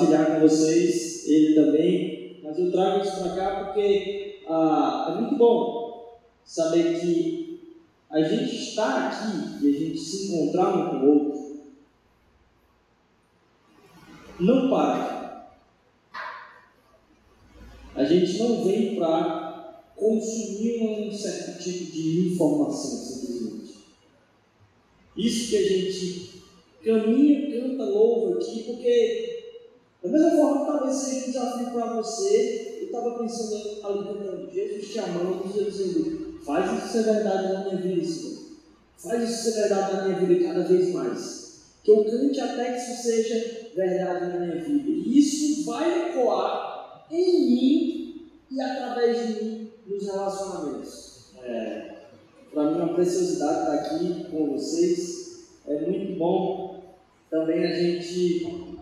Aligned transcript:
partilhar 0.00 0.32
com 0.32 0.40
vocês 0.40 1.28
ele 1.28 1.54
também, 1.54 2.40
mas 2.42 2.58
eu 2.58 2.72
trago 2.72 3.02
isso 3.02 3.20
para 3.20 3.34
cá 3.34 3.64
porque 3.64 4.40
ah, 4.48 5.08
é 5.10 5.20
muito 5.20 5.36
bom 5.36 6.20
saber 6.44 6.98
que 7.00 7.76
a 8.08 8.22
gente 8.22 8.56
está 8.56 9.08
aqui 9.08 9.64
e 9.64 9.68
a 9.68 9.78
gente 9.78 9.98
se 9.98 10.32
encontrar 10.32 10.76
um 10.76 10.90
com 10.90 11.06
o 11.06 11.08
outro. 11.08 11.50
Não 14.40 14.70
para. 14.70 15.54
A 17.94 18.04
gente 18.04 18.38
não 18.38 18.64
vem 18.64 18.96
para 18.96 19.84
consumir 19.94 20.82
um 20.82 21.12
certo 21.12 21.62
tipo 21.62 21.92
de 21.92 22.32
informação, 22.32 22.90
simplesmente. 22.90 23.74
Isso 25.16 25.50
que 25.50 25.56
a 25.56 25.68
gente 25.68 26.42
caminha, 26.82 27.60
canta, 27.60 27.84
louva 27.84 28.38
aqui, 28.38 28.62
porque 28.62 29.39
da 30.02 30.08
mesma 30.08 30.30
forma, 30.30 30.66
talvez 30.66 30.96
seja 30.96 31.26
um 31.26 31.30
desafio 31.30 31.70
para 31.72 31.94
você. 31.94 32.78
Eu 32.80 32.86
estava 32.86 33.18
pensando 33.18 33.54
ali 33.54 33.80
cantando, 33.82 34.50
Jesus 34.50 34.88
te 34.88 34.98
amando, 34.98 35.52
Jesus 35.52 35.76
dizendo, 35.76 36.40
faz 36.44 36.78
isso 36.78 36.92
ser 36.92 37.02
verdade 37.02 37.52
na 37.52 37.64
minha 37.64 37.76
vida, 37.76 38.06
Senhor. 38.06 38.40
Faz 38.96 39.30
isso 39.30 39.42
ser 39.44 39.60
verdade 39.60 39.92
na 39.92 40.04
minha 40.04 40.18
vida 40.20 40.46
cada 40.46 40.64
vez 40.64 40.92
mais. 40.92 41.60
Que 41.84 41.90
eu 41.90 42.04
cante 42.04 42.40
até 42.40 42.72
que 42.72 42.78
isso 42.78 43.02
seja 43.02 43.70
verdade 43.74 44.26
na 44.26 44.46
minha 44.46 44.64
vida. 44.64 44.88
E 44.88 45.18
isso 45.18 45.66
vai 45.66 46.10
ecoar 46.10 47.06
em 47.10 47.46
mim 47.46 48.30
e 48.50 48.60
através 48.60 49.26
de 49.26 49.44
mim 49.44 49.72
nos 49.86 50.06
relacionamentos. 50.06 51.32
É, 51.42 51.94
para 52.52 52.70
mim 52.70 52.80
é 52.80 52.82
uma 52.84 52.94
preciosidade 52.94 53.60
estar 53.60 53.74
aqui 53.74 54.24
com 54.30 54.52
vocês. 54.52 55.46
É 55.66 55.80
muito 55.80 56.18
bom 56.18 56.96
também 57.30 57.64
a 57.64 57.74
gente 57.74 58.79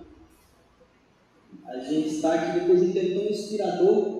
a 1.79 1.85
gente 1.85 2.09
está 2.09 2.35
aqui 2.35 2.61
depois 2.61 2.81
de 2.81 2.87
um 2.89 2.93
tempo 2.93 3.21
tão 3.21 3.31
inspirador. 3.31 4.19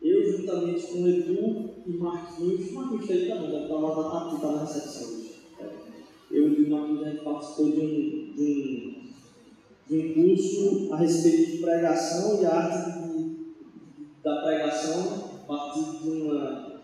Eu, 0.00 0.32
juntamente 0.32 0.86
com 0.86 1.02
o 1.02 1.08
Edu 1.08 1.70
e 1.86 1.90
Marquinhos, 1.92 2.72
Marquinhos 2.72 3.02
está 3.02 3.14
aí 3.14 3.28
também, 3.28 3.50
deve 3.50 3.62
estar 3.64 3.74
lá 3.74 4.30
tá, 4.30 4.36
tá 4.40 4.52
na 4.52 4.60
recepção 4.60 5.08
hoje. 5.08 5.42
Eu 6.30 6.48
e 6.52 6.64
o 6.64 6.70
Marquinhos, 6.70 7.02
a 7.02 7.10
gente 7.10 7.24
participou 7.24 7.70
de 7.72 7.80
um, 7.80 8.34
de 8.34 9.02
um, 9.90 9.96
de 9.96 9.98
um 9.98 10.14
curso 10.14 10.92
a 10.92 10.96
respeito 10.96 11.50
de 11.52 11.58
pregação 11.58 12.42
e 12.42 12.46
arte 12.46 13.02
da 14.22 14.42
pregação, 14.42 15.30
a 15.34 15.46
partir 15.46 16.02
de 16.02 16.10
uma, 16.10 16.80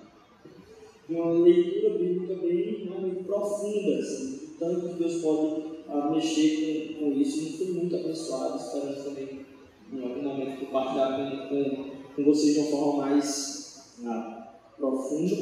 de 1.09 1.15
uma 1.15 1.32
leitura 1.32 1.98
bíblica 1.98 2.34
bem 2.34 2.88
profunda, 3.25 3.98
assim, 3.98 4.54
tanto 4.59 4.88
que 4.88 4.94
Deus 4.94 5.22
pode 5.22 5.78
a 5.88 6.10
mexer 6.10 6.97
com, 6.99 7.04
com 7.04 7.12
isso. 7.12 7.41
E 7.41 7.53
fui 7.59 7.66
muito 7.72 7.97
abençoado, 7.97 8.59
esperando 8.59 9.04
também 9.04 9.47
em 9.93 10.03
algum 10.03 10.22
momento 10.22 10.66
compartilhar 10.66 11.16
com, 11.16 11.49
com, 11.49 11.91
com 12.15 12.25
vocês 12.25 12.54
de 12.54 12.60
uma 12.60 12.71
forma 12.71 13.06
mais 13.06 13.97
ah, 14.04 14.48
profunda. 14.77 15.37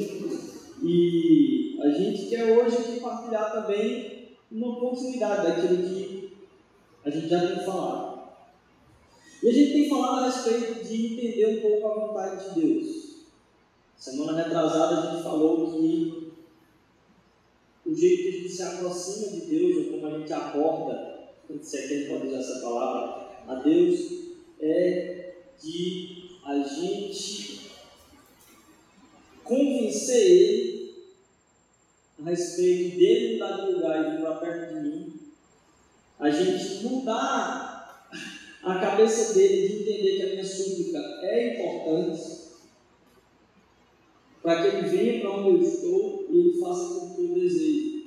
E 0.83 1.77
a 1.81 1.89
gente 1.89 2.27
quer 2.29 2.57
hoje 2.57 2.77
aqui 2.77 2.99
partilhar 2.99 3.51
também 3.51 4.37
uma 4.51 4.79
continuidade 4.79 5.47
daquilo 5.47 5.83
que 5.83 6.37
a 7.03 7.09
gente 7.09 7.27
já 7.27 7.47
tem 7.47 7.65
falado. 7.65 8.17
E 9.43 9.49
a 9.49 9.51
gente 9.51 9.73
tem 9.73 9.89
falado 9.89 10.19
a 10.19 10.25
respeito 10.25 10.83
de 10.87 11.13
entender 11.13 11.57
um 11.57 11.61
pouco 11.61 11.87
a 11.87 12.07
vontade 12.07 12.49
de 12.49 12.61
Deus. 12.61 13.07
Semana 13.95 14.43
retrasada 14.43 14.97
a 14.97 15.11
gente 15.11 15.23
falou 15.23 15.71
que 15.71 16.26
jeito 17.97 18.23
que 18.23 18.29
a 18.29 18.31
gente 18.31 18.49
se 18.49 18.63
aproxima 18.63 19.27
de 19.31 19.41
Deus, 19.47 19.77
ou 19.77 19.91
como 19.93 20.07
a 20.07 20.19
gente 20.19 20.33
acorda, 20.33 21.17
se 21.61 21.77
é 21.77 21.87
que 21.87 21.93
gente 21.97 22.09
pode 22.09 22.27
usar 22.27 22.39
essa 22.39 22.59
palavra, 22.59 23.27
a 23.47 23.55
Deus, 23.55 23.99
é 24.59 25.33
de 25.61 26.29
a 26.43 26.59
gente 26.59 27.71
convencer 29.43 30.21
Ele 30.21 30.77
a 32.19 32.29
respeito 32.29 32.97
dele 32.97 33.33
mudar 33.33 33.57
de 33.57 33.71
lugar 33.73 33.99
e 33.99 34.11
vir 34.11 34.21
para 34.21 34.35
perto 34.35 34.73
de 34.73 34.81
mim, 34.81 35.13
a 36.19 36.29
gente 36.29 36.83
mudar 36.83 38.09
a 38.63 38.79
cabeça 38.79 39.33
dele 39.33 39.67
de 39.67 39.75
entender 39.81 40.17
que 40.17 40.23
a 40.23 40.29
minha 40.31 40.45
súplica 40.45 40.99
é 41.21 41.55
importante, 41.55 42.36
para 44.47 44.61
que 44.61 44.77
ele 44.77 44.87
venha 44.87 45.19
para 45.19 45.31
onde 45.31 45.49
eu 45.49 45.61
estou 45.61 46.25
e 46.29 46.39
ele 46.39 46.57
faça 46.57 46.99
como 46.99 47.17
eu 47.19 47.33
desejo. 47.33 48.03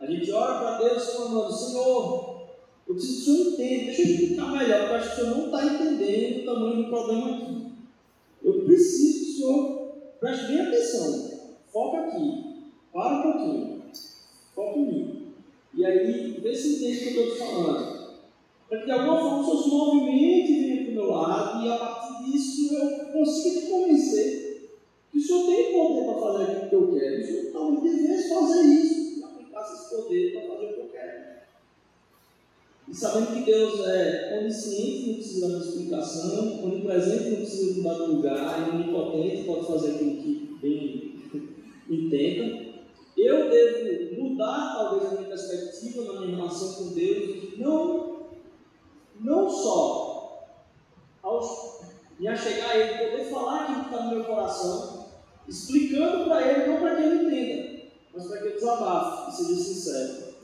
A 0.00 0.06
gente 0.06 0.32
ora 0.32 0.58
para 0.58 0.78
Deus 0.78 1.12
falando, 1.12 1.52
Senhor, 1.52 2.46
eu 2.88 2.94
preciso 2.94 3.24
que 3.24 3.30
o 3.30 3.34
Senhor 3.34 3.52
entenda, 3.52 3.84
deixa 3.84 4.00
eu 4.00 4.06
explicar 4.06 4.52
melhor, 4.52 4.80
porque 4.80 4.94
acho 4.94 5.08
que 5.08 5.20
o 5.20 5.24
Senhor 5.24 5.36
não 5.36 5.44
está 5.44 5.66
entendendo 5.66 6.40
o 6.40 6.44
tamanho 6.46 6.76
do 6.76 6.88
problema 6.88 7.36
aqui. 7.36 7.66
Eu 8.42 8.64
preciso 8.64 9.18
que 9.18 9.30
o 9.30 9.34
Senhor 9.34 9.92
preste 10.20 10.46
bem 10.46 10.60
atenção, 10.62 11.30
foca 11.70 11.98
aqui, 11.98 12.44
para 12.90 13.18
um 13.18 13.22
pouquinho, 13.22 13.82
foca 14.54 14.78
em 14.78 14.86
mim. 14.86 15.22
E 15.74 15.84
aí, 15.84 16.40
vê 16.40 16.54
se 16.54 16.76
entende 16.76 16.96
o 16.96 17.12
que 17.12 17.18
eu 17.18 17.28
estou 17.28 17.46
te 17.46 17.52
falando. 17.52 18.04
Para 18.70 18.78
que 18.78 18.86
de 18.86 18.90
alguma 18.90 19.20
forma 19.20 19.40
o 19.40 19.44
Senhor 19.44 19.62
se 19.62 19.68
movimente 19.68 20.50
e 20.50 20.60
venha 20.60 20.82
para 20.84 20.92
o 20.92 20.94
meu 20.94 21.10
lado, 21.10 21.62
e 21.62 21.70
a 21.70 21.76
partir 21.76 22.24
disso 22.24 22.74
eu 22.74 23.12
consiga 23.12 23.60
te 23.60 23.66
convencer 23.66 24.43
que 24.43 24.43
o 25.14 25.20
Senhor 25.20 25.46
tem 25.46 25.72
poder 25.72 26.04
para 26.04 26.20
fazer 26.20 26.42
aquilo 26.42 26.68
que 26.68 26.74
eu 26.74 26.92
quero. 26.92 27.20
O 27.20 27.26
Senhor 27.26 27.52
talvez 27.52 28.02
devesse 28.02 28.28
fazer 28.28 28.62
isso, 28.62 29.20
e 29.20 29.24
aplicasse 29.24 29.74
esse 29.74 29.96
poder 29.96 30.32
para 30.32 30.48
fazer 30.48 30.64
o 30.66 30.74
que 30.74 30.80
eu 30.80 30.88
quero. 30.88 31.34
E 32.86 32.94
sabendo 32.94 33.32
que 33.32 33.50
Deus 33.50 33.86
é 33.86 34.38
onisciente, 34.40 35.06
não 35.06 35.14
precisa 35.14 35.48
de 35.48 35.68
explicação, 35.68 36.64
onipresente, 36.64 37.30
não 37.30 37.36
precisa 37.36 37.76
mudar 37.76 37.94
de 37.94 38.12
lugar, 38.12 38.68
e 38.68 38.76
onipotente, 38.76 39.44
pode 39.44 39.66
fazer 39.66 39.94
aquilo 39.94 40.22
que 40.22 40.58
bem 40.60 41.14
entenda. 41.88 42.64
Eu 43.16 43.48
devo 43.48 44.22
mudar, 44.22 44.74
talvez, 44.76 45.12
a 45.12 45.14
minha 45.14 45.28
perspectiva 45.28 46.12
na 46.12 46.20
minha 46.20 46.36
relação 46.36 46.74
com 46.74 46.92
Deus, 46.92 47.58
não, 47.58 48.26
não 49.20 49.48
só 49.48 50.48
aos, 51.22 51.80
me 52.18 52.28
achegar 52.28 52.70
a 52.70 52.76
Ele, 52.76 53.10
poder 53.10 53.24
falar 53.30 53.62
aquilo 53.62 53.84
que 53.84 53.90
está 53.90 54.04
no 54.04 54.10
meu 54.10 54.24
coração, 54.24 55.03
explicando 55.48 56.24
para 56.24 56.42
ele, 56.42 56.66
não 56.70 56.80
para 56.80 56.96
que 56.96 57.02
ele 57.02 57.26
entenda, 57.26 57.82
mas 58.14 58.26
para 58.26 58.38
que 58.38 58.44
ele 58.44 58.54
desabafe 58.54 59.30
e 59.30 59.34
seja 59.34 59.60
sincero. 59.60 60.34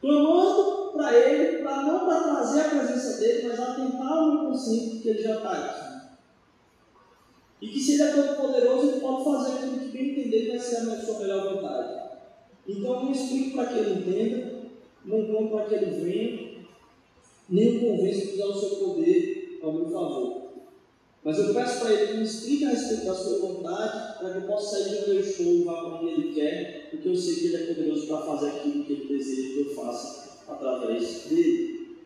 Clamando 0.00 0.92
para 0.92 1.16
ele, 1.16 1.62
para 1.62 1.82
não 1.82 2.06
para 2.06 2.20
trazer 2.20 2.60
a 2.60 2.68
presença 2.70 3.20
dele, 3.20 3.48
mas 3.48 3.60
atentar 3.60 4.22
o 4.22 4.32
meu 4.32 4.50
consciente 4.50 4.98
que 4.98 5.08
ele 5.08 5.22
já 5.22 5.36
está 5.36 5.52
aqui. 5.52 5.86
E 7.60 7.68
que 7.68 7.80
se 7.80 7.94
ele 7.94 8.02
é 8.02 8.12
todo 8.12 8.36
poderoso, 8.36 8.88
ele 8.88 9.00
pode 9.00 9.24
fazer 9.24 9.52
aquilo 9.54 9.78
que 9.78 9.88
bem 9.88 10.10
entender 10.10 10.42
que 10.42 10.50
vai 10.50 10.58
ser 10.58 10.76
a 10.76 11.00
sua 11.00 11.18
melhor 11.20 11.54
vontade. 11.54 12.06
Então 12.68 12.94
eu 12.94 13.04
não 13.04 13.12
explico 13.12 13.56
para 13.56 13.66
que 13.66 13.78
ele 13.78 14.00
entenda, 14.00 14.56
não 15.04 15.26
conto 15.26 15.50
para 15.56 15.64
que 15.66 15.74
ele 15.74 16.00
venha, 16.00 16.56
nem 17.48 17.76
o 17.76 17.80
convenço 17.80 18.30
a 18.30 18.34
usar 18.34 18.46
o 18.46 18.60
seu 18.60 18.70
poder 18.86 19.58
ao 19.62 19.72
meu 19.72 19.90
favor. 19.90 20.45
Mas 21.26 21.38
eu 21.40 21.52
peço 21.52 21.80
para 21.80 21.92
ele 21.92 22.06
que 22.06 22.18
me 22.18 22.24
explique 22.24 22.64
a 22.64 22.68
respeito 22.68 23.04
da 23.04 23.14
sua 23.16 23.40
vontade, 23.40 24.16
para 24.20 24.30
que 24.30 24.36
eu 24.36 24.42
possa 24.42 24.78
sair 24.78 24.90
de 24.90 24.96
onde 25.00 25.10
eu 25.10 25.20
estou 25.20 25.46
e 25.46 25.64
vá 25.64 25.72
para 25.72 25.94
onde 25.96 26.12
ele 26.12 26.32
quer, 26.32 26.88
porque 26.88 27.08
eu 27.08 27.16
sei 27.16 27.34
que 27.34 27.46
ele 27.46 27.56
é 27.56 27.66
poderoso 27.66 28.06
para 28.06 28.22
fazer 28.26 28.46
aquilo 28.50 28.84
que 28.84 28.92
ele 28.92 29.08
deseja 29.08 29.48
que 29.48 29.58
eu 29.58 29.74
faça 29.74 30.38
através 30.46 31.24
dele. 31.24 31.96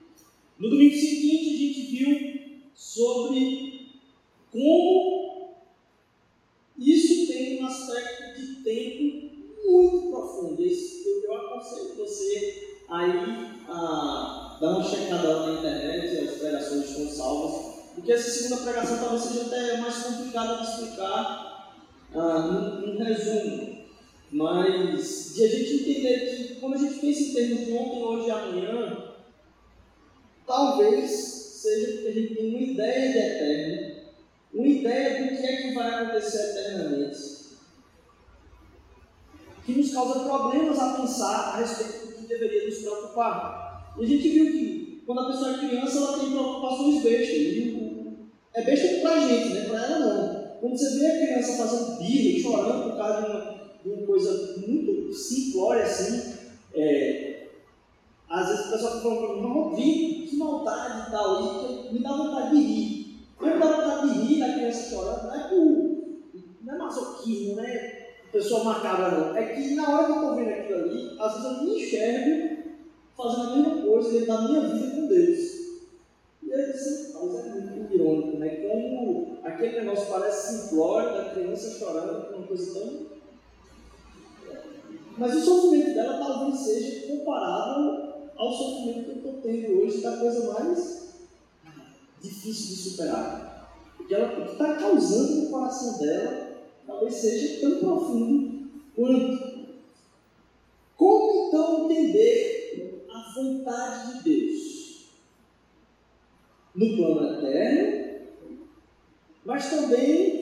No 0.59 0.71
domingo 0.71 0.95
seguinte, 0.95 1.51
a 1.51 1.59
gente 1.59 1.83
viu 1.83 2.61
sobre 2.75 3.89
como 4.51 5.51
isso 6.79 7.27
tem 7.27 7.63
um 7.63 7.67
aspecto 7.67 8.41
de 8.41 8.55
tempo 8.65 9.31
muito 9.67 10.09
profundo. 10.09 10.63
Eu 10.63 11.35
aconselho 11.35 11.95
você 11.95 12.79
aí 12.89 13.51
a 13.69 14.57
dar 14.59 14.79
uma 14.79 14.83
checada 14.83 15.47
na 15.47 15.59
internet, 15.59 16.17
as 16.27 16.39
pregações 16.39 16.89
estão 16.89 17.07
salvas, 17.07 17.70
porque 18.01 18.13
essa 18.13 18.31
segunda 18.31 18.63
pregação 18.63 18.99
talvez 18.99 19.23
seja 19.23 19.43
até 19.43 19.77
mais 19.77 19.95
complicada 19.99 20.57
de 20.57 20.71
explicar 20.71 21.71
ah, 22.15 22.39
num, 22.83 22.99
resumo. 22.99 23.81
Mas 24.33 25.35
de 25.35 25.45
a 25.45 25.49
gente 25.49 25.75
entender 25.75 26.19
que 26.21 26.55
quando 26.55 26.75
a 26.77 26.79
gente 26.79 26.99
pensa 26.99 27.21
em 27.21 27.35
termos 27.35 27.67
de 27.67 27.73
ontem, 27.73 28.03
hoje 28.03 28.29
e 28.29 28.31
amanhã, 28.31 29.05
talvez 30.47 31.11
seja 31.11 31.93
porque 31.93 32.09
a 32.09 32.13
gente 32.13 32.35
tem 32.35 32.49
uma 32.49 32.63
ideia 32.63 33.13
de 33.13 33.19
eterno, 33.19 33.97
uma 34.55 34.67
ideia 34.67 35.23
do 35.23 35.37
que 35.37 35.47
é 35.47 35.57
que 35.57 35.75
vai 35.75 35.89
acontecer 35.91 36.51
eternamente, 36.51 37.19
que 39.67 39.73
nos 39.73 39.93
causa 39.93 40.21
problemas 40.21 40.79
a 40.79 40.95
pensar 40.95 41.55
a 41.55 41.57
respeito 41.59 42.07
do 42.07 42.15
que 42.15 42.27
deveria 42.27 42.67
nos 42.67 42.79
preocupar. 42.79 43.95
E 43.99 44.05
a 44.05 44.07
gente 44.07 44.29
viu 44.31 44.53
que 44.53 44.81
quando 45.11 45.23
a 45.23 45.27
pessoa 45.33 45.57
é 45.57 45.59
criança, 45.59 45.99
ela 45.99 46.19
tem 46.21 46.31
preocupações 46.31 47.03
bestas. 47.03 47.37
E 47.37 47.80
é 48.55 48.63
besta 48.63 49.01
para 49.01 49.15
a 49.15 49.29
gente, 49.29 49.55
né? 49.55 49.69
para 49.69 49.85
ela 49.85 49.99
não. 49.99 50.51
Quando 50.61 50.77
você 50.77 50.99
vê 50.99 51.07
a 51.07 51.27
criança 51.27 51.57
fazendo 51.57 51.99
birra, 51.99 52.41
chorando 52.41 52.91
por 52.91 52.97
causa 52.97 53.23
de 53.23 53.31
uma 53.31 53.61
uma 53.85 54.07
coisa 54.07 54.59
muito 54.67 55.13
simplória 55.13 55.85
assim. 55.85 56.35
É, 56.75 57.49
às 58.29 58.49
vezes 58.49 58.67
o 58.67 58.71
pessoal 58.71 59.03
fala 59.03 59.17
para 59.17 59.37
mim, 59.37 59.43
não, 59.43 59.75
vi, 59.75 60.27
que 60.29 60.37
maldade 60.37 61.09
e 61.09 61.11
tal, 61.11 61.89
e 61.89 61.93
me 61.93 61.99
dá 62.01 62.13
vontade 62.13 62.57
de 62.57 62.63
rir. 62.63 63.27
Quando 63.37 63.59
dá 63.59 63.67
vontade 63.67 64.13
de 64.13 64.27
rir 64.27 64.41
da 64.41 64.53
criança 64.53 64.91
chorando, 64.91 65.25
não 65.25 65.35
é 65.35 65.49
por. 65.49 66.41
não 66.63 66.75
é 66.75 66.79
masoquismo, 66.79 67.57
não 67.57 67.65
é 67.65 68.01
pessoa 68.31 68.65
macabra 68.65 69.11
não. 69.11 69.37
É 69.37 69.53
que 69.53 69.75
na 69.75 69.89
hora 69.89 70.05
que 70.07 70.13
eu 70.13 70.17
estou 70.17 70.37
vendo 70.37 70.51
aquilo 70.51 70.79
ali, 70.79 71.17
às 71.19 71.33
vezes 71.33 71.51
eu 71.51 71.65
me 71.65 71.77
enxergo 71.77 72.63
fazendo 73.17 73.43
a 73.43 73.57
mesma 73.57 73.83
coisa 73.83 74.13
dentro 74.13 74.27
da 74.27 74.43
minha 74.43 74.61
vida 74.61 74.95
com 74.95 75.07
Deus. 75.09 75.39
E 76.43 76.53
aí 76.53 76.73
você 76.73 77.10
mas 77.27 77.47
é 77.47 77.77
muito 77.77 77.95
irônico, 77.95 78.39
né? 78.39 78.49
Como 78.57 79.39
aquele 79.43 79.81
negócio 79.81 80.11
parece 80.11 80.69
simplório 80.69 81.13
da 81.13 81.31
criança 81.31 81.79
chorando 81.79 82.29
com 82.29 82.39
uma 82.39 82.47
coisa 82.47 82.79
tão 82.79 83.21
mas 85.21 85.37
o 85.37 85.41
sofrimento 85.41 85.95
dela 85.95 86.19
talvez 86.19 86.61
seja 86.61 87.07
comparável 87.09 88.11
ao 88.35 88.53
sofrimento 88.55 89.05
que 89.05 89.11
eu 89.11 89.17
estou 89.17 89.33
tendo 89.43 89.83
hoje, 89.83 90.01
da 90.01 90.17
coisa 90.17 90.51
mais 90.51 91.11
difícil 92.23 92.69
de 92.69 92.77
superar. 92.77 93.71
Porque 93.99 94.15
ela, 94.15 94.41
o 94.41 94.47
que 94.47 94.53
está 94.53 94.77
causando 94.77 95.43
no 95.43 95.51
coração 95.51 95.99
dela 95.99 96.51
talvez 96.87 97.15
seja 97.15 97.61
tão 97.61 97.81
profundo 97.81 98.71
quanto. 98.97 99.61
Como 100.97 101.49
então 101.49 101.85
entender 101.85 103.07
a 103.11 103.35
vontade 103.35 104.15
de 104.15 104.25
Deus? 104.25 104.80
No 106.75 106.97
plano 106.97 107.47
eterno, 107.47 108.01
mas 109.45 109.71
também 109.71 110.41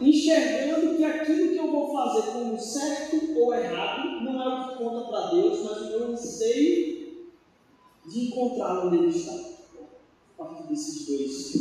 enxergando 0.00 0.96
que 0.96 1.04
aquilo 1.04 1.50
que 1.50 1.56
eu 1.56 1.70
vou 1.70 1.92
fazer 1.92 2.32
como 2.32 2.58
certo 2.58 3.38
ou 3.38 3.54
errado 3.54 4.24
não 4.24 4.42
é 4.42 4.48
o 4.48 4.68
que 4.68 4.84
conta 4.84 5.08
para 5.08 5.30
Deus, 5.30 5.62
mas 5.62 5.82
o 5.82 5.88
meu 5.88 6.08
anseio 6.08 6.94
de 8.06 8.26
encontrá-lo 8.26 8.88
onde 8.88 8.96
ele 8.96 9.08
está. 9.08 9.32
A 9.32 10.44
partir 10.44 10.68
desses 10.68 11.06
dois 11.06 11.52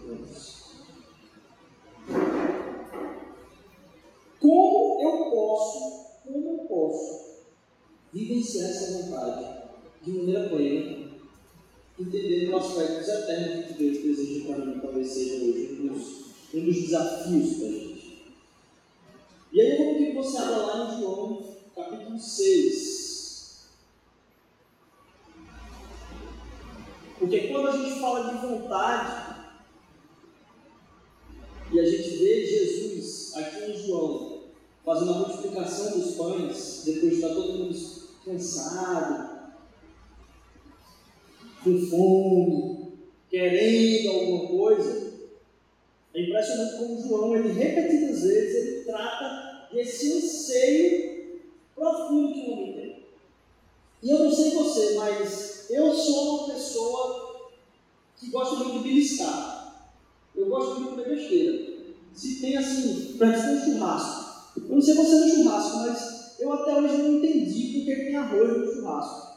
pontos. 0.00 0.62
Como 4.40 5.00
eu 5.00 5.30
posso, 5.30 6.06
como 6.24 6.48
eu 6.48 6.58
posso 6.66 7.32
vivenciar 8.12 8.70
essa 8.70 9.02
vontade 9.02 9.62
de 10.02 10.10
maneira 10.12 10.48
plena, 10.48 11.01
entendendo 12.02 12.52
o 12.52 12.56
aspecto 12.56 13.10
eterno 13.10 13.62
que 13.62 13.74
Deus 13.74 14.02
deseja 14.02 14.46
para 14.46 14.64
mim, 14.64 14.80
talvez 14.80 15.08
seja 15.08 15.34
hoje 15.36 15.78
um 15.80 15.86
dos, 15.88 16.54
um 16.54 16.64
dos 16.64 16.82
desafios 16.82 17.56
para 17.56 17.66
a 17.66 17.70
gente. 17.70 18.24
E 19.52 19.60
aí 19.60 19.70
eu 19.70 19.84
vou 19.84 19.94
pedir 19.94 20.06
que 20.06 20.16
você 20.16 20.38
abra 20.38 20.56
lá 20.56 20.94
em 20.94 21.00
João, 21.00 21.56
capítulo 21.74 22.18
6. 22.18 23.68
Porque 27.18 27.48
quando 27.48 27.68
a 27.68 27.76
gente 27.76 28.00
fala 28.00 28.32
de 28.32 28.46
vontade, 28.46 29.32
e 31.70 31.80
a 31.80 31.84
gente 31.88 32.16
vê 32.16 32.46
Jesus 32.46 33.36
aqui 33.36 33.70
em 33.70 33.86
João, 33.86 34.42
fazendo 34.84 35.12
a 35.12 35.18
multiplicação 35.18 35.98
dos 35.98 36.16
pães, 36.16 36.82
depois 36.84 37.10
de 37.10 37.14
estar 37.14 37.34
todo 37.34 37.58
mundo 37.58 37.78
cansado, 38.24 39.31
com 41.62 41.78
fome, 41.86 42.92
querendo 43.30 44.10
alguma 44.10 44.48
coisa, 44.48 45.12
é 46.14 46.22
impressionante 46.22 46.76
como 46.76 47.00
João, 47.00 47.36
ele 47.36 47.52
repetidas 47.52 48.22
vezes, 48.22 48.54
ele 48.54 48.84
trata 48.84 49.68
desse 49.72 50.12
anseio 50.12 51.40
profundo 51.74 52.34
que 52.34 52.40
o 52.40 52.52
homem 52.52 52.72
tem. 52.74 52.96
E 54.02 54.10
eu 54.10 54.18
não 54.18 54.30
sei 54.30 54.50
você, 54.50 54.94
mas 54.94 55.66
eu 55.70 55.94
sou 55.94 56.44
uma 56.44 56.54
pessoa 56.54 57.50
que 58.18 58.30
gosta 58.30 58.56
muito 58.56 58.78
de 58.78 58.88
beliscar. 58.88 59.92
Eu 60.34 60.46
gosto 60.46 60.80
muito 60.80 60.96
de 60.96 61.02
comer 61.02 61.16
besteira. 61.16 61.72
Se 62.14 62.40
tem 62.40 62.56
assim, 62.56 63.14
para 63.16 63.28
um 63.28 63.64
churrasco. 63.64 64.52
Eu 64.56 64.74
não 64.74 64.82
sei 64.82 64.94
você 64.94 65.14
no 65.14 65.28
churrasco, 65.28 65.76
mas 65.78 66.40
eu 66.40 66.52
até 66.52 66.74
hoje 66.78 66.98
não 66.98 67.14
entendi 67.14 67.78
porque 67.78 67.96
tem 67.96 68.16
arroz 68.16 68.58
no 68.58 68.72
churrasco. 68.72 69.31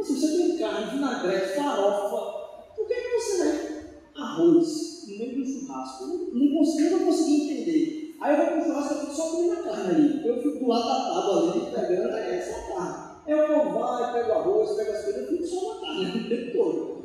Assim, 0.00 0.18
você 0.18 0.36
tem 0.36 0.58
carne, 0.58 0.90
vinagrete, 0.92 1.56
farofa, 1.56 2.74
por 2.76 2.86
que, 2.86 2.94
você 2.94 3.42
tem 3.42 4.22
arroz? 4.22 4.90
no 5.10 5.18
meio 5.18 5.36
do 5.36 5.46
churrasco. 5.46 6.06
Não, 6.06 6.16
não 6.32 6.58
consigo, 6.58 6.98
não 6.98 7.06
consegui 7.06 7.42
entender. 7.42 8.16
Aí 8.20 8.32
eu 8.32 8.36
vou 8.36 8.46
pro 8.46 8.64
churrasco 8.64 8.94
e 8.94 9.00
fico 9.00 9.14
só 9.14 9.30
comendo 9.30 9.52
a 9.52 9.62
carne 9.62 9.90
ali. 9.90 10.28
Eu 10.28 10.42
fico 10.42 10.58
do 10.58 10.68
lado 10.68 10.88
da 10.88 11.14
tábua 11.14 11.52
ali, 11.52 11.60
pegando, 11.70 12.14
aí 12.14 12.34
é 12.34 12.42
só 12.42 12.74
carne. 12.74 13.10
Eu 13.26 13.48
vou, 13.48 13.80
vai, 13.80 14.12
pego 14.12 14.32
arroz, 14.32 14.76
pego 14.76 14.92
as 14.92 15.04
coisas, 15.04 15.22
eu 15.22 15.28
fico 15.28 15.46
só 15.46 15.74
na 15.74 15.80
carne 15.80 16.20
o 16.20 16.28
tempo 16.28 16.52
todo. 16.52 17.00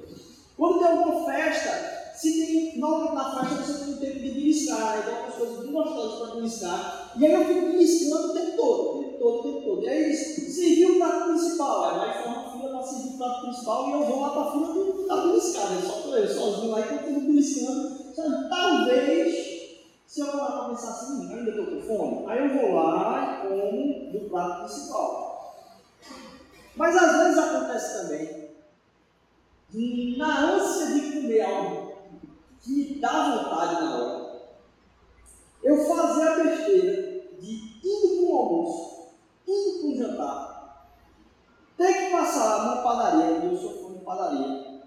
Quando 0.57 0.79
tem 0.79 0.87
alguma 0.87 1.25
festa, 1.25 2.13
se 2.15 2.45
tem, 2.45 2.79
na 2.79 2.87
hora 2.87 3.15
da 3.15 3.45
festa 3.45 3.63
você 3.63 3.85
tem 3.85 3.93
um 3.93 3.97
tempo 3.97 4.19
de 4.19 4.29
beliscar? 4.31 5.03
Tem 5.03 5.13
algumas 5.13 5.35
coisas 5.35 5.69
gostosas 5.69 6.19
para 6.19 6.35
beliscar. 6.35 7.13
E 7.17 7.25
aí 7.25 7.33
eu 7.33 7.45
fico 7.45 7.65
beliscando 7.65 8.27
o 8.27 8.33
tempo 8.33 8.57
todo, 8.57 9.04
todo, 9.17 9.39
o 9.39 9.43
tempo 9.43 9.61
todo. 9.61 9.83
E 9.83 9.89
aí 9.89 10.03
eles 10.03 10.55
serviam 10.55 10.95
o 10.95 10.99
prato 10.99 11.29
principal, 11.29 11.83
aí 11.83 11.97
vai 11.97 12.23
formar 12.23 12.51
fila 12.51 12.69
para 12.69 12.83
servir 12.83 13.13
o 13.13 13.17
prato 13.17 13.41
principal 13.41 13.87
e 13.87 13.91
eu 13.91 14.05
vou 14.05 14.21
lá 14.21 14.29
para 14.29 14.41
a 14.41 14.51
fila 14.51 14.73
do, 14.73 15.07
da 15.07 15.15
beliscada. 15.21 15.81
Só 15.81 15.97
estou 15.97 16.17
eu 16.17 16.27
sozinho 16.27 16.71
lá 16.71 16.79
e 16.79 16.83
continuo 16.83 17.21
beliscando. 17.21 18.13
Sabe? 18.15 18.49
Talvez, 18.49 19.35
se 20.05 20.21
eu 20.21 20.27
lá 20.27 20.51
para 20.51 20.69
pensar 20.69 20.89
assim, 20.89 21.33
ainda 21.33 21.49
estou 21.49 21.65
com 21.65 21.81
fome, 21.81 22.25
aí 22.27 22.39
eu 22.39 22.61
vou 22.61 22.75
lá 22.75 23.43
e 23.43 23.47
como 23.47 24.11
do 24.11 24.29
prato 24.29 24.65
principal. 24.65 25.25
Mas 26.75 26.95
às 26.95 27.17
vezes 27.17 27.37
acontece 27.37 28.01
também, 28.01 28.45
na 30.17 30.51
ânsia 30.51 30.87
de 30.87 31.11
comer 31.11 31.41
algo 31.41 31.93
que 32.61 32.71
me 32.71 32.99
dá 32.99 33.43
vontade 33.43 33.83
na 33.83 33.95
hora, 33.95 34.25
eu 35.63 35.77
fazer 35.85 36.27
a 36.27 36.43
besteira 36.43 37.29
de 37.39 37.79
indo 37.83 38.17
para 38.17 38.25
o 38.25 38.37
almoço, 38.37 38.94
indo 39.47 39.79
para 39.79 39.87
o 39.87 39.97
jantar, 39.97 40.91
ter 41.77 41.93
que 41.93 42.11
passar 42.11 42.63
numa 42.63 42.81
padaria, 42.81 43.45
eu 43.45 43.57
sou 43.57 43.73
fã 43.73 43.93
de 43.93 43.99
padaria. 44.03 44.81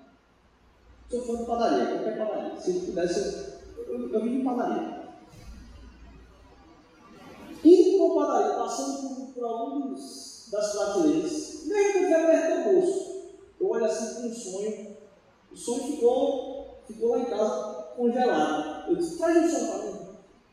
Sou 1.10 1.22
fã 1.22 1.36
de 1.36 1.44
padaria, 1.44 1.86
qualquer 1.86 2.18
padaria. 2.18 2.60
Se 2.60 2.76
eu 2.76 2.82
pudesse, 2.82 3.20
eu, 3.76 3.94
eu, 3.94 4.12
eu 4.12 4.22
vim 4.22 4.38
de 4.38 4.44
padaria. 4.44 4.98
Indo 7.64 7.98
para 7.98 8.06
uma 8.06 8.26
padaria, 8.26 8.54
passando 8.54 9.08
por, 9.08 9.34
por 9.34 9.44
alguns 9.44 10.48
das 10.50 10.72
prateleiras, 10.72 11.66
nem 11.66 11.92
que 11.92 11.98
eu 11.98 12.26
perto 12.26 12.56
do 12.56 12.74
bolso. 12.74 13.18
Eu 13.60 13.70
olho 13.70 13.84
assim 13.84 14.22
com 14.22 14.28
um 14.28 14.34
sonho, 14.34 14.96
o 15.50 15.56
sonho 15.56 15.84
ficou 15.84 16.58
ficou 16.88 17.10
lá 17.10 17.18
em 17.18 17.24
casa 17.26 17.72
congelado. 17.94 18.88
Eu 18.88 18.96
disse, 18.96 19.18
traz 19.18 19.36
um 19.36 19.48
som 19.48 19.66
para 19.66 19.92
mim. 19.92 19.98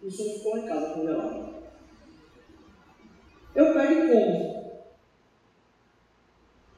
O 0.03 0.11
som 0.11 0.23
ficou 0.23 0.51
lá 0.51 0.59
em 0.59 0.67
casa 0.67 0.93
congelado. 0.93 1.54
Eu 3.55 3.73
pego 3.73 3.93
e 3.93 4.07
como. 4.07 4.55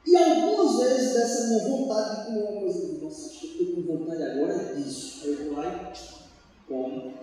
E 0.06 0.16
algumas 0.16 0.78
vezes 0.78 1.12
dessa 1.12 1.48
minha 1.48 1.68
vontade 1.68 2.20
de 2.20 2.26
comer 2.26 2.50
uma 2.50 2.60
coisa, 2.60 3.02
nossa, 3.02 3.30
acho 3.30 3.40
que 3.40 3.60
eu 3.60 3.68
estou 3.68 3.84
com 3.84 3.98
vontade 3.98 4.22
agora 4.22 4.74
disso. 4.74 5.20
Aí 5.24 5.32
eu 5.32 5.44
vou 5.44 5.52
lá 5.54 5.92
e 5.92 6.68
como. 6.68 7.14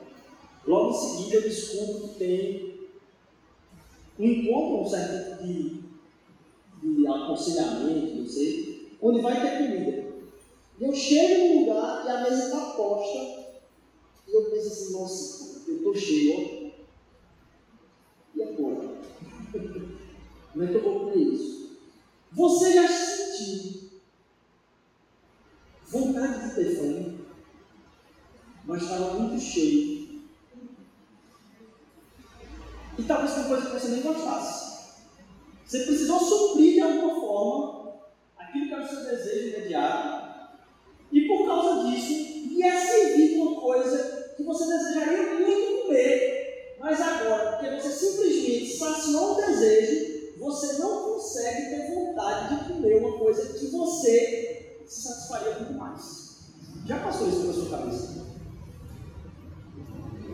Logo 0.68 0.90
em 0.90 0.94
seguida 0.94 1.36
eu 1.36 1.42
descubro 1.44 2.08
que 2.10 2.20
tem 2.20 2.76
um 4.20 4.26
encontro, 4.26 4.82
um 4.82 4.90
certo 4.90 5.38
tipo 5.38 5.44
de, 5.44 6.96
de 6.96 7.08
aconselhamento, 7.08 8.16
não 8.16 8.28
sei, 8.28 8.98
onde 9.02 9.22
vai 9.22 9.42
ter 9.42 9.58
comida. 9.58 10.06
E 10.80 10.84
eu 10.84 10.94
chego 10.94 11.54
no 11.54 11.60
lugar 11.62 12.06
e 12.06 12.10
a 12.10 12.22
mesa 12.22 12.46
está 12.46 12.60
posta, 12.72 13.46
e 14.28 14.34
eu 14.34 14.50
penso 14.50 14.68
assim, 14.68 14.94
nossa, 14.94 15.62
eu 15.68 15.78
estou 15.78 15.96
cheio, 15.96 16.34
ó. 16.36 16.66
E 18.36 18.44
agora? 18.44 18.96
Como 20.56 20.64
é 20.64 20.70
que 20.70 20.76
eu 20.76 20.84
vou 20.84 21.00
comer 21.02 21.18
isso? 21.18 21.70
Você 22.32 22.72
já 22.72 22.88
sentiu 22.88 23.90
vontade 25.90 26.48
de 26.48 26.56
ter 26.56 26.78
fome, 26.78 27.20
mas 28.64 28.84
estava 28.84 29.16
muito 29.16 29.38
cheio. 29.38 30.22
E 32.98 33.04
talvez 33.04 33.36
uma 33.36 33.48
coisa 33.50 33.66
que 33.66 33.74
você 33.74 33.88
nem 33.90 34.02
gostasse. 34.02 34.96
Você 35.66 35.80
precisou 35.80 36.20
suprir 36.22 36.76
de 36.76 36.80
alguma 36.80 37.20
forma 37.20 37.96
aquilo 38.38 38.68
que 38.70 38.74
era 38.76 38.86
o 38.86 38.88
seu 38.88 39.04
desejo 39.04 39.58
imediato. 39.58 40.56
E 41.12 41.28
por 41.28 41.46
causa 41.48 41.84
disso, 41.90 42.48
lhe 42.48 42.64
é 42.64 42.80
servido 42.80 43.42
uma 43.42 43.60
coisa 43.60 44.34
que 44.38 44.44
você 44.44 44.66
desejaria 44.68 45.34
muito 45.34 45.82
comer. 45.82 46.78
Mas 46.80 47.02
agora, 47.02 47.58
porque 47.58 47.76
você 47.76 47.92
simplesmente 47.92 48.78
saciou 48.78 49.34
o 49.34 49.46
desejo, 49.46 50.15
você 50.38 50.80
não 50.80 51.14
consegue 51.14 51.70
ter 51.70 51.96
vontade 51.96 52.56
de 52.56 52.74
comer 52.74 52.98
uma 52.98 53.18
coisa 53.18 53.54
que 53.58 53.68
você 53.68 54.78
se 54.86 55.02
satisfaria 55.02 55.60
muito 55.60 55.74
mais. 55.74 56.26
Já 56.86 57.00
passou 57.00 57.28
isso 57.28 57.42
pela 57.42 57.54
sua 57.54 57.78
cabeça? 57.78 58.26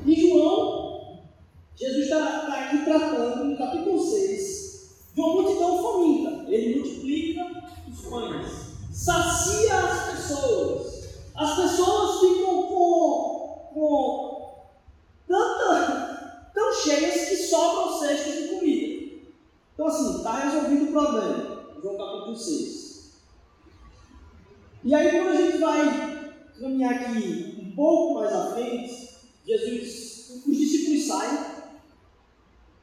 E 0.05 0.29
João, 0.29 1.21
Jesus 1.75 2.03
está 2.03 2.47
tá 2.47 2.53
aqui 2.53 2.83
tratando 2.83 3.45
no 3.45 3.57
capítulo 3.57 3.99
6 4.03 4.61
de 5.13 5.21
uma 5.21 5.33
multidão 5.33 5.81
faminta. 5.81 6.51
Ele 6.51 6.75
multiplica 6.75 7.45
os 7.87 8.01
pães, 8.01 8.47
sacia 8.91 9.75
as 9.75 10.11
pessoas. 10.11 11.01
As 11.35 11.55
pessoas 11.55 12.19
ficam 12.19 12.63
com, 12.63 13.69
com 13.73 14.65
tanta, 15.27 16.51
tão 16.53 16.73
cheias 16.73 17.29
que 17.29 17.35
sobram 17.37 17.99
cestos 17.99 18.33
de 18.33 18.47
comida. 18.49 18.90
Então, 19.81 19.89
assim, 19.89 20.17
está 20.17 20.35
resolvido 20.35 20.89
o 20.89 20.91
problema. 20.91 21.65
João 21.81 21.97
capítulo 21.97 22.37
6. 22.37 23.13
E 24.83 24.93
aí, 24.93 25.09
quando 25.09 25.29
a 25.29 25.35
gente 25.35 25.57
vai 25.57 26.33
caminhar 26.59 26.93
aqui 26.93 27.57
um 27.59 27.75
pouco 27.75 28.19
mais 28.19 28.31
à 28.31 28.51
frente, 28.51 29.09
Jesus, 29.43 30.43
os 30.45 30.55
discípulos 30.55 31.07
saem 31.07 31.45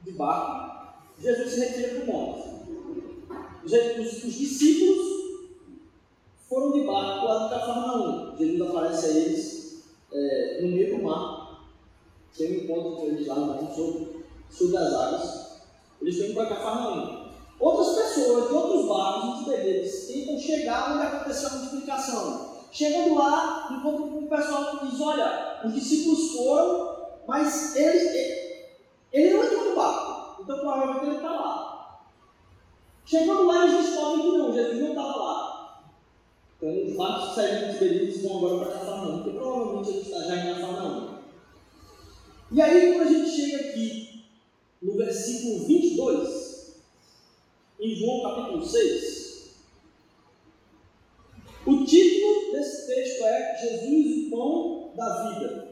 de 0.02 0.10
barco, 0.10 0.98
Jesus 1.22 1.52
se 1.52 1.60
retira 1.60 1.88
para 1.88 2.02
o 2.02 2.06
monte. 2.06 2.48
Os, 3.64 3.72
os, 3.72 4.24
os, 4.24 4.34
discípulos 4.34 5.06
foram 6.48 6.72
de 6.72 6.80
barco 6.80 7.26
para 7.26 7.46
o 7.46 7.50
Cafarnaum. 7.50 8.36
Jesus 8.36 8.60
aparece 8.60 9.06
a 9.06 9.10
eles 9.10 9.84
é, 10.12 10.62
no 10.62 10.68
meio 10.68 10.96
do 10.96 11.04
mar. 11.04 11.64
Tem 12.36 12.58
um 12.58 12.64
encontro 12.64 12.96
com 12.96 13.06
eles 13.06 13.24
lá 13.28 13.36
no 13.36 13.72
sul, 13.72 14.24
sul 14.50 14.72
das 14.72 14.92
águas. 14.92 15.37
Eles 16.00 16.16
vêm 16.16 16.34
para 16.34 16.46
Cafarnaum. 16.46 17.28
Outras 17.58 17.96
pessoas 17.96 18.48
de 18.48 18.54
outros 18.54 18.86
barcos, 18.86 19.24
muitos 19.24 19.46
deles, 19.46 20.06
tentam 20.06 20.38
chegar 20.38 20.94
onde 20.94 21.06
aconteceu 21.06 21.48
a 21.48 21.52
multiplicação. 21.52 22.48
Chegando 22.70 23.14
lá, 23.14 23.68
encontram 23.72 24.08
com 24.10 24.18
o 24.18 24.28
pessoal 24.28 24.78
que 24.78 24.86
diz: 24.86 25.00
Olha, 25.00 25.60
os 25.64 25.74
discípulos 25.74 26.32
foram, 26.32 26.96
mas 27.26 27.74
ele, 27.74 27.98
ele, 27.98 28.66
ele 29.12 29.34
não 29.34 29.44
entrou 29.44 29.64
no 29.70 29.76
barco. 29.76 30.42
Então 30.42 30.58
provavelmente 30.58 31.06
ele 31.06 31.16
está 31.16 31.30
lá. 31.30 32.00
Chegando 33.04 33.46
lá, 33.46 33.66
eles 33.66 33.86
descobrem 33.86 34.22
que 34.22 34.38
não, 34.38 34.52
Jesus 34.52 34.80
não 34.80 34.88
estava 34.90 35.16
lá. 35.16 35.82
Então 36.56 36.86
os 36.86 36.96
barcos 36.96 37.34
saíram 37.34 37.72
de 37.72 37.78
Beríades 37.78 38.22
vão 38.22 38.36
agora 38.36 38.66
para 38.66 38.78
Cafarnaum, 38.78 39.22
porque 39.22 39.38
provavelmente 39.38 39.90
ele 39.90 40.00
está 40.00 40.20
já 40.20 40.36
em 40.36 40.54
Cafarnaum. 40.54 41.18
E 42.50 42.62
aí, 42.62 42.92
quando 42.92 43.08
a 43.08 43.12
gente 43.12 43.30
chega 43.30 43.68
aqui, 43.68 44.07
no 44.80 44.96
versículo 44.96 45.66
22, 45.66 46.76
em 47.80 47.94
João 47.94 48.22
capítulo 48.22 48.64
6, 48.64 49.18
o 51.66 51.84
título 51.84 52.52
desse 52.52 52.86
texto 52.86 53.24
é 53.24 53.56
Jesus, 53.60 54.26
o 54.26 54.30
pão 54.30 54.92
da 54.96 55.28
vida. 55.28 55.68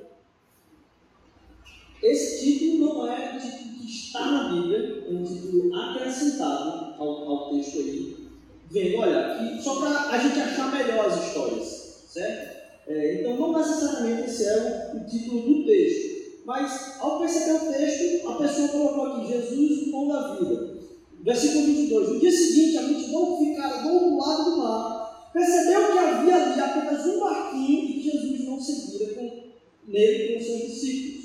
Esse 2.02 2.44
título 2.44 2.94
não 2.94 3.12
é 3.12 3.36
o 3.36 3.40
título 3.40 3.78
que 3.78 3.86
está 3.86 4.30
na 4.30 4.52
Bíblia, 4.52 5.04
é 5.06 5.10
um 5.10 5.24
título 5.24 5.74
acrescentado 5.74 6.94
ao, 7.00 7.30
ao 7.30 7.50
texto 7.50 7.78
aí, 7.78 8.28
vendo, 8.70 8.98
olha, 8.98 9.38
que, 9.38 9.62
só 9.62 9.76
para 9.80 10.10
a 10.10 10.18
gente 10.18 10.38
achar 10.38 10.72
melhor 10.72 11.06
as 11.06 11.26
histórias, 11.26 12.04
certo? 12.08 12.56
É, 12.88 13.20
então, 13.20 13.36
não 13.36 13.58
necessariamente 13.58 14.30
esse 14.30 14.44
é 14.44 14.92
o, 14.94 14.98
o 14.98 15.06
título 15.06 15.42
do 15.42 15.64
texto, 15.64 16.15
mas 16.46 16.94
ao 17.00 17.18
perceber 17.18 17.56
o 17.56 17.72
texto, 17.72 18.28
a 18.28 18.34
pessoa 18.36 18.68
colocou 18.68 19.06
aqui: 19.06 19.26
Jesus, 19.26 19.88
o 19.88 19.90
pão 19.90 20.08
da 20.08 20.34
vida. 20.36 20.76
Versículo 21.22 21.66
22. 21.66 22.08
No 22.08 22.20
dia 22.20 22.30
seguinte, 22.30 22.78
a 22.78 22.82
multidão 22.82 23.38
ficara 23.38 23.82
do 23.82 23.92
outro 23.92 24.16
lado 24.16 24.50
do 24.50 24.56
mar 24.58 25.30
percebeu 25.32 25.92
que 25.92 25.98
havia 25.98 26.36
ali 26.36 26.60
apenas 26.60 27.06
um 27.06 27.20
barquinho 27.20 27.84
e 27.84 27.92
que 27.94 28.10
Jesus 28.10 28.44
não 28.46 28.60
seguira 28.60 29.12
com, 29.14 29.30
nele 29.88 30.34
com 30.34 30.44
seus 30.44 30.62
discípulos 30.62 31.16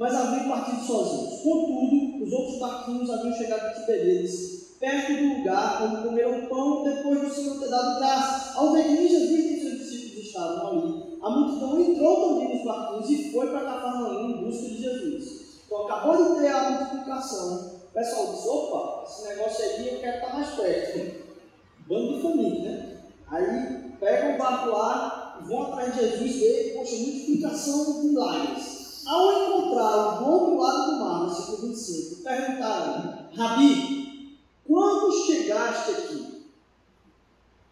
mas 0.00 0.14
haviam 0.14 0.48
partido 0.48 0.80
sozinhos. 0.80 1.42
Contudo, 1.42 2.24
os 2.24 2.32
outros 2.32 2.58
barquinhos 2.58 3.10
haviam 3.10 3.36
chegado 3.36 3.66
a 3.66 3.74
Tiberíades, 3.74 4.76
perto 4.80 5.12
do 5.12 5.34
lugar 5.36 5.82
onde 5.82 6.08
comeram 6.08 6.46
pão 6.46 6.82
depois 6.82 7.20
do 7.20 7.34
Senhor 7.34 7.60
ter 7.60 7.68
dado 7.68 7.98
graças. 7.98 8.56
Ao 8.56 8.72
ver 8.72 8.84
que 8.84 9.08
Jesus 9.08 9.30
e 9.30 9.60
seus 9.60 9.78
discípulos 9.78 10.26
estavam 10.26 10.68
ali, 10.68 10.99
a 11.22 11.30
multidão 11.30 11.80
entrou 11.80 12.28
também 12.28 12.56
nos 12.56 12.64
barquinhos 12.64 13.10
e 13.10 13.32
foi 13.32 13.48
para 13.48 13.60
Cafarnaum 13.60 14.30
em 14.30 14.44
busca 14.44 14.68
de 14.68 14.82
Jesus. 14.82 15.40
Então, 15.66 15.84
acabou 15.84 16.16
de 16.16 16.40
ter 16.40 16.48
a 16.48 16.70
multiplicação. 16.70 17.80
O 17.90 17.92
pessoal 17.92 18.32
disse: 18.32 18.48
opa, 18.48 19.04
esse 19.06 19.28
negócio 19.28 19.64
aí 19.64 19.88
eu 19.88 20.00
quero 20.00 20.16
estar 20.16 20.34
mais 20.34 20.48
perto. 20.50 21.30
Bando 21.86 22.16
de 22.16 22.22
família, 22.22 22.70
né? 22.70 22.96
Aí 23.28 23.92
pegam 24.00 24.34
o 24.34 24.38
barco 24.38 24.70
lá, 24.70 25.40
vão 25.46 25.62
atrás 25.64 25.94
de 25.94 26.00
Jesus, 26.00 26.36
vê, 26.36 26.74
poxa, 26.76 26.96
multiplicação 26.96 28.00
de 28.00 28.08
milagres. 28.08 29.02
Ao 29.06 29.32
encontrá-lo 29.32 30.24
do 30.24 30.56
lado 30.56 30.90
do 30.90 31.00
mar, 31.00 31.20
no 31.20 31.26
versículo 31.26 31.68
25, 31.68 32.22
perguntaram: 32.22 33.26
Rabi, 33.34 34.38
quando 34.66 35.26
chegaste 35.26 35.90
aqui? 35.90 36.40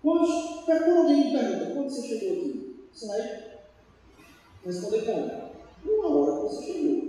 Quando, 0.03 0.27
quando 0.65 0.99
alguém 0.99 1.25
me 1.25 1.33
pergunta, 1.33 1.75
quando 1.75 1.91
você 1.91 2.03
chegou 2.03 2.39
aqui? 2.39 2.68
Vai 3.07 3.61
responder 4.65 5.03
como? 5.03 5.49
Uma 5.85 6.09
hora 6.09 6.33
que 6.33 6.55
você 6.55 6.73
chegou. 6.73 7.09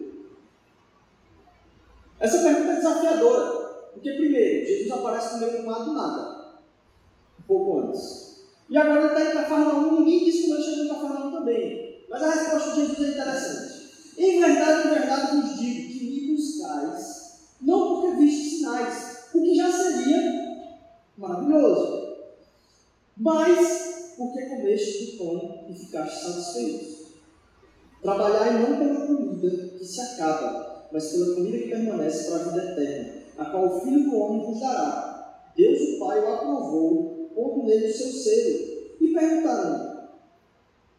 Essa 2.19 2.43
pergunta 2.43 2.71
é 2.71 2.75
desafiadora, 2.75 3.89
porque 3.93 4.11
primeiro, 4.11 4.67
Jesus 4.67 4.91
aparece 4.91 5.33
no 5.33 5.39
meio 5.39 5.61
do 5.61 5.65
mar 5.65 5.85
do 5.85 5.93
nada, 5.93 6.61
um 7.39 7.43
pouco 7.47 7.79
antes. 7.79 8.45
E 8.69 8.77
agora 8.77 8.99
ele 8.99 9.07
está 9.07 9.31
em 9.31 9.33
Cafarnaum, 9.33 9.99
ninguém 9.99 10.25
disse 10.25 10.43
que 10.43 10.51
ele 10.51 10.61
chegou 10.61 10.85
em 10.85 10.87
Cafarnaum 10.89 11.31
também. 11.31 12.05
Mas 12.09 12.21
a 12.21 12.31
resposta 12.31 12.71
de 12.71 12.81
Jesus 12.81 13.07
é 13.07 13.11
interessante. 13.11 14.13
Em 14.17 14.39
verdade, 14.41 14.87
em 14.87 14.91
verdade 14.91 15.37
vos 15.37 15.59
digo 15.59 15.87
que 15.91 16.05
me 16.05 16.35
buscais, 16.35 17.55
não 17.61 18.01
porque 18.01 18.17
viste 18.17 18.57
sinais, 18.57 19.29
o 19.33 19.41
que 19.41 19.55
já 19.55 19.71
seria 19.71 20.67
maravilhoso, 21.17 22.08
mas 23.19 24.13
porque 24.17 24.45
comeste 24.45 25.11
do 25.11 25.17
pão 25.17 25.65
e 25.69 25.73
ficaste 25.73 26.23
satisfeitos. 26.23 26.99
Trabalhai 28.01 28.61
não 28.61 28.77
pela 28.77 29.07
comida 29.07 29.49
que 29.77 29.85
se 29.85 29.99
acaba, 29.99 30.87
mas 30.91 31.11
pela 31.11 31.35
comida 31.35 31.57
que 31.57 31.69
permanece 31.69 32.29
para 32.29 32.35
a 32.35 32.43
vida 32.43 32.71
eterna, 32.71 33.13
a 33.37 33.45
qual 33.45 33.67
o 33.67 33.81
Filho 33.81 34.09
do 34.09 34.17
Homem 34.17 34.45
vos 34.45 34.59
dará. 34.59 35.51
Deus 35.55 35.81
o 35.81 35.99
Pai 35.99 36.23
o 36.23 36.33
aprovou, 36.33 37.29
pondo 37.35 37.65
nele 37.65 37.87
o 37.87 37.93
seu 37.93 38.07
selo. 38.07 38.79
E 39.01 39.13
perguntaram: 39.13 40.09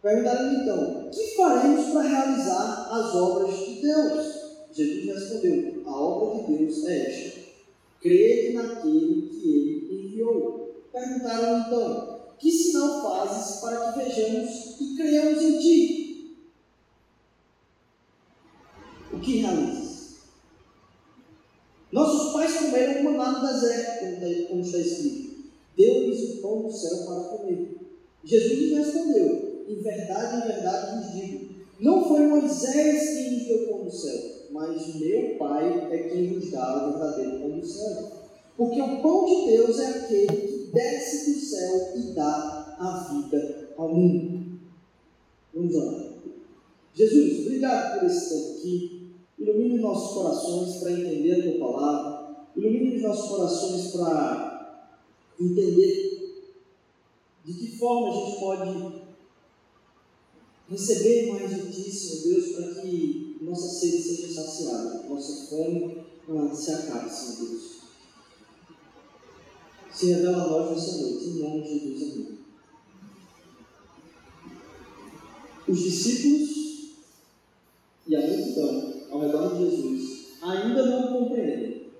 Perguntaram 0.03 0.53
então: 0.55 1.11
que 1.11 1.37
faremos 1.37 1.93
para 1.93 2.03
realizar 2.03 2.89
as 2.91 3.15
obras 3.15 3.59
de 3.67 3.81
Deus? 3.81 4.41
Jesus 4.73 5.07
respondeu: 5.07 5.83
a 5.87 6.01
obra 6.01 6.43
de 6.43 6.59
Deus 6.59 6.87
é 6.87 7.07
esta: 7.07 7.41
crede 8.01 8.53
naquele 8.55 9.23
que 9.29 9.49
ele 9.49 10.07
enviou. 10.07 10.70
Perguntaram 10.93 11.61
então: 11.61 12.21
que 12.39 12.51
sinal 12.51 13.03
fazes 13.03 13.61
para 13.61 13.93
que 13.93 13.99
vejamos 13.99 14.81
e 14.81 14.97
creiamos 14.97 15.43
em 15.43 15.59
ti? 15.59 16.37
O 19.13 19.21
que 19.21 19.39
realizas? 19.39 19.91
Nossos 21.93 22.33
pais 22.33 22.57
comeram 22.57 23.03
maná 23.03 23.41
no 23.41 23.47
deserto, 23.47 24.49
como 24.49 24.61
está 24.63 24.79
escrito. 24.79 25.51
Deu-lhes 25.77 26.35
o 26.35 26.43
pão 26.43 26.63
do 26.63 26.73
céu 26.73 27.07
para 27.07 27.25
comer. 27.25 27.77
Jesus 28.25 28.77
respondeu: 28.77 29.65
em 29.69 29.83
verdade, 29.83 30.37
em 30.37 30.53
verdade 30.53 30.97
vos 30.97 31.13
digo: 31.13 31.55
não 31.79 32.07
foi 32.07 32.21
Moisés 32.27 33.11
quem 33.11 33.33
nos 33.33 33.47
deu 33.47 33.69
pão 33.69 33.85
do 33.85 33.91
céu, 33.91 34.21
mas 34.51 34.95
meu 34.97 35.37
Pai 35.39 35.89
é 35.91 35.99
quem 36.09 36.31
nos 36.31 36.51
dá 36.51 36.87
o 36.87 36.91
verdadeiro 36.91 37.41
pão 37.41 37.59
do 37.59 37.67
céu. 37.67 38.13
Porque 38.57 38.81
o 38.81 39.01
pão 39.01 39.25
de 39.25 39.51
Deus 39.51 39.79
é 39.79 39.87
aquele 39.87 40.27
que 40.27 40.60
desce 40.73 41.33
do 41.33 41.41
céu 41.41 41.93
e 41.97 42.15
dá 42.15 42.77
a 42.79 43.13
vida 43.13 43.73
ao 43.77 43.95
mundo. 43.95 44.59
Vamos 45.55 45.75
lá. 45.75 46.11
Jesus, 46.95 47.47
obrigado 47.47 48.01
por 48.01 48.07
esse 48.07 48.29
tempo 48.29 48.59
aqui. 48.59 49.11
Ilumine 49.39 49.79
nossos 49.79 50.15
corações 50.15 50.77
para 50.77 50.93
entender 50.93 51.41
a 51.41 51.43
tua 51.43 51.73
palavra. 51.73 52.37
Ilumine 52.57 52.97
os 52.97 53.03
nossos 53.03 53.29
corações 53.29 53.93
para 53.93 54.87
entender 55.41 56.11
de 57.45 57.55
que 57.55 57.79
forma 57.79 58.09
a 58.09 58.13
gente 58.13 58.39
pode 58.39 59.01
receber 60.69 61.33
mais 61.33 61.51
de 61.51 61.73
Ti, 61.73 61.91
Senhor 61.91 62.35
Deus, 62.35 62.53
para 62.53 62.83
que 62.83 63.39
nossa 63.41 63.69
sede 63.69 64.03
seja 64.03 64.35
saciada, 64.35 65.05
nossa 65.09 65.47
fome 65.47 66.05
se 66.55 66.71
acabe, 66.71 67.11
Senhor 67.11 67.51
Deus. 67.51 67.80
Se 69.93 70.13
revela 70.13 70.45
a 70.45 70.47
nós 70.47 70.71
nessa 70.71 71.03
noite, 71.03 71.25
em 71.25 71.41
nome 71.41 71.63
de 71.63 71.79
Jesus, 71.79 72.15
amém. 72.15 72.39
Os 75.69 75.79
discípulos 75.79 76.51
e 78.07 78.17
a 78.17 78.21
multidão 78.21 78.95
ao 79.11 79.21
redor 79.21 79.55
de 79.55 79.71
Jesus 79.71 80.27
ainda 80.43 80.87
não 80.87 81.13
compreendem. 81.13 81.91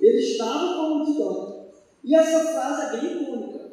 Ele 0.00 0.18
estava 0.18 0.74
com 0.74 0.80
a 0.80 0.88
multidão. 0.90 1.66
E 2.02 2.14
essa 2.14 2.52
frase 2.52 2.96
é 2.96 3.00
bem 3.00 3.22
icônica. 3.22 3.70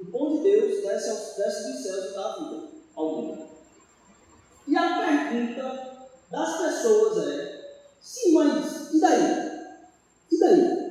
O 0.00 0.04
pão 0.06 0.36
de 0.36 0.42
Deus 0.42 0.82
desce, 0.82 1.10
aos, 1.10 1.36
desce 1.36 1.72
dos 1.72 1.82
céus 1.82 2.10
e 2.10 2.14
dá 2.14 2.36
vida 2.38 2.68
ao 2.94 3.22
mundo. 3.22 3.52
E 4.66 4.76
a 4.76 4.98
pergunta 4.98 6.08
das 6.30 6.58
pessoas 6.58 7.28
é: 7.28 7.80
sim, 8.00 8.32
mas 8.32 8.94
e 8.94 9.00
daí? 9.00 9.52
E 10.30 10.38
daí? 10.38 10.82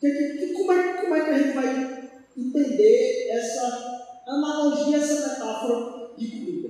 Que, 0.00 0.10
que, 0.10 0.52
como, 0.52 0.72
é, 0.72 0.92
como 1.00 1.14
é 1.16 1.24
que 1.24 1.30
a 1.30 1.38
gente 1.38 1.54
vai 1.54 2.10
entender 2.36 3.28
essa 3.30 4.22
analogia, 4.26 4.98
essa 4.98 5.28
metáfora 5.28 6.10
de 6.16 6.30
comida? 6.30 6.68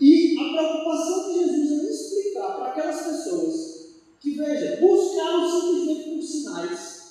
E 0.00 0.36
a 0.38 0.56
preocupação 0.56 1.32
de 1.32 1.38
Jesus 1.38 1.84
é 1.84 1.90
explicar 1.90 2.56
para 2.56 2.66
aquelas 2.68 3.02
pessoas 3.02 3.72
que, 4.20 4.36
veja, 4.36 4.80
buscaram 4.80 5.50
simplesmente 5.50 6.10
por 6.10 6.22
sinais, 6.22 7.02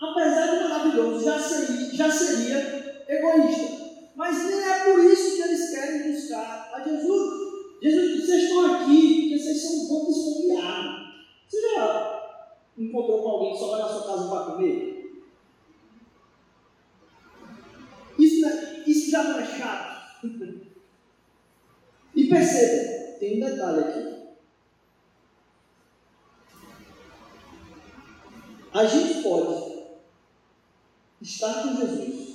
apesar 0.00 0.46
de 0.46 0.68
maravilhoso, 0.68 1.24
já 1.24 1.38
seria, 1.40 1.94
já 1.94 2.10
seria 2.10 3.04
egoísta. 3.08 3.78
Mas 4.18 4.36
nem 4.46 4.60
é 4.60 4.84
por 4.84 5.04
isso 5.04 5.36
que 5.36 5.42
eles 5.42 5.70
querem 5.70 6.12
buscar 6.12 6.72
a 6.74 6.80
Jesus. 6.80 7.48
Jesus 7.80 8.12
disse: 8.14 8.26
vocês 8.26 8.42
estão 8.42 8.74
aqui 8.74 9.20
porque 9.20 9.38
vocês 9.38 9.62
são 9.62 9.84
um 9.84 9.88
pouco 9.88 10.10
esfomeados. 10.10 11.14
Você 11.46 11.60
já 11.60 12.42
encontrou 12.76 13.22
com 13.22 13.28
alguém 13.28 13.52
que 13.52 13.58
só 13.58 13.70
vai 13.70 13.80
na 13.80 13.88
sua 13.88 14.06
casa 14.06 14.28
para 14.28 14.52
comer? 14.52 15.22
Isso, 18.18 18.44
é, 18.44 18.82
isso 18.86 19.10
já 19.10 19.22
não 19.22 19.38
é 19.38 19.46
chato. 19.46 20.26
e 22.16 22.28
perceba, 22.28 23.18
tem 23.20 23.36
um 23.36 23.46
detalhe 23.46 23.80
aqui. 23.80 24.18
A 28.74 28.84
gente 28.84 29.22
pode 29.22 29.78
estar 31.22 31.62
com 31.62 31.76
Jesus 31.76 32.28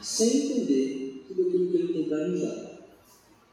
sem 0.00 0.36
entender 0.36 1.24
tudo 1.28 1.42
aquilo 1.48 1.70
que 1.70 1.76
ele 1.76 1.92
tem 1.92 2.08
para 2.08 2.28
nos 2.28 2.40
dar. 2.40 2.78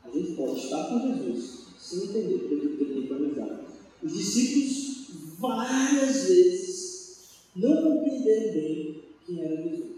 A 0.04 0.10
gente 0.10 0.32
pode 0.34 0.60
estar 0.60 0.84
com 0.86 0.99
Jesus 0.99 1.65
sem 1.78 2.04
entender 2.06 2.39
tudo 2.39 2.56
aquilo 2.56 2.78
que 2.78 2.84
ele 2.84 2.93
tem 2.93 3.08
para 3.08 3.19
nos 3.19 3.36
dar. 3.36 3.65
Os 4.01 4.13
discípulos, 4.13 5.38
várias 5.38 6.28
vezes, 6.28 7.30
não 7.56 7.75
compreenderam 7.75 8.54
bem 8.54 9.04
quem 9.25 9.43
era 9.43 9.62
Jesus. 9.62 9.95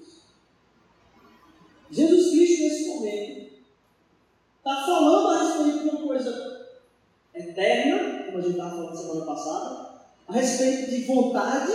Jesus 1.90 2.32
Cristo, 2.32 2.64
nesse 2.64 2.88
momento, 2.90 3.48
está 4.58 4.86
falando 4.86 5.28
a 5.28 5.44
respeito 5.44 5.84
de 5.84 5.90
uma 5.90 6.08
coisa 6.08 6.68
eterna, 7.34 8.24
como 8.26 8.38
a 8.38 8.42
gente 8.42 8.52
estava 8.52 8.76
falando 8.76 8.98
semana 8.98 9.26
passada, 9.26 10.00
a 10.28 10.34
respeito 10.34 10.90
de 10.90 11.02
vontade, 11.06 11.72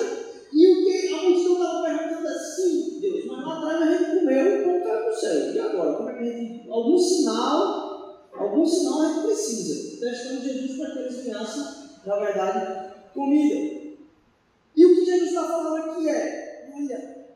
e 0.53 0.67
o 0.67 0.85
que 0.85 1.09
a 1.09 1.23
multidão 1.23 1.55
estava 1.55 1.83
perguntando 1.85 2.29
assim, 2.29 3.01
Deus, 3.01 3.25
mas 3.27 3.47
lá 3.47 3.59
atrás 3.59 3.83
a 3.83 3.97
gente 3.97 4.19
comeu 4.19 4.61
o 4.61 4.65
pão 4.65 4.83
caiu 4.83 5.11
do 5.11 5.17
céu. 5.17 5.55
E 5.55 5.61
agora? 5.61 5.95
Como 5.95 6.09
é 6.11 6.13
que 6.15 6.19
a 6.21 6.25
gente. 6.25 6.71
Algum 6.71 6.99
sinal, 6.99 8.29
algum 8.63 8.67
sinal 8.67 9.15
gente 9.15 9.27
precisa. 9.27 9.97
Testando 9.99 10.43
Jesus 10.43 10.79
para 10.79 10.91
que 10.93 10.99
eles 11.01 11.25
ganhassem, 11.25 11.65
na 12.07 12.17
verdade, 12.17 12.95
comida. 13.13 13.83
E 14.75 14.87
o 14.87 14.95
que 14.95 15.05
Jesus 15.05 15.29
está 15.31 15.47
falando 15.47 15.91
aqui 15.91 16.09
é: 16.09 16.71
olha, 16.75 17.27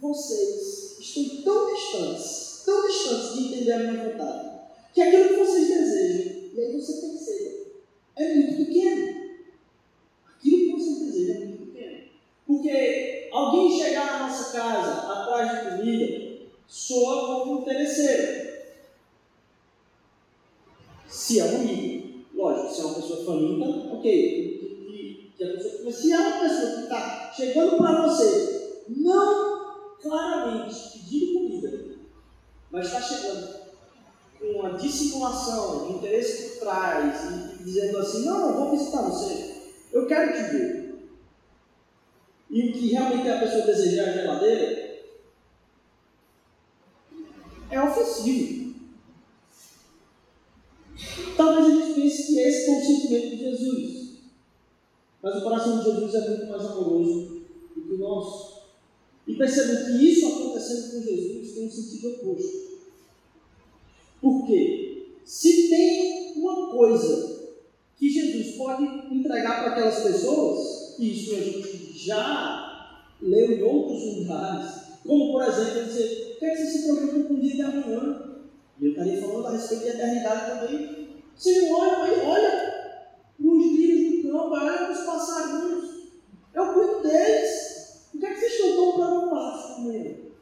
vocês 0.00 0.98
estão 1.00 1.42
tão 1.42 1.74
distantes, 1.74 2.62
tão 2.64 2.86
distantes 2.86 3.34
de 3.34 3.46
entender 3.46 3.72
a 3.72 3.78
minha 3.78 4.04
vontade, 4.04 4.50
que 4.92 5.00
aquilo 5.00 5.28
que 5.28 5.36
vocês 5.36 5.68
desejam, 5.68 6.32
e 6.54 6.60
aí 6.60 6.80
você 6.80 7.06
perceba, 7.06 7.50
é 8.16 8.34
muito 8.34 8.56
pequeno. 8.56 9.22
Aquilo 10.36 10.76
que 10.76 10.82
vocês 10.82 10.98
desejam 10.98 11.34
é 11.34 11.46
muito 11.46 11.66
pequeno. 11.66 11.98
Porque 12.46 13.28
alguém 13.32 13.78
chegar 13.78 14.06
na 14.06 14.28
nossa 14.28 14.52
casa 14.52 15.12
atrás 15.12 15.50
de 15.50 15.70
comida 15.70 16.32
soa 16.66 17.44
como 17.44 17.60
interesseiro. 17.60 18.41
Se 21.32 21.40
é 21.40 21.44
um 21.46 21.60
amigo, 21.62 22.26
lógico, 22.34 22.74
se 22.74 22.80
é 22.82 22.84
uma 22.84 22.94
pessoa 22.94 23.24
faminta, 23.24 23.94
ok. 23.94 25.32
A 25.34 25.44
pessoa, 25.46 25.80
mas 25.86 25.94
se 25.94 26.12
é 26.12 26.18
uma 26.18 26.40
pessoa 26.40 26.72
que 26.72 26.82
está 26.82 27.32
chegando 27.34 27.78
para 27.78 28.06
você, 28.06 28.82
não 28.88 29.94
claramente 30.02 30.74
pedindo 30.92 31.32
comida, 31.32 31.96
mas 32.70 32.86
está 32.86 33.00
chegando 33.00 33.60
com 34.38 34.46
uma 34.46 34.78
dissimulação, 34.78 35.86
um 35.86 35.96
interesse 35.96 36.50
por 36.50 36.66
trás, 36.66 37.24
e 37.58 37.64
dizendo 37.64 37.96
assim, 37.96 38.26
não, 38.26 38.50
eu 38.50 38.54
vou 38.54 38.70
visitar 38.72 39.00
você, 39.00 39.54
eu 39.90 40.06
quero 40.06 40.34
te 40.34 40.50
ver 40.50 40.82
e 42.50 42.68
o 42.68 42.72
que 42.74 42.88
realmente 42.88 43.30
a 43.30 43.40
pessoa 43.40 43.64
desejar 43.64 44.10
a 44.10 44.12
geladeira, 44.12 45.00
é 47.70 47.82
ofensivo. 47.82 48.61
Mas 55.22 55.36
o 55.36 55.42
coração 55.42 55.78
de 55.78 55.84
Jesus 55.84 56.14
é 56.14 56.28
muito 56.28 56.46
mais 56.46 56.64
amoroso 56.64 57.42
do 57.76 57.82
que 57.82 57.92
o 57.92 57.98
nosso. 57.98 58.62
E 59.26 59.36
percebam 59.36 59.84
que 59.84 60.04
isso 60.04 60.26
acontecendo 60.26 60.92
com 60.92 61.02
Jesus 61.02 61.52
tem 61.52 61.66
um 61.66 61.70
sentido 61.70 62.08
oposto. 62.08 62.72
Por 64.20 64.46
quê? 64.46 65.16
Se 65.24 65.68
tem 65.68 66.32
uma 66.36 66.70
coisa 66.70 67.40
que 67.96 68.10
Jesus 68.10 68.56
pode 68.56 68.84
entregar 69.14 69.62
para 69.62 69.72
aquelas 69.72 70.02
pessoas, 70.02 70.96
e 70.98 71.12
isso 71.12 71.36
a 71.36 71.40
gente 71.40 71.98
já 71.98 72.98
leu 73.20 73.52
em 73.52 73.62
outros 73.62 74.16
lugares, 74.16 74.82
como 75.06 75.32
por 75.32 75.44
exemplo, 75.44 75.84
dizer, 75.84 76.36
o 76.36 76.40
que, 76.40 76.56
você 76.56 76.66
se 76.66 76.82
preocupa 76.82 77.28
com 77.28 77.34
o 77.34 77.40
dia 77.40 77.54
de 77.54 77.62
amanhã? 77.62 78.40
E 78.80 78.84
eu 78.86 78.90
estaria 78.90 79.20
falando 79.20 79.46
a 79.46 79.50
respeito 79.52 79.84
de 79.84 79.88
eternidade 79.90 80.60
também. 80.60 81.08
Senhor, 81.36 81.78
olha, 81.78 82.24
olha 82.24 82.71
os 82.71 82.71
campo, 84.42 84.54
olha 84.54 84.90
os 84.90 85.00
passarinhos. 85.00 86.02
Eu 86.54 86.74
cuido 86.74 87.02
deles. 87.02 88.08
O 88.14 88.18
que 88.18 88.26
é 88.26 88.34
que 88.34 88.40
vocês 88.40 88.52
estão 88.52 88.76
tão 88.76 88.92
preocupados 88.94 89.76
com 89.76 89.92
ele? 89.92 90.32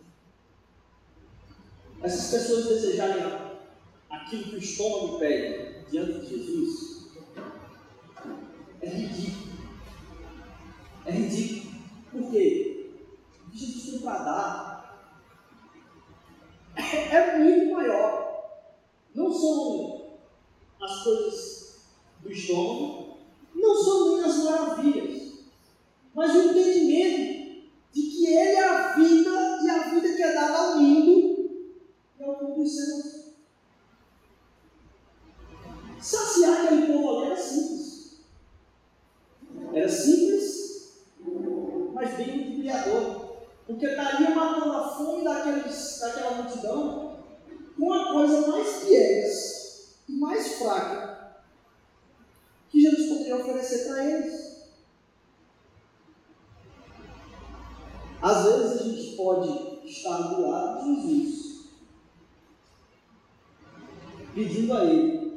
Essas 2.02 2.30
pessoas 2.30 2.66
desejarem 2.66 3.22
aquilo 4.08 4.44
que 4.44 4.56
o 4.56 4.58
estômago 4.58 5.18
pede 5.18 5.90
diante 5.90 6.20
de 6.20 6.26
Jesus 6.28 6.90
é 8.80 8.88
ridículo. 8.88 9.50
É 11.04 11.10
ridículo. 11.10 11.74
Por 12.10 12.30
quê? 12.30 12.92
Que 13.50 13.58
Jesus 13.58 13.90
tem 13.90 14.00
para 14.00 14.18
dar 14.18 14.70
é, 16.76 17.14
é 17.14 17.38
muito 17.38 17.72
maior. 17.72 18.60
Não 19.14 19.32
são 19.32 20.18
as 20.80 21.02
coisas 21.02 21.80
do 22.20 22.32
estômago, 22.32 23.09
não 23.54 23.74
são 23.74 24.16
nem 24.16 24.24
as 24.24 24.36
maravilhas, 24.44 25.32
mas 26.14 26.34
o 26.34 26.50
entendimento 26.50 27.70
de 27.92 28.02
que 28.02 28.26
Ele 28.26 28.56
é 28.56 28.64
a 28.64 28.94
vida 28.94 29.58
e 29.62 29.70
a 29.70 29.78
vida 29.90 30.14
que 30.14 30.22
é 30.22 30.32
dada 30.32 30.58
ao 30.58 30.76
mundo 30.76 31.50
e 32.18 32.22
ao 32.22 32.42
mundo 32.42 32.54
dos. 32.56 33.20
Saciar 36.00 36.64
aquele 36.64 36.86
povo 36.86 37.18
ali 37.18 37.26
era 37.26 37.36
simples. 37.36 38.20
Era 39.72 39.88
simples 39.88 40.60
mas 41.92 42.16
bem 42.16 42.38
multiplicador. 42.38 43.30
Porque 43.66 43.86
estaria 43.86 44.34
matando 44.34 44.72
a 44.72 44.88
fome 44.88 45.22
daqueles, 45.22 45.98
daquela 46.00 46.42
multidão 46.42 47.20
com 47.78 47.92
a 47.92 48.12
coisa 48.12 48.48
mais 48.48 48.84
piegas 48.84 49.96
e 50.08 50.12
mais 50.12 50.54
fraca 50.54 51.10
oferecer 53.40 53.88
para 53.88 54.04
eles. 54.04 54.50
Às 58.22 58.44
vezes 58.44 58.80
a 58.80 58.84
gente 58.84 59.16
pode 59.16 59.88
estar 59.88 60.18
do 60.18 60.48
lado 60.48 60.84
de 60.84 61.00
Jesus, 61.00 61.70
pedindo 64.34 64.59
a 64.74 64.84
Ele 64.84 65.30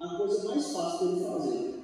a 0.00 0.08
coisa 0.16 0.48
mais 0.48 0.72
fácil 0.72 0.98
para 0.98 1.08
Ele 1.08 1.24
fazer. 1.24 1.74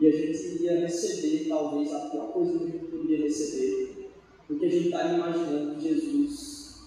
E 0.00 0.06
a 0.06 0.10
gente 0.10 0.54
iria 0.54 0.80
receber, 0.80 1.48
talvez, 1.48 1.92
a 1.92 2.10
pior 2.10 2.32
coisa 2.32 2.58
que 2.58 2.64
a 2.64 2.66
gente 2.68 2.86
poderia 2.86 3.24
receber, 3.24 4.10
porque 4.46 4.66
a 4.66 4.70
gente 4.70 4.86
está 4.86 5.12
imaginando 5.12 5.74
que 5.76 5.88
Jesus 5.88 6.80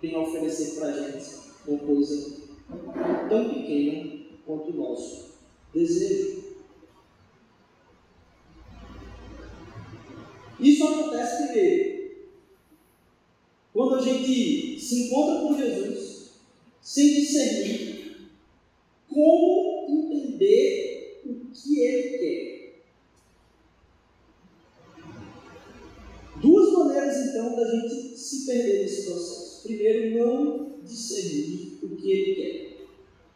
tem 0.00 0.14
a 0.14 0.20
oferecer 0.20 0.78
para 0.78 0.88
a 0.88 0.92
gente 0.92 1.30
uma 1.66 1.78
coisa 1.78 2.36
tão 3.28 3.48
pequena 3.52 4.24
quanto 4.46 4.70
o 4.70 4.76
nosso 4.76 5.34
desejo. 5.72 6.44
Isso 10.60 10.86
acontece 10.86 11.44
primeiro 11.44 11.94
quando 13.72 13.96
a 13.96 14.00
gente 14.00 14.78
se 14.78 15.06
encontra 15.06 15.40
com 15.40 15.58
Jesus 15.58 16.30
sem 16.80 17.14
discernir 17.14 18.28
como 19.08 19.86
entender 19.88 21.22
o 21.24 21.50
que 21.52 21.80
ele 21.80 22.18
quer. 22.18 22.84
Duas 26.40 26.72
maneiras 26.72 27.28
então 27.28 27.56
da 27.56 27.70
gente 27.70 28.18
se 28.18 28.46
perder 28.46 28.82
nesse 28.82 29.06
processo. 29.06 29.62
Primeiro, 29.62 30.18
não 30.18 30.78
discernir 30.84 31.78
o 31.82 31.96
que 31.96 32.10
ele 32.10 32.34
quer. 32.34 32.86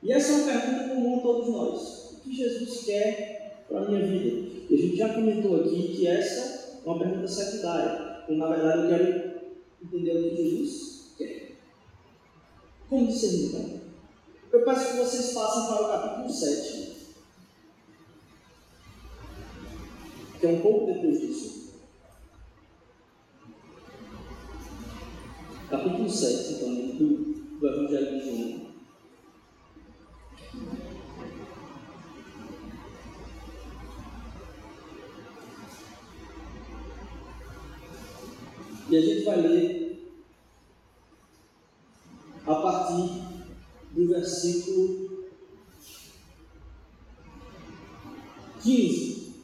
E 0.02 0.12
essa 0.12 0.32
é 0.32 0.34
uma 0.34 0.60
pergunta 0.60 0.94
comum 0.94 1.18
a 1.18 1.20
todos 1.20 1.48
nós. 1.48 2.12
O 2.12 2.20
que 2.20 2.36
Jesus 2.36 2.84
quer 2.84 3.64
para 3.68 3.80
a 3.80 3.88
minha 3.88 4.06
vida? 4.06 4.48
E 4.68 4.74
a 4.74 4.76
gente 4.76 4.96
já 4.96 5.07
comentou 5.18 5.60
aqui 5.60 5.96
que 5.96 6.06
essa 6.06 6.80
uma 6.84 6.98
pergunta 6.98 7.26
secundária. 7.26 8.24
E, 8.28 8.36
na 8.36 8.48
verdade, 8.48 8.82
eu 8.82 8.88
quero 8.88 9.40
entender 9.82 10.12
o 10.12 10.30
que 10.30 10.36
Jesus 10.36 11.14
quer. 11.16 11.56
Como 12.88 13.06
discernir, 13.06 13.46
então? 13.46 13.80
Eu 14.52 14.64
peço 14.64 14.92
que 14.92 14.96
vocês 14.98 15.32
passem 15.32 15.66
para 15.66 15.82
o 15.82 15.88
capítulo 15.88 16.30
7. 16.30 16.98
Que 20.40 20.46
é 20.46 20.50
um 20.50 20.60
pouco 20.60 20.92
depois 20.92 21.20
disso. 21.20 21.58
Capítulo 25.68 26.08
7, 26.08 26.52
então, 26.54 26.74
do, 26.74 27.58
do 27.58 27.68
Evangelho 27.68 28.18
de 28.18 28.24
João. 28.24 28.68
E 38.90 38.96
a 38.96 39.00
gente 39.02 39.24
vai 39.24 39.36
ler 39.42 40.14
a 42.46 42.54
partir 42.54 43.22
do 43.90 44.08
versículo 44.08 45.26
15. 48.62 49.34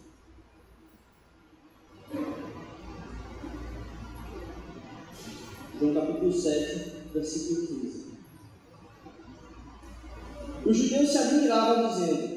João 5.78 5.94
capítulo 5.94 6.33
7, 6.33 6.92
versículo 7.12 7.66
15. 7.66 8.04
Os 10.64 10.76
judeus 10.76 11.11
se 11.11 11.18
admiravam, 11.18 11.88
dizendo: 11.88 12.33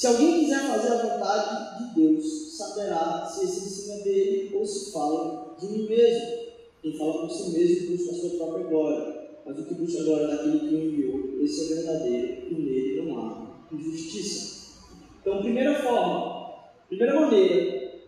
Se 0.00 0.06
alguém 0.06 0.40
quiser 0.40 0.66
fazer 0.66 0.92
a 0.94 1.02
vontade 1.02 1.78
de 1.78 1.94
Deus, 1.94 2.56
saberá 2.56 3.26
se 3.26 3.44
ensino 3.44 4.00
é 4.00 4.02
dele 4.02 4.56
ou 4.56 4.64
se 4.64 4.90
fala 4.92 5.54
de 5.60 5.66
mim 5.66 5.86
mesmo. 5.90 6.38
Quem 6.80 6.96
fala 6.96 7.20
por 7.20 7.30
si 7.30 7.50
mesmo 7.50 7.98
busca 7.98 8.10
a 8.10 8.14
sua 8.14 8.30
própria 8.38 8.66
glória, 8.66 9.28
mas 9.44 9.58
o 9.58 9.66
que 9.66 9.74
busca 9.74 10.00
a 10.00 10.04
glória 10.04 10.28
daquele 10.28 10.60
que 10.60 10.74
o 10.74 10.78
enviou, 10.78 11.44
esse 11.44 11.70
é 11.70 11.76
verdadeiro, 11.76 12.48
e 12.50 12.54
nele 12.54 13.02
não 13.02 13.18
há 13.18 13.66
injustiça. 13.70 14.78
Então, 15.20 15.42
primeira 15.42 15.82
forma, 15.82 16.70
primeira 16.88 17.20
maneira 17.20 18.00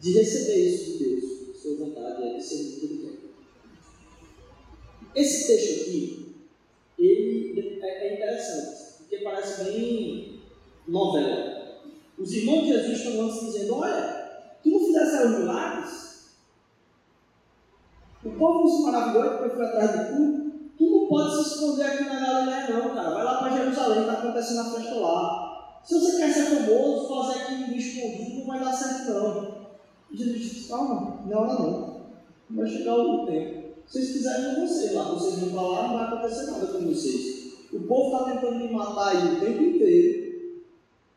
de 0.00 0.12
receber 0.12 0.58
isso 0.58 0.92
de 0.92 1.04
Deus, 1.04 1.60
sua 1.60 1.74
vontade 1.74 2.22
é 2.22 2.40
ser 2.40 2.86
muito 2.86 3.02
esse 5.12 5.46
texto 5.48 5.82
aqui, 5.82 6.34
ele 6.96 7.80
é, 7.82 8.06
é 8.06 8.14
interessante, 8.14 8.81
parece 9.22 9.64
bem 9.64 10.40
novela. 10.86 11.52
Os 12.18 12.32
irmãos 12.32 12.62
de 12.62 12.72
Jesus 12.72 12.98
estão 12.98 13.22
antes 13.22 13.40
dizendo, 13.40 13.76
olha, 13.76 14.58
tu 14.62 14.70
não 14.70 14.78
fizesse 14.78 15.24
os 15.24 15.38
milagres? 15.38 16.02
O 18.24 18.30
povo 18.30 18.68
se 18.68 18.82
maravilhou 18.82 19.38
porque 19.38 19.56
foi 19.56 19.66
atrás 19.66 19.92
de 19.92 20.16
tu. 20.16 20.42
Tu 20.78 20.84
não 20.90 21.06
pode 21.08 21.34
se 21.34 21.54
esconder 21.54 21.84
aqui 21.84 22.04
na 22.04 22.20
Galileia 22.20 22.70
não, 22.70 22.94
cara. 22.94 23.10
Vai 23.10 23.24
lá 23.24 23.38
para 23.38 23.56
Jerusalém, 23.56 24.00
está 24.00 24.12
acontecendo 24.12 24.60
a 24.60 24.70
festa 24.70 24.94
lá. 24.94 25.80
Se 25.84 25.98
você 25.98 26.16
quer 26.16 26.32
ser 26.32 26.44
famoso, 26.44 27.08
fazer 27.08 27.40
aqui 27.40 27.76
escondido, 27.76 28.38
não 28.38 28.46
vai 28.46 28.60
dar 28.60 28.72
certo 28.72 29.10
não. 29.10 29.62
E 30.10 30.16
Jesus 30.16 30.38
disse, 30.38 30.68
calma, 30.68 31.22
não 31.26 31.32
é 31.32 31.36
hora 31.36 31.54
não. 31.54 32.02
Vai 32.50 32.66
chegar 32.68 32.94
o 32.94 33.26
tempo. 33.26 33.62
Se 33.86 33.98
vocês 33.98 34.12
quiserem, 34.12 34.54
com 34.54 34.66
vocês 34.66 34.94
lá. 34.94 35.02
Vocês 35.04 35.50
vão 35.50 35.68
lá, 35.68 35.88
não 35.88 35.94
vai 35.98 36.06
acontecer 36.06 36.50
nada 36.50 36.66
com 36.66 36.80
vocês. 36.80 37.31
O 37.72 37.80
povo 37.80 38.16
está 38.16 38.32
tentando 38.32 38.58
me 38.58 38.72
matar 38.72 39.16
aí 39.16 39.36
o 39.36 39.40
tempo 39.40 39.62
inteiro. 39.62 40.62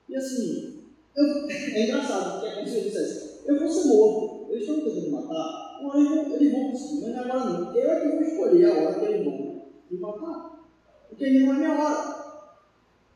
E 0.07 0.15
assim, 0.15 0.83
eu, 1.15 1.25
é 1.47 1.83
engraçado, 1.83 2.33
porque 2.33 2.47
é 2.47 2.55
como 2.55 2.67
se 2.67 2.77
eu 2.77 2.83
dissesse: 2.83 3.41
eu 3.45 3.59
vou 3.59 3.69
ser 3.69 3.87
morto. 3.87 4.51
Eles 4.51 4.61
estão 4.61 4.83
tentando 4.83 5.01
me 5.01 5.09
matar. 5.09 5.79
Uma 5.81 5.89
hora 5.89 5.99
eles, 5.99 6.33
eles 6.33 6.51
vão 6.51 6.71
conseguir, 6.71 7.01
mas 7.01 7.17
agora 7.17 7.45
não. 7.45 7.75
Eu 7.75 7.91
é 7.91 8.01
que 8.01 8.15
vou 8.15 8.21
escolher 8.21 8.65
a 8.65 8.73
hora 8.73 8.99
que 8.99 9.05
eles 9.05 9.25
vão 9.25 9.61
me 9.91 9.97
matar. 9.99 10.67
Porque 11.09 11.29
não 11.31 11.53
é 11.53 11.57
minha 11.57 11.73
hora. 11.73 12.25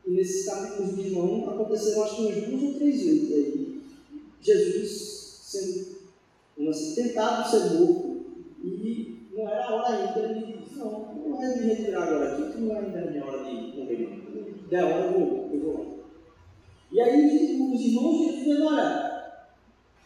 E 0.06 0.10
nesses 0.10 0.46
capítulos 0.46 0.96
de 0.96 1.10
João 1.10 1.48
aconteceram 1.48 2.04
acho 2.04 2.16
que 2.16 2.22
umas 2.22 2.46
duas 2.46 2.62
ou 2.62 2.74
três 2.74 3.02
vezes 3.02 3.32
aí. 3.32 3.80
Jesus 4.42 5.20
sendo 5.50 6.70
assim, 6.70 6.94
tentado 6.94 7.50
ser 7.50 7.74
morto 7.74 8.20
e 8.62 9.26
não 9.32 9.48
era 9.48 9.66
a 9.66 9.74
hora 9.74 9.96
ainda, 9.96 10.20
ele 10.20 10.58
disse, 10.58 10.78
não, 10.78 11.14
não 11.14 11.42
é 11.42 11.49
de 11.49 11.49
me 11.60 11.74
retirar 11.74 12.02
agora 12.02 12.32
aqui, 12.32 12.52
que 12.52 12.60
não 12.60 12.76
é 12.76 12.78
ainda 12.80 12.98
a 12.98 13.10
minha 13.10 13.24
hora 13.24 13.44
de 13.44 13.76
morrer. 13.76 14.20
Der 14.68 14.84
hora 14.84 15.06
eu 15.06 15.12
vou, 15.12 15.50
eu 15.52 15.60
vou 15.60 15.72
lá. 15.78 16.00
E 16.92 17.00
aí 17.00 17.26
os 17.26 17.80
irmãos 17.80 18.34
dizendo, 18.34 18.66
olha, 18.66 19.34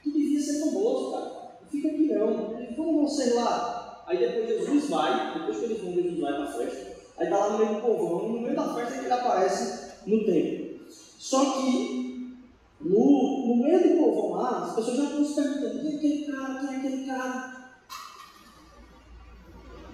tu 0.02 0.10
devia 0.12 0.40
ser 0.40 0.60
famoso, 0.60 1.12
cara, 1.12 1.58
não 1.62 1.68
fica 1.70 1.88
aqui 1.88 2.06
não, 2.08 2.58
ele 2.58 2.74
vamos 2.76 3.14
você 3.14 3.32
lá. 3.34 4.04
Aí 4.06 4.18
depois 4.18 4.48
Jesus 4.48 4.90
vai, 4.90 5.32
depois 5.34 5.58
que 5.58 5.64
eles 5.64 5.80
vão, 5.80 5.92
Jesus 5.94 6.20
vai 6.20 6.32
para 6.34 6.44
a 6.44 6.52
festa, 6.52 6.96
aí 7.16 7.24
está 7.24 7.38
lá 7.38 7.52
no 7.52 7.58
meio 7.58 7.74
do 7.74 7.80
povão, 7.80 8.28
no 8.28 8.40
meio 8.40 8.54
da 8.54 8.74
festa 8.74 8.94
é 8.94 8.98
que 8.98 9.04
ele 9.04 9.12
aparece 9.12 9.92
no 10.06 10.24
templo. 10.24 10.80
Só 10.90 11.52
que 11.52 12.36
no, 12.80 13.46
no 13.46 13.56
meio 13.56 13.82
do 13.82 13.96
povão 13.96 14.32
lá, 14.32 14.64
as 14.64 14.74
pessoas 14.74 14.96
já 14.98 15.04
estão 15.04 15.24
se 15.24 15.34
perguntando, 15.34 15.80
quem 15.80 15.92
é 15.92 15.96
aquele 15.96 16.24
cara, 16.26 16.60
quem 16.60 16.68
é 16.68 16.76
aquele 16.76 17.06
cara? 17.06 17.54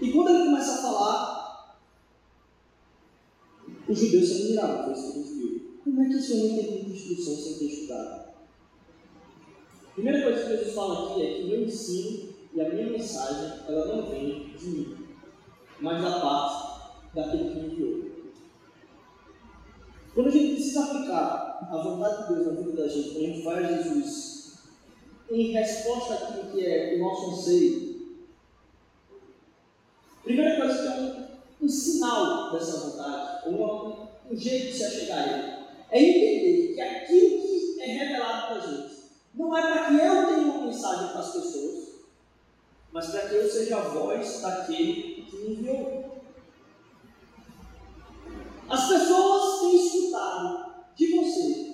E 0.01 0.13
quando 0.13 0.31
ele 0.31 0.45
começa 0.45 0.73
a 0.73 0.83
falar, 0.83 1.40
os 3.91 3.99
judeus 3.99 4.29
se 4.29 4.35
admiravam, 4.35 4.93
a 4.93 4.95
gente 4.95 5.33
viu. 5.35 5.81
Como 5.83 6.03
é 6.03 6.09
que 6.09 6.15
esse 6.15 6.33
homem 6.33 6.57
tem 6.57 6.71
muita 6.71 6.91
instrução 6.91 7.35
sem 7.35 7.59
ter 7.59 7.65
estudado? 7.65 8.31
A 9.85 9.93
primeira 9.95 10.23
coisa 10.23 10.43
que 10.43 10.57
Jesus 10.57 10.75
fala 10.75 11.11
aqui 11.11 11.23
é 11.23 11.35
que 11.35 11.45
meu 11.49 11.63
ensino 11.63 12.29
e 12.55 12.61
a 12.61 12.69
minha 12.69 12.91
mensagem, 12.91 13.65
ela 13.69 13.97
não 13.97 14.11
vem 14.11 14.55
de 14.57 14.67
mim, 14.67 14.97
mas 15.81 16.03
da 16.03 16.21
parte 16.21 17.15
daquele 17.15 17.49
que 17.51 17.61
me 17.61 17.67
enviou. 17.67 18.11
Quando 20.15 20.27
a 20.29 20.31
gente 20.31 20.55
precisa 20.55 20.85
aplicar 20.85 21.69
a 21.71 21.83
vontade 21.83 22.29
de 22.29 22.35
Deus 22.35 22.47
na 22.47 22.61
vida 22.61 22.83
da 22.83 22.89
gente, 22.89 23.11
quando 23.11 23.59
a 23.59 23.63
gente 23.63 23.69
a 23.69 23.83
Jesus 23.83 24.51
em 25.31 25.53
resposta 25.53 26.15
àquilo 26.15 26.53
que 26.53 26.65
é 26.65 26.97
o 26.97 26.99
nosso 27.01 27.31
anseio, 27.31 27.91
Primeira 30.23 30.57
coisa 30.61 30.83
que 30.83 30.87
é 30.87 31.10
um, 31.61 31.69
sinal 31.69 32.53
dessa 32.53 32.79
vontade, 32.79 33.49
um, 33.49 34.33
um 34.33 34.37
jeito 34.37 34.67
de 34.67 34.77
se 34.77 34.85
achegar 34.85 35.19
a 35.19 35.33
ele, 35.33 35.61
é 35.91 36.03
entender 36.03 36.75
que 36.75 36.81
aquilo 36.81 37.43
que 37.43 37.81
é 37.81 37.87
revelado 37.87 38.47
para 38.47 38.57
a 38.57 38.67
gente 38.67 39.01
não 39.35 39.57
é 39.57 39.63
para 39.63 39.87
que 39.87 39.95
eu 39.95 40.27
tenha 40.27 40.53
uma 40.53 40.67
mensagem 40.67 41.09
para 41.09 41.21
as 41.21 41.33
pessoas, 41.33 41.89
mas 42.93 43.07
para 43.07 43.29
que 43.29 43.35
eu 43.37 43.51
seja 43.51 43.77
a 43.79 43.89
voz 43.89 44.41
daquele 44.41 45.23
que 45.23 45.37
me 45.37 45.55
enviou. 45.55 46.11
As 48.69 48.89
pessoas 48.89 49.61
têm 49.61 49.87
escutado 49.87 50.85
de 50.95 51.17
você 51.17 51.71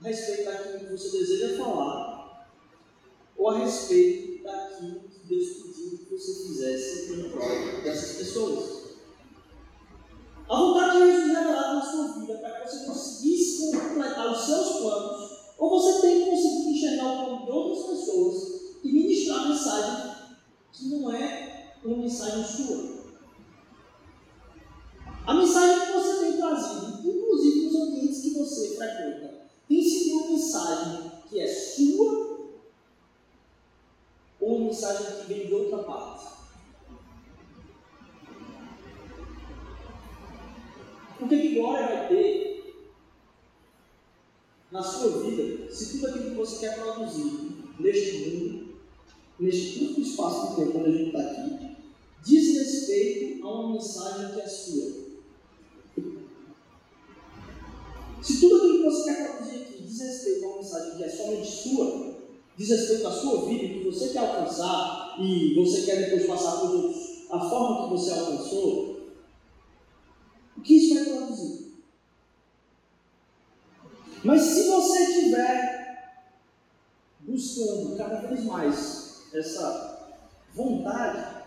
a 0.00 0.08
respeito 0.08 0.44
daquilo 0.44 0.78
que 0.78 0.92
você 0.92 1.18
deseja 1.18 1.58
falar, 1.58 2.48
ou 3.36 3.48
a 3.50 3.58
respeito 3.58 4.42
daquilo 4.42 5.00
que 5.00 5.18
Deus 5.26 5.48
pediu 5.48 5.98
que 5.98 6.10
você 6.10 6.46
fizesse 6.46 7.12
em 7.12 7.30
prol 7.30 7.82
dessas 7.82 8.16
pessoas. 8.16 8.79
A 10.50 10.56
vontade 10.56 10.98
de 10.98 11.12
Jesus 11.12 11.28
revelada 11.28 11.74
na 11.74 11.80
sua 11.80 12.08
vida 12.08 12.38
para 12.38 12.60
que 12.60 12.68
você 12.68 12.84
conseguisse 12.84 13.70
completar 13.70 14.32
os 14.32 14.44
seus 14.46 14.80
planos, 14.80 15.30
ou 15.56 15.70
você 15.70 16.00
tem 16.00 16.24
que 16.24 16.30
conseguir 16.30 16.70
enxergar 16.70 17.12
o 17.12 17.24
plano 17.24 17.44
de 17.44 17.52
outras 17.52 17.86
pessoas 17.86 18.60
e 18.82 18.92
ministrar 18.92 19.44
a 19.44 19.48
mensagem 19.48 20.14
que 20.72 20.88
não 20.88 21.12
é 21.12 21.76
uma 21.84 21.98
mensagem 21.98 22.44
sua. 22.44 23.00
A 25.24 25.34
mensagem 25.34 25.86
que 25.86 25.92
você 25.92 26.24
tem 26.24 26.36
trazido, 26.36 27.08
inclusive 27.08 27.66
nos 27.66 27.74
ambientes 27.76 28.20
que 28.20 28.30
você 28.30 28.76
frequenta, 28.76 29.46
tem 29.68 29.82
sido 29.84 30.16
uma 30.16 30.30
mensagem 30.30 31.12
que 31.28 31.38
é 31.38 31.46
sua 31.46 32.40
ou 34.40 34.56
uma 34.56 34.66
mensagem 34.66 35.20
que 35.20 35.32
vem 35.32 35.46
de 35.46 35.54
outra 35.54 35.78
parte? 35.84 36.19
O 41.22 41.28
que, 41.28 41.38
que 41.38 41.54
glória 41.54 41.86
vai 41.86 42.08
ter 42.08 42.50
na 44.72 44.82
sua 44.82 45.22
vida 45.22 45.70
se 45.70 45.92
tudo 45.92 46.06
aquilo 46.06 46.30
que 46.30 46.36
você 46.36 46.66
quer 46.66 46.80
produzir 46.80 47.56
neste 47.78 48.18
mundo, 48.18 48.68
neste 49.38 49.78
curto 49.78 50.00
espaço 50.00 50.50
de 50.50 50.56
tempo 50.56 50.72
quando 50.72 50.86
a 50.86 50.92
gente 50.92 51.06
está 51.06 51.20
aqui, 51.20 51.76
diz 52.24 52.58
respeito 52.58 53.46
a 53.46 53.52
uma 53.52 53.72
mensagem 53.74 54.34
que 54.34 54.40
é 54.40 54.46
sua? 54.46 55.10
Se 58.22 58.40
tudo 58.40 58.56
aquilo 58.56 58.78
que 58.78 58.84
você 58.84 59.04
quer 59.04 59.28
produzir 59.28 59.62
aqui 59.62 59.82
diz 59.82 60.00
respeito 60.00 60.44
a 60.44 60.48
uma 60.48 60.56
mensagem 60.58 60.96
que 60.96 61.04
é 61.04 61.08
somente 61.08 61.50
sua, 61.50 62.16
diz 62.56 62.68
respeito 62.68 63.06
à 63.06 63.12
sua 63.12 63.46
vida, 63.46 63.74
que 63.74 63.84
você 63.84 64.08
quer 64.08 64.18
alcançar 64.18 65.16
e 65.20 65.54
você 65.54 65.82
quer 65.82 66.04
depois 66.04 66.26
passar 66.26 66.64
os 66.64 66.70
outros 66.70 67.10
a 67.30 67.38
forma 67.48 67.84
que 67.84 67.90
você 67.90 68.10
alcançou, 68.10 68.99
o 70.60 70.62
que 70.62 70.76
isso 70.76 70.94
vai 70.94 71.04
produzir? 71.04 71.72
Mas 74.22 74.42
se 74.42 74.68
você 74.68 75.04
estiver 75.04 76.24
buscando 77.20 77.96
cada 77.96 78.28
vez 78.28 78.44
mais 78.44 79.22
essa 79.32 80.18
vontade, 80.54 81.40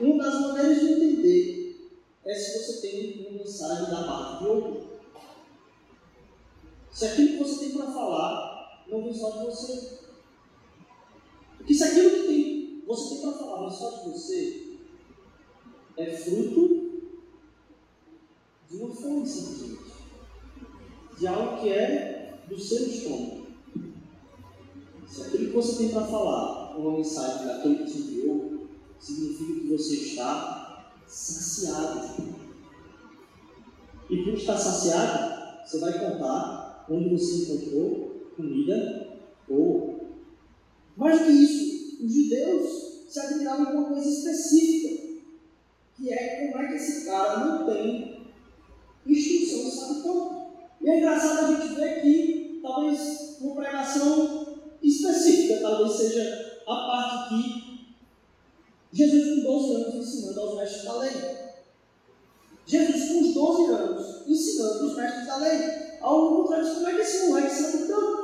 uma 0.00 0.22
das 0.22 0.40
maneiras 0.40 0.80
de 0.80 0.92
entender 0.92 1.90
é 2.24 2.34
se 2.34 2.58
você 2.58 2.80
tem 2.80 3.26
uma 3.26 3.38
mensagem 3.38 3.90
da 3.90 4.04
parte 4.04 4.44
de 4.44 4.48
outro. 4.48 5.00
Se 6.92 7.06
aquilo 7.06 7.28
que 7.28 7.38
você 7.38 7.64
tem 7.64 7.76
para 7.76 7.90
falar 7.90 8.84
não 8.86 9.02
vem 9.02 9.14
só 9.14 9.30
de 9.30 9.46
você. 9.46 9.98
Porque 11.56 11.74
se 11.74 11.82
aquilo 11.82 12.10
que 12.10 12.22
tem, 12.28 12.84
você 12.86 13.14
tem 13.14 13.22
para 13.22 13.38
falar 13.38 13.68
vem 13.68 13.76
só 13.76 13.90
de 13.90 14.10
você, 14.10 14.67
é 15.98 16.16
fruto 16.16 17.02
de 18.70 18.76
uma 18.76 18.94
fome 18.94 19.26
simplesmente. 19.26 19.92
De 21.18 21.26
algo 21.26 21.60
que 21.60 21.70
é 21.70 22.38
do 22.48 22.58
seu 22.58 22.86
estômago. 22.86 23.48
Se 25.08 25.22
aquilo 25.22 25.46
que 25.48 25.56
você 25.56 25.78
tem 25.78 25.88
para 25.88 26.06
falar 26.06 26.74
é 26.76 26.78
uma 26.78 26.92
mensagem 26.92 27.46
daquele 27.46 27.78
que 27.78 27.90
te 27.90 27.98
enviou, 27.98 28.68
significa 29.00 29.60
que 29.60 29.66
você 29.68 29.94
está 29.94 30.92
saciado. 31.06 32.38
E 34.08 34.22
por 34.22 34.34
estar 34.34 34.56
saciado, 34.56 35.66
você 35.66 35.78
vai 35.78 35.98
contar 35.98 36.86
onde 36.88 37.08
você 37.08 37.52
encontrou 37.52 38.30
comida 38.36 39.18
boa. 39.48 39.98
Mais 40.96 41.18
do 41.18 41.26
que 41.26 41.32
isso, 41.32 42.04
os 42.04 42.12
judeus 42.12 42.88
se 43.08 43.18
admiravam 43.20 43.66
com 43.66 43.72
uma 43.72 43.88
coisa 43.88 44.08
específica, 44.08 44.97
que 45.98 46.12
é 46.12 46.46
como 46.52 46.62
é 46.62 46.68
que 46.68 46.74
esse 46.74 47.04
cara 47.04 47.44
não 47.44 47.66
tem 47.66 48.24
instrução, 49.04 49.70
sabe 49.70 50.02
como. 50.02 50.52
E 50.80 50.88
é 50.88 50.98
engraçado 50.98 51.44
a 51.44 51.54
gente 51.54 51.74
ver 51.74 52.00
que 52.00 52.60
talvez 52.62 53.38
uma 53.40 53.56
pregação 53.56 54.58
específica, 54.80 55.60
talvez 55.60 55.92
seja 55.92 56.62
a 56.66 56.74
parte 56.74 57.28
que 57.28 57.68
Jesus 58.92 59.44
com 59.44 59.52
12 59.52 59.74
anos 59.74 59.94
ensinando 59.96 60.40
aos 60.40 60.56
mestres 60.56 60.84
da 60.84 60.98
lei. 60.98 61.12
Jesus 62.64 63.12
com 63.12 63.20
os 63.20 63.34
12 63.34 63.72
anos 63.72 64.26
ensinando 64.26 64.86
os 64.86 64.96
mestres 64.96 65.26
da 65.26 65.36
lei. 65.36 65.98
Ao 66.00 66.36
contrário, 66.36 66.74
como 66.74 66.88
é 66.88 66.94
que 66.94 67.00
esse 67.00 67.26
moleque 67.26 67.54
sabe 67.54 67.88
tanto? 67.88 68.18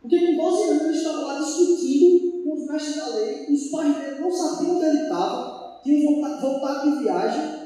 Porque 0.00 0.26
com 0.26 0.36
12 0.36 0.70
anos 0.70 0.82
ele 0.84 0.96
estava 0.96 1.18
lá 1.18 1.40
discutindo 1.40 2.44
com 2.44 2.54
os 2.54 2.66
mestres 2.66 2.96
da 2.96 3.06
lei, 3.08 3.46
os 3.52 3.70
pais 3.70 3.96
dele 3.96 4.20
não 4.20 4.30
sabiam 4.30 4.76
onde 4.76 4.86
ele 4.86 5.02
estava, 5.02 5.57
tinham 5.96 6.40
voltado 6.40 6.90
de 6.90 7.02
viagem 7.02 7.58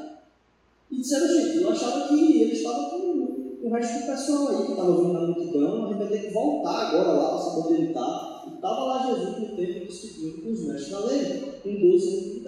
e 0.91 0.97
disseram, 0.97 1.27
gente, 1.27 1.63
eu 1.63 1.71
achava 1.71 2.09
que 2.09 2.43
ele 2.43 2.53
estava 2.53 2.91
com 2.91 3.59
o 3.63 3.71
resto 3.71 4.01
do 4.01 4.07
pessoal 4.07 4.49
aí 4.49 4.67
que 4.67 4.73
estava 4.73 4.97
vindo 4.97 5.13
na 5.13 5.27
multidão, 5.27 5.85
a 5.85 5.89
gente 5.89 5.99
vai 5.99 6.09
ter 6.09 6.27
que 6.27 6.33
voltar 6.33 6.89
agora 6.89 7.13
lá 7.13 7.29
para 7.31 7.39
saber 7.39 7.61
onde 7.61 7.75
ele 7.75 7.89
está. 7.89 8.45
E 8.47 8.55
estava 8.55 8.85
lá 8.85 9.07
Jesus 9.07 9.39
no 9.39 9.57
tempo 9.57 9.87
discutindo 9.87 10.43
com 10.43 10.51
os 10.51 10.61
mestres 10.61 10.91
da 10.91 10.99
lei, 11.01 11.61
com 11.63 11.91
12 11.91 12.09
anos 12.09 12.25
de. 12.25 12.43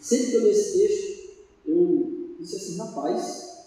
Sempre 0.00 0.26
que 0.30 0.36
eu 0.36 0.42
li 0.42 0.50
esse 0.50 0.78
texto, 0.78 1.28
eu 1.66 2.34
disse 2.40 2.56
assim, 2.56 2.78
rapaz, 2.78 3.66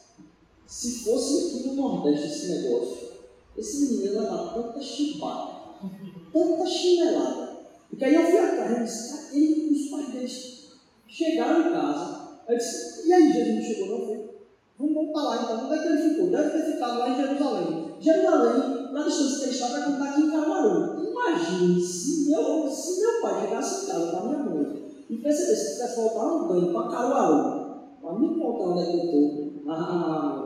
se 0.65 1.03
fosse 1.03 1.57
aqui 1.57 1.67
no 1.67 1.75
Nordeste 1.75 2.25
esse 2.25 2.47
negócio, 2.51 3.09
esse 3.57 3.81
menino 3.81 4.05
ia 4.05 4.21
dar 4.21 4.53
tanta 4.53 4.81
chibata, 4.81 5.87
tanta 6.31 6.65
chinelada. 6.65 7.50
Porque 7.91 8.05
aí 8.05 8.15
eu 8.15 8.25
fui 8.25 8.39
atrás 8.39 9.29
ele 9.33 9.71
os 9.71 9.89
pais 9.89 10.07
deles 10.07 10.71
chegaram 11.07 11.67
em 11.67 11.73
casa. 11.73 12.21
Eu 12.47 12.57
disse, 12.57 13.07
e 13.07 13.13
aí 13.13 13.31
Jesus 13.31 13.55
não 13.55 13.61
chegou 13.61 13.99
não? 13.99 14.05
Foi? 14.07 14.31
Vamos 14.79 14.93
voltar 14.93 15.21
lá 15.21 15.43
então. 15.43 15.65
Onde 15.65 15.75
é 15.75 15.77
que 15.77 15.87
ele 15.89 16.09
ficou? 16.09 16.29
Deve 16.29 16.49
ter 16.49 16.71
ficado 16.71 16.99
lá 16.99 17.09
em 17.09 17.15
Jerusalém. 17.15 17.95
Jerusalém, 17.99 18.93
na 18.93 19.03
distância 19.03 19.37
que 19.37 19.43
ele 19.43 19.51
estava, 19.51 19.73
vai 19.73 19.83
contar 19.83 20.05
aqui 20.05 20.21
em 20.21 20.31
Caruaru. 20.31 21.11
Imagine 21.11 21.81
se 21.81 22.29
meu, 22.29 22.69
se 22.69 23.01
meu 23.01 23.21
pai 23.21 23.41
chegasse 23.41 23.83
em 23.83 23.87
casa 23.87 24.07
para 24.07 24.21
minha 24.21 24.39
mãe 24.39 24.83
e 25.09 25.17
percebesse 25.17 25.65
que 25.65 25.73
tivesse 25.73 25.95
voltado 25.97 26.45
andando 26.45 26.73
para 26.73 26.89
Caruaru, 26.89 27.65
para 28.01 28.19
me 28.19 28.39
contar 28.39 28.63
onde 28.69 28.81
é 28.81 28.85
que 28.85 28.97
eu 28.97 29.05
estou. 29.05 29.51
Ah, 29.67 30.43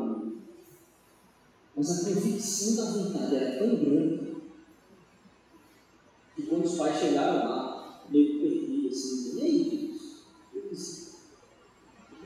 mas 1.77 1.91
a 1.91 2.09
convicção 2.09 2.75
da 2.75 2.91
vontade 2.91 3.35
era 3.35 3.59
tão 3.59 3.75
grande 3.75 4.24
que 6.35 6.43
quando 6.43 6.65
os 6.65 6.75
pais 6.75 6.99
chegaram 6.99 7.49
lá, 7.49 8.03
meio 8.09 8.39
perdido 8.41 8.89
assim, 8.89 9.37
e 9.37 9.41
aí, 9.41 9.69
filhos? 9.69 10.01
Eu 10.53 10.69
disse, 10.69 11.15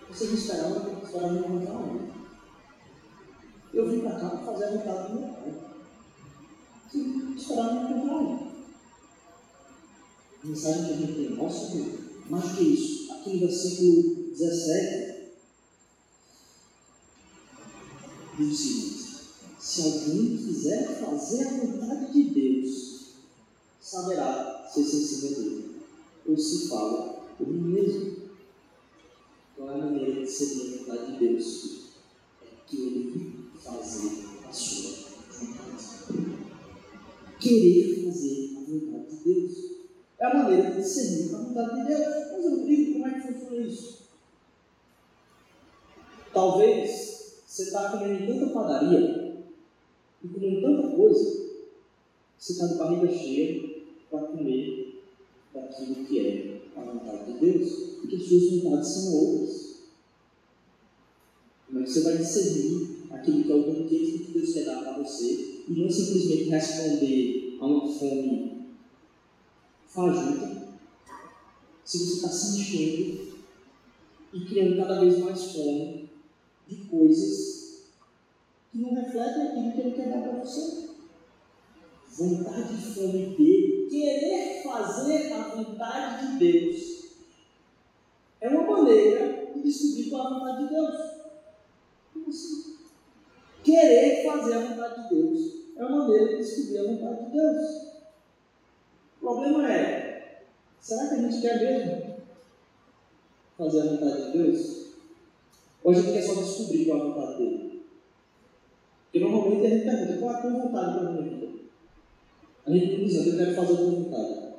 vocês 0.09 0.31
me 0.31 0.37
esperavam 0.37 0.81
para 0.81 1.29
me 1.29 1.39
encontrar 1.39 1.75
onde? 1.75 2.09
Eu 3.73 3.89
vim 3.89 4.01
para 4.01 4.19
cá 4.19 4.29
para 4.29 4.39
fazer 4.39 4.65
a 4.65 4.71
vontade 4.71 5.13
do 5.13 5.19
meu 5.19 5.29
pai. 5.29 5.53
Sim, 6.91 7.35
esperar 7.37 7.73
me 7.73 7.93
encontrar 7.93 8.15
onde? 8.15 8.49
Mensagem 10.43 10.85
que 10.85 10.91
a 10.91 10.97
gente 10.97 11.13
tem, 11.13 11.29
nossa 11.35 11.75
Deus, 11.75 11.99
mais 12.29 12.51
que 12.53 12.63
isso, 12.63 13.11
aqui 13.11 13.33
no 13.33 13.39
versículo 13.41 14.29
17, 14.31 15.09
diz 18.37 18.51
o 18.51 18.55
seguinte: 18.55 18.99
se 19.59 19.81
alguém 19.81 20.37
quiser 20.37 20.99
fazer 21.01 21.45
a 21.45 21.57
vontade 21.57 22.13
de 22.13 22.23
Deus, 22.29 22.88
saberá 23.89 24.69
se 24.71 24.83
se 24.83 24.97
ensina 24.97 25.35
dele, 25.35 25.81
ou 26.27 26.37
se 26.37 26.69
fala 26.69 27.25
por 27.35 27.47
mim 27.47 27.73
mesmo. 27.73 28.29
Qual 29.55 29.71
é 29.71 29.73
a 29.73 29.77
maneira 29.77 30.21
de 30.21 30.27
seguir 30.27 30.75
a 30.75 30.77
vontade 30.77 31.13
de 31.13 31.27
Deus? 31.27 31.89
É 32.43 32.47
querer 32.67 33.13
fazer 33.55 34.25
a 34.47 34.53
sua 34.53 34.91
vontade. 35.31 36.37
Querer 37.39 38.05
fazer 38.05 38.57
a 38.57 38.59
vontade 38.59 39.17
de 39.17 39.23
Deus. 39.23 39.71
É 40.19 40.25
a 40.25 40.33
maneira 40.35 40.69
de 40.69 40.77
discernir 40.77 41.33
a 41.33 41.37
vontade 41.39 41.81
de 41.81 41.87
Deus. 41.87 42.31
Mas 42.31 42.45
eu 42.45 42.65
digo, 42.67 42.93
como 42.93 43.07
é 43.07 43.13
que 43.19 43.33
funciona 43.33 43.65
isso? 43.65 43.99
Talvez 46.31 47.41
você 47.43 47.63
está 47.63 47.89
comendo 47.89 48.27
tanta 48.27 48.53
padaria 48.53 49.45
e 50.23 50.27
comendo 50.27 50.61
tanta 50.61 50.95
coisa, 50.95 51.49
você 52.37 52.53
está 52.53 52.67
de 52.67 52.75
barriga 52.75 53.11
cheia 53.11 53.78
para 54.09 54.27
comer 54.27 55.03
daquilo 55.53 56.05
que 56.05 56.19
é 56.19 56.61
a 56.75 56.81
vontade 56.81 57.33
de 57.33 57.39
Deus 57.39 57.89
porque 57.99 58.17
suas 58.17 58.61
vontades 58.63 58.87
são 58.87 59.13
outras. 59.13 59.69
Como 61.67 61.79
é 61.79 61.83
que 61.83 61.89
você 61.89 62.01
vai 62.01 62.17
discernir 62.17 63.05
aquilo 63.11 63.43
que 63.43 63.51
é 63.51 63.55
o 63.55 63.73
banquete 63.73 64.19
que 64.19 64.31
Deus 64.31 64.53
quer 64.53 64.65
dar 64.65 64.81
para 64.81 65.03
você 65.03 65.63
e 65.67 65.73
não 65.73 65.89
simplesmente 65.89 66.49
responder 66.49 67.57
a 67.59 67.65
uma 67.65 67.87
fome 67.87 68.67
fajuta? 69.85 70.69
Se 71.83 71.97
você 71.99 72.13
está 72.15 72.29
se 72.29 72.59
enchendo 72.59 73.29
e 74.33 74.45
criando 74.45 74.77
cada 74.77 74.99
vez 74.99 75.19
mais 75.19 75.51
fome 75.51 76.09
de 76.67 76.75
coisas 76.85 77.83
que 78.71 78.77
não 78.79 78.93
refletem 78.93 79.47
aquilo 79.47 79.71
que 79.71 79.81
ele 79.81 79.91
quer 79.91 80.09
dar 80.09 80.21
para 80.21 80.43
você. 80.43 80.89
Vontade 82.11 82.73
e 82.73 82.93
fome 82.93 83.35
dele, 83.35 83.68
querer 83.89 84.61
fazer 84.63 85.33
a 85.33 85.49
vontade 85.49 86.27
de 86.27 86.39
Deus, 86.39 86.99
é 88.39 88.49
uma 88.49 88.63
maneira 88.63 89.51
de 89.53 89.61
descobrir 89.61 90.13
é 90.13 90.15
a 90.15 90.29
vontade 90.29 90.63
de 90.63 90.69
Deus. 90.69 90.95
Como 92.13 92.29
assim? 92.29 92.75
Querer 93.63 94.25
fazer 94.25 94.53
a 94.53 94.65
vontade 94.67 95.03
de 95.03 95.15
Deus 95.15 95.53
é 95.75 95.85
uma 95.85 95.97
maneira 95.97 96.27
de 96.29 96.37
descobrir 96.37 96.77
a 96.77 96.83
vontade 96.83 97.25
de 97.25 97.31
Deus. 97.31 97.89
O 99.21 99.25
problema 99.25 99.71
é, 99.71 100.43
será 100.79 101.07
que 101.09 101.15
a 101.15 101.29
gente 101.29 101.41
quer 101.41 101.59
mesmo 101.59 102.15
fazer 103.57 103.81
a 103.81 103.85
vontade 103.85 104.31
de 104.31 104.37
Deus? 104.37 104.89
Ou 105.83 105.91
a 105.91 105.95
gente 105.95 106.11
quer 106.13 106.21
só 106.21 106.35
descobrir 106.35 106.85
qual 106.85 106.97
é 106.97 107.01
a 107.01 107.05
vontade 107.05 107.37
dele? 107.37 107.83
Porque 109.03 109.19
normalmente 109.19 109.65
a 109.65 109.69
gente 109.69 109.85
pergunta, 109.85 110.19
qual 110.19 110.31
é 110.31 110.35
a 110.35 110.41
tua 110.41 110.51
vontade 110.51 110.99
para 110.99 111.21
vida? 111.21 111.38
A 112.65 112.71
gente 112.71 112.95
diz, 112.97 113.25
eu 113.25 113.37
quero 113.37 113.55
fazer 113.55 113.73
a 113.73 113.77
tua 113.77 113.91
vontade. 113.91 114.49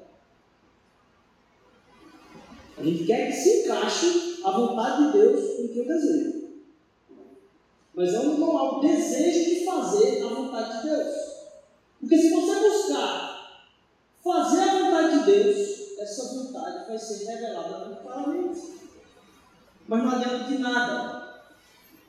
A 2.79 2.83
gente 2.83 3.05
quer 3.05 3.27
que 3.27 3.33
se 3.37 3.65
encaixe 3.65 4.41
a 4.45 4.51
vontade 4.53 5.07
de 5.07 5.13
Deus 5.13 5.57
com 5.57 5.65
o 5.65 5.69
que 5.69 5.79
eu 5.79 5.87
desejo. 5.87 6.41
Mas 7.95 8.13
não 8.13 8.57
há 8.57 8.79
o 8.79 8.81
desejo 8.81 9.51
de 9.51 9.65
fazer 9.65 10.23
a 10.23 10.29
vontade 10.29 10.81
de 10.81 10.89
Deus. 10.89 11.15
Porque 12.01 12.17
se 12.17 12.31
você 12.31 12.61
buscar 12.61 13.67
fazer 14.25 14.61
a 14.61 14.79
vontade 14.81 15.19
de 15.19 15.25
Deus, 15.27 15.99
essa 15.99 16.35
vontade 16.35 16.89
vai 16.89 16.99
ser 16.99 17.27
revelada 17.27 17.97
claramente. 17.97 18.61
Mas 19.87 20.03
não 20.03 20.11
adianta 20.11 20.45
de 20.45 20.59
nada 20.59 21.21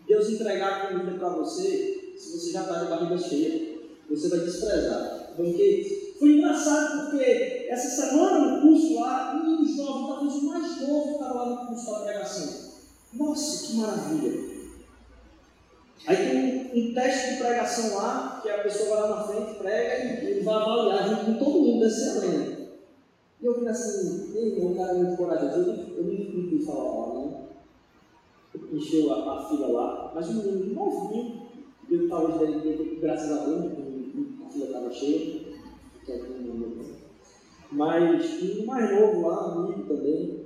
Deus 0.07 0.29
entregar 0.29 0.87
comida 0.87 1.17
para 1.17 1.29
você 1.29 2.13
se 2.17 2.31
você 2.31 2.51
já 2.51 2.61
está 2.61 2.83
de 2.83 2.89
barriga 2.89 3.17
cheia. 3.17 3.81
Você 4.09 4.29
vai 4.29 4.39
desprezar. 4.39 5.10
Banquete. 5.37 6.15
Foi 6.19 6.37
engraçado 6.37 7.09
porque 7.09 7.65
essa 7.69 7.89
semana 7.89 8.39
no 8.39 8.61
curso 8.61 8.93
lá, 8.95 9.41
um 9.43 9.57
dos 9.57 9.75
jovens, 9.75 10.07
talvez 10.07 10.33
o 10.35 10.45
mais 10.45 10.81
novo, 10.87 11.11
estava 11.13 11.33
lá 11.33 11.49
no 11.49 11.67
curso 11.67 11.91
da 11.91 11.99
pregação. 11.99 12.71
Nossa, 13.13 13.67
que 13.67 13.77
maravilha! 13.77 14.51
Aí 16.07 16.15
tem 16.17 16.37
um, 16.37 16.89
um, 16.89 16.93
teste 16.93 17.31
de 17.31 17.37
pregação 17.37 17.95
lá, 17.95 18.39
que 18.41 18.49
a 18.49 18.63
pessoa 18.63 18.89
vai 18.89 19.01
lá 19.01 19.15
na 19.17 19.23
frente, 19.23 19.59
prega 19.59 20.03
e 20.03 20.27
ele 20.27 20.43
vai 20.43 20.55
avaliar 20.55 21.09
junto 21.09 21.25
com 21.25 21.45
todo 21.45 21.59
mundo 21.61 21.79
desse 21.79 22.09
além. 22.09 22.67
E 23.41 23.45
eu 23.45 23.59
vi 23.59 23.67
assim, 23.67 24.31
ei, 24.35 24.59
um 24.63 24.75
cara 24.75 24.93
muito 24.93 25.17
corajoso, 25.17 25.69
eu, 25.95 26.03
não 26.03 26.49
fui 26.49 26.63
falar 26.65 26.83
lá, 26.83 27.19
né? 27.19 27.47
Encheu 28.71 29.11
a, 29.13 29.39
a 29.39 29.49
fila 29.49 29.67
lá, 29.67 30.11
mas 30.13 30.29
um 30.29 30.43
menino 30.43 30.73
novinho, 30.73 31.41
eu 31.89 32.07
talvez 32.07 32.61
deve 32.61 32.95
graças 33.01 33.31
a 33.31 33.45
Deus, 33.45 33.71
a 34.51 34.53
fila 34.53 34.65
estava 34.65 34.89
que 34.89 36.11
é 36.11 36.21
mas 37.71 38.43
um 38.43 38.65
mais 38.65 38.99
novo 38.99 39.21
lá, 39.21 39.53
amigo 39.53 39.87
também, 39.87 40.45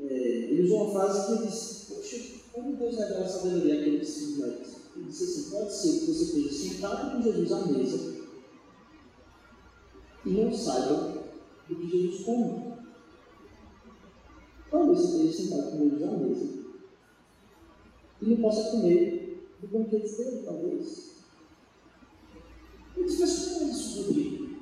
é, 0.00 0.04
ele 0.04 0.62
usou 0.62 0.84
uma 0.84 0.92
frase 0.94 1.26
que 1.26 1.32
ele 1.32 1.50
disse, 1.50 1.94
poxa, 1.94 2.40
como 2.52 2.76
Deus 2.76 2.96
revela 2.96 3.28
sabedoria 3.28 3.80
àquele 3.80 4.02
simplesmente? 4.02 4.70
Ele 4.96 5.04
disse 5.04 5.24
assim: 5.24 5.50
pode 5.50 5.72
ser 5.74 5.98
que 5.98 6.06
você 6.06 6.38
esteja 6.38 6.52
sentado 6.52 7.16
com 7.16 7.22
Jesus 7.22 7.52
à 7.52 7.66
mesa 7.66 8.14
e 10.24 10.30
não 10.30 10.54
saiba 10.54 11.24
do 11.68 11.76
que 11.76 11.88
Jesus 11.88 12.24
come. 12.24 12.74
Talvez 14.70 14.98
você 15.00 15.26
esteja 15.26 15.42
sentado 15.42 15.70
com 15.72 15.90
Jesus 15.90 16.02
à 16.02 16.12
mesa 16.12 16.64
e 18.22 18.26
não 18.26 18.36
possa 18.38 18.70
comer 18.70 19.46
do 19.60 19.68
banquete 19.68 20.16
dele, 20.16 20.42
talvez. 20.46 21.13
Ele 22.96 23.06
disse: 23.06 23.20
mas 23.20 23.92
como 23.92 24.06
Rodrigo? 24.06 24.56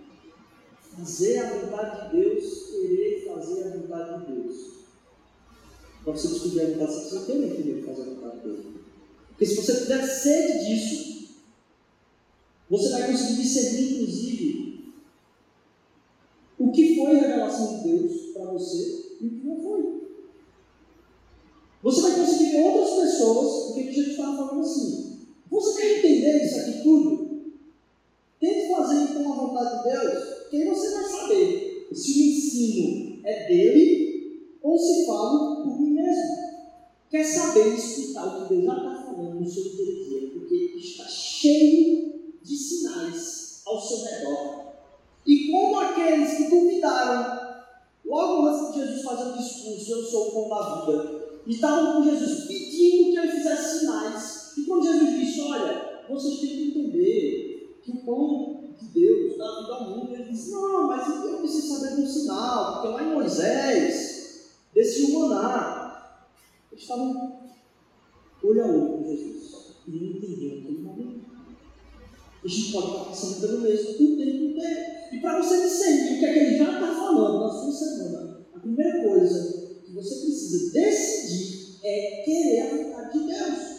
Fazer 0.81 1.39
a 1.39 1.59
vontade 1.59 2.11
de 2.11 2.17
Deus, 2.17 2.71
querer 2.71 3.25
fazer 3.27 3.65
a 3.65 3.77
vontade 3.77 4.27
de 4.27 4.33
Deus. 4.33 4.73
Para 6.05 6.13
você 6.13 6.29
descobrir 6.29 6.61
a 6.61 6.71
vontade, 6.71 6.93
você 6.93 7.27
querer, 7.27 7.57
querer 7.57 7.85
fazer 7.85 8.03
a 8.03 8.15
vontade 8.15 8.37
de 8.37 8.43
Deus. 8.43 8.67
Porque 9.29 9.47
se 9.47 9.57
você 9.57 9.81
tiver 9.81 10.07
sede 10.07 10.67
disso, 10.67 11.13
você 12.69 12.89
vai 12.91 13.11
conseguir 13.11 13.43
discernir, 13.43 13.93
inclusive, 13.93 14.95
o 16.59 16.71
que 16.71 16.97
foi 16.97 17.17
a 17.17 17.21
revelação 17.21 17.79
de 17.79 17.89
Deus 17.89 18.13
para 18.33 18.45
você 18.47 19.17
e 19.21 19.27
o 19.27 19.31
que 19.31 19.47
não 19.47 19.61
foi. 19.61 20.03
Você 21.83 22.01
vai 22.03 22.15
conseguir 22.15 22.53
ver 22.53 22.65
outras 22.65 23.11
pessoas, 23.11 23.67
porque 23.67 23.93
Jesus 23.93 24.11
estava 24.11 24.37
falando 24.37 24.61
assim. 24.61 25.19
Você 25.51 25.81
quer 25.81 25.99
entender 25.99 26.45
isso 26.45 26.61
aqui 26.61 26.83
tudo? 26.83 27.43
Tente 28.41 28.69
fazer 28.71 29.03
então 29.03 29.33
a 29.33 29.37
vontade 29.53 29.77
de 29.79 29.91
Deus, 29.91 30.49
que 30.51 30.65
você 30.65 30.91
vai 30.91 31.05
saber 31.05 31.89
se 31.93 32.11
o 32.11 32.23
ensino 32.25 33.21
é 33.25 33.49
dele 33.49 34.59
ou 34.63 34.79
se 34.79 35.07
fala 35.07 35.63
por 35.63 35.81
mim 35.81 35.91
mesmo. 35.91 36.43
Quer 37.11 37.25
saber 37.25 37.75
escutar 37.75 38.27
o 38.27 38.43
que 38.49 38.55
Deus 38.55 38.65
já 38.65 38.77
está 38.77 39.03
falando 39.05 39.41
no 39.41 39.47
seu 39.47 39.65
dia 39.65 39.93
a 39.93 40.09
dia, 40.09 40.31
porque 40.33 40.55
está 40.77 41.05
cheio 41.05 42.33
de 42.43 42.57
sinais 42.57 43.63
ao 43.67 43.81
seu 43.81 43.99
redor. 43.99 44.63
E 45.27 45.51
como 45.51 45.79
aqueles 45.79 46.37
que 46.37 46.49
duvidaram, 46.49 47.67
logo 48.05 48.47
antes 48.47 48.73
de 48.73 48.81
Jesus 48.81 49.03
fazer 49.03 49.31
o 49.31 49.37
discurso, 49.37 49.93
eu 49.93 50.03
sou 50.05 50.29
o 50.29 50.33
pão 50.33 50.49
da 50.49 50.87
vida, 50.87 51.41
estavam 51.47 52.03
com 52.03 52.11
Jesus 52.11 52.47
pedindo 52.47 53.13
que 53.13 53.19
ele 53.19 53.33
fizesse 53.33 53.81
sinais. 53.81 54.53
E 54.57 54.63
quando 54.63 54.87
Jesus 54.87 55.21
disse: 55.21 55.41
Olha, 55.43 56.03
vocês 56.09 56.41
têm 56.41 56.49
que 56.49 56.69
entender 56.69 57.79
que 57.83 57.91
o 57.91 58.05
pão 58.05 58.62
de 58.83 59.01
Deus 59.01 59.39
dá 59.39 59.61
vida 59.61 59.73
ao 59.73 59.91
mundo, 59.91 60.15
ele 60.15 60.25
disse: 60.25 60.51
Não, 60.51 60.87
mas 60.87 61.25
eu 61.25 61.39
preciso 61.39 61.79
saber 61.79 61.97
de 61.97 62.03
um 62.03 62.07
sinal, 62.07 62.73
porque 62.73 62.89
lá 62.89 63.03
em 63.03 63.15
Moisés 63.15 64.53
desceu 64.75 65.17
o 65.17 65.29
maná. 65.29 66.19
Eles 66.71 66.83
estavam 66.83 67.41
olho 68.43 68.65
a 68.65 68.67
olho 68.67 68.99
com 68.99 69.05
Jesus 69.05 69.53
e 69.87 69.91
não 69.91 70.11
entendiam 70.17 70.59
aquele 70.59 70.83
momento. 70.83 71.23
A 72.45 72.49
gente 72.49 72.73
pode 72.73 72.87
estar 72.89 73.05
passando 73.05 73.41
pelo 73.41 73.61
mesmo 73.61 73.91
o 73.91 74.17
tempo 74.17 74.45
inteiro. 74.45 74.81
E 75.13 75.21
para 75.21 75.43
você 75.43 75.63
discernir 75.63 76.17
o 76.17 76.19
que 76.19 76.25
é 76.25 76.39
ele 76.39 76.59
já 76.59 76.73
está 76.73 76.95
falando 76.95 77.41
na 77.41 77.53
sua 77.53 77.73
semana, 77.73 78.41
a 78.55 78.59
primeira 78.59 79.03
coisa 79.03 79.81
que 79.85 79.93
você 79.93 80.15
precisa 80.17 80.73
decidir 80.73 81.79
é 81.85 82.23
querer 82.25 82.61
a 82.61 82.77
vontade 82.77 83.19
de 83.19 83.27
Deus. 83.27 83.73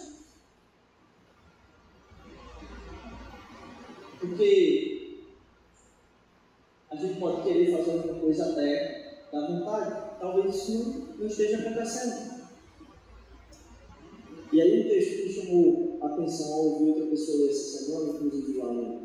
Porque 4.20 4.93
a 6.94 6.96
gente 6.96 7.20
pode 7.20 7.42
querer 7.42 7.76
fazer 7.76 7.92
alguma 7.92 8.20
coisa 8.20 8.52
até 8.52 9.26
da 9.32 9.48
vontade. 9.48 10.20
Talvez 10.20 10.56
isso 10.56 11.08
não 11.18 11.26
esteja 11.26 11.58
acontecendo. 11.58 12.44
E 14.52 14.62
aí 14.62 14.82
um 14.82 14.90
texto 14.90 15.24
que 15.24 15.34
chamou 15.34 15.98
a 16.02 16.06
atenção 16.06 16.54
ao 16.54 16.66
ouvir 16.66 16.90
outra 16.90 17.08
pessoa 17.08 17.50
essa 17.50 17.80
semana, 17.80 18.14
inclusive 18.14 18.58
lá 18.60 18.72
no, 18.72 19.02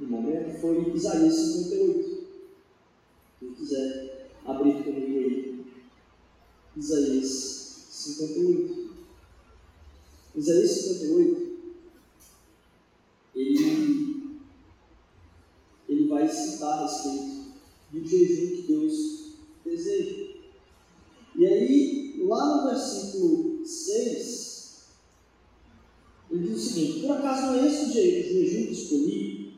no 0.00 0.08
momento, 0.08 0.58
foi 0.60 0.90
Isaías 0.94 1.34
58. 1.34 2.26
Quem 3.38 3.52
quiser 3.52 4.30
abrir 4.46 4.82
comigo 4.82 5.18
aí. 5.18 5.66
Isaías 6.74 7.28
58. 7.90 8.88
Isaías 10.36 10.70
58, 10.70 11.58
ele, 13.34 13.64
ele 13.64 14.07
vai 16.18 16.28
citar 16.28 16.78
a 16.78 16.82
respeito 16.82 17.52
do 17.92 18.06
jejum 18.06 18.56
que 18.56 18.64
Deus 18.66 18.94
deseja. 19.64 20.28
E 21.36 21.46
aí, 21.46 22.24
lá 22.26 22.56
no 22.56 22.70
versículo 22.70 23.64
6, 23.64 24.88
ele 26.30 26.48
diz 26.48 26.56
o 26.56 26.68
seguinte: 26.68 27.00
Por 27.00 27.16
acaso 27.16 27.46
não 27.46 27.54
é 27.54 27.66
esse 27.66 27.84
o 27.84 27.92
jejum 27.92 28.66
que 28.66 28.72
escolhi, 28.72 29.54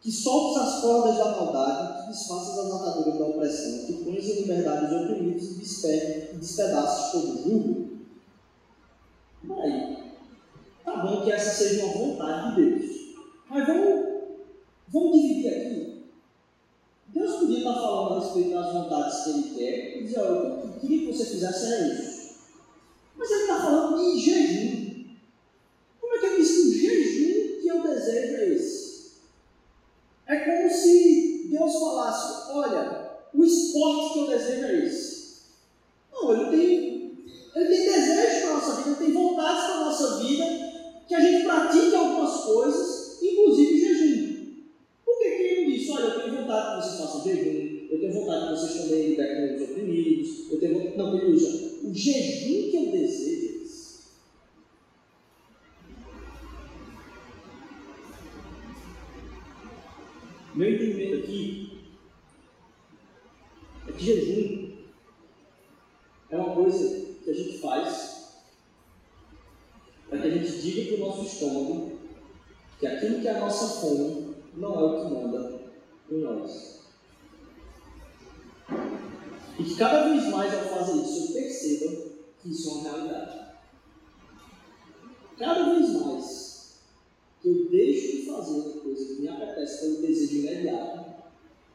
que 0.00 0.12
soltes 0.12 0.62
as 0.62 0.80
cordas 0.82 1.16
da 1.16 1.30
maldade, 1.32 2.02
que 2.02 2.12
desfaças 2.12 2.58
as 2.58 2.72
ataduras 2.72 3.18
da 3.18 3.26
opressão, 3.26 3.86
que 3.86 4.04
pões 4.04 4.24
em 4.24 4.42
liberdade 4.42 4.94
os 4.94 5.02
oprimidos 5.02 5.50
e 5.50 6.36
despedaças 6.36 7.12
todo 7.12 7.32
o 7.32 7.42
jugo? 7.42 7.92
Aí, 9.58 9.96
tá 10.84 10.96
bom 10.98 11.24
que 11.24 11.32
essa 11.32 11.50
seja 11.50 11.84
uma 11.84 11.94
vontade 11.94 12.54
de 12.54 12.70
Deus, 12.70 13.16
mas 13.48 13.66
vamos, 13.66 14.06
vamos 14.88 15.12
dividir 15.20 15.48
aqui 15.48 15.91
Deus 17.22 17.36
podia 17.36 17.58
estar 17.58 17.74
falando 17.74 18.14
a 18.14 18.20
respeito 18.20 18.50
das 18.50 18.72
vontades 18.72 19.22
que 19.22 19.30
Ele 19.30 19.54
quer 19.54 19.96
e 19.96 20.04
dizer, 20.04 20.18
olha, 20.18 20.54
o 20.54 20.60
que 20.60 20.66
eu 20.66 20.80
queria 20.80 20.98
que 20.98 21.16
você 21.16 21.24
fizesse 21.24 21.72
era 21.72 21.86
isso. 21.86 22.32
Mas 23.16 23.30
Ele 23.30 23.40
está 23.42 23.60
falando 23.60 23.96
de 23.96 24.18
jejum. 24.18 25.04
Como 26.00 26.14
é 26.14 26.18
que 26.18 26.26
eu 26.26 26.36
disse 26.36 26.62
que 26.62 26.68
o 26.68 26.72
jejum 26.74 27.60
que 27.60 27.68
eu 27.68 27.82
desejo 27.82 28.36
é 28.36 28.48
esse? 28.48 29.12
É 30.26 30.36
como 30.36 30.68
se 30.68 31.48
Deus 31.48 31.72
falasse, 31.74 32.50
olha, 32.50 33.10
o 33.32 33.44
esporte 33.44 34.12
que 34.12 34.18
eu 34.18 34.26
desejo 34.26 34.64
é 34.64 34.86
esse. 34.86 35.42
Não, 36.12 36.32
Ele 36.32 36.50
tem, 36.50 37.26
ele 37.54 37.68
tem 37.68 37.92
desejos 37.92 38.40
para 38.42 38.50
a 38.50 38.54
nossa 38.54 38.74
vida, 38.74 38.88
Ele 38.88 38.96
tem 38.96 39.12
vontades 39.12 39.64
para 39.64 39.74
a 39.74 39.84
nossa 39.84 40.16
vida, 40.18 40.44
que 41.06 41.14
a 41.14 41.20
gente 41.20 41.44
pratique 41.44 41.94
algumas 41.94 42.44
coisas 42.44 43.01
jejum, 47.24 47.86
eu 47.90 48.00
tenho 48.00 48.12
vontade 48.12 48.44
de 48.44 48.60
vocês 48.60 48.82
também 48.82 49.08
libertem 49.08 49.56
os 49.56 49.62
oprimidos, 49.62 50.50
eu 50.50 50.60
tenho 50.60 50.74
vontade. 50.74 50.98
Não, 50.98 51.18
ele 51.18 51.36
o 51.84 51.94
jejum 51.94 52.70
que 52.70 52.76
eu 52.76 52.92
desejo. 52.92 53.42
Meu 60.54 60.70
entendimento 60.70 61.16
aqui 61.16 61.78
é 63.88 63.92
que 63.92 64.04
jejum 64.04 64.72
é 66.30 66.36
uma 66.36 66.54
coisa 66.54 67.06
que 67.24 67.30
a 67.30 67.32
gente 67.32 67.58
faz 67.58 68.42
para 70.08 70.20
que 70.20 70.26
a 70.26 70.30
gente 70.30 70.60
diga 70.60 70.94
para 70.94 71.04
o 71.04 71.08
nosso 71.08 71.24
estômago 71.24 71.92
que 72.78 72.86
aquilo 72.86 73.20
que 73.20 73.28
é 73.28 73.30
a 73.30 73.40
nossa 73.40 73.80
fome 73.80 74.34
não 74.54 74.74
é 74.74 74.82
o 74.82 75.04
que 75.04 75.14
manda 75.14 75.60
em 76.10 76.18
nós 76.20 76.81
cada 79.82 80.08
vez 80.08 80.28
mais 80.28 80.54
ao 80.54 80.64
fazer 80.66 81.02
isso 81.02 81.26
eu 81.26 81.32
perceba 81.32 81.90
que 82.40 82.50
isso 82.50 82.68
é 82.68 82.72
uma 82.72 82.82
realidade. 82.82 83.40
Cada 85.36 85.74
vez 85.74 85.90
mais 85.94 86.78
que 87.40 87.48
eu 87.48 87.68
deixo 87.68 88.18
de 88.18 88.26
fazer 88.26 88.60
uma 88.60 88.80
coisa 88.80 89.04
que 89.04 89.20
me 89.20 89.28
apetece 89.28 89.80
pelo 89.80 90.02
desejo 90.02 90.36
imediato, 90.36 91.14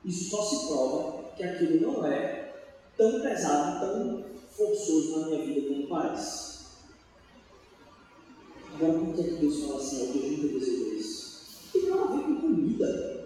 isso 0.06 0.30
só 0.30 0.42
se 0.42 0.68
prova 0.68 1.34
que 1.36 1.44
aquilo 1.44 1.82
não 1.82 2.06
é 2.06 2.70
tão 2.96 3.20
pesado, 3.20 3.86
tão 3.86 4.24
forçoso 4.52 5.20
na 5.20 5.28
minha 5.28 5.46
vida 5.46 5.68
como 5.68 5.88
parece. 5.88 6.60
Agora, 8.74 9.00
por 9.00 9.16
que 9.16 9.22
é 9.22 9.34
Deus 9.34 9.66
fala 9.66 9.82
assim, 9.82 10.00
eu 10.00 10.60
desejo 10.60 10.94
isso? 10.94 11.42
Tem 11.74 11.90
nada 11.90 12.04
a 12.04 12.16
ver 12.16 12.24
com 12.24 12.36
comida. 12.40 13.17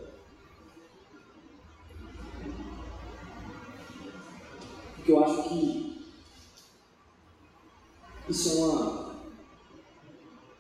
Isso 8.31 8.49
é 8.49 8.53
uma, 8.63 9.15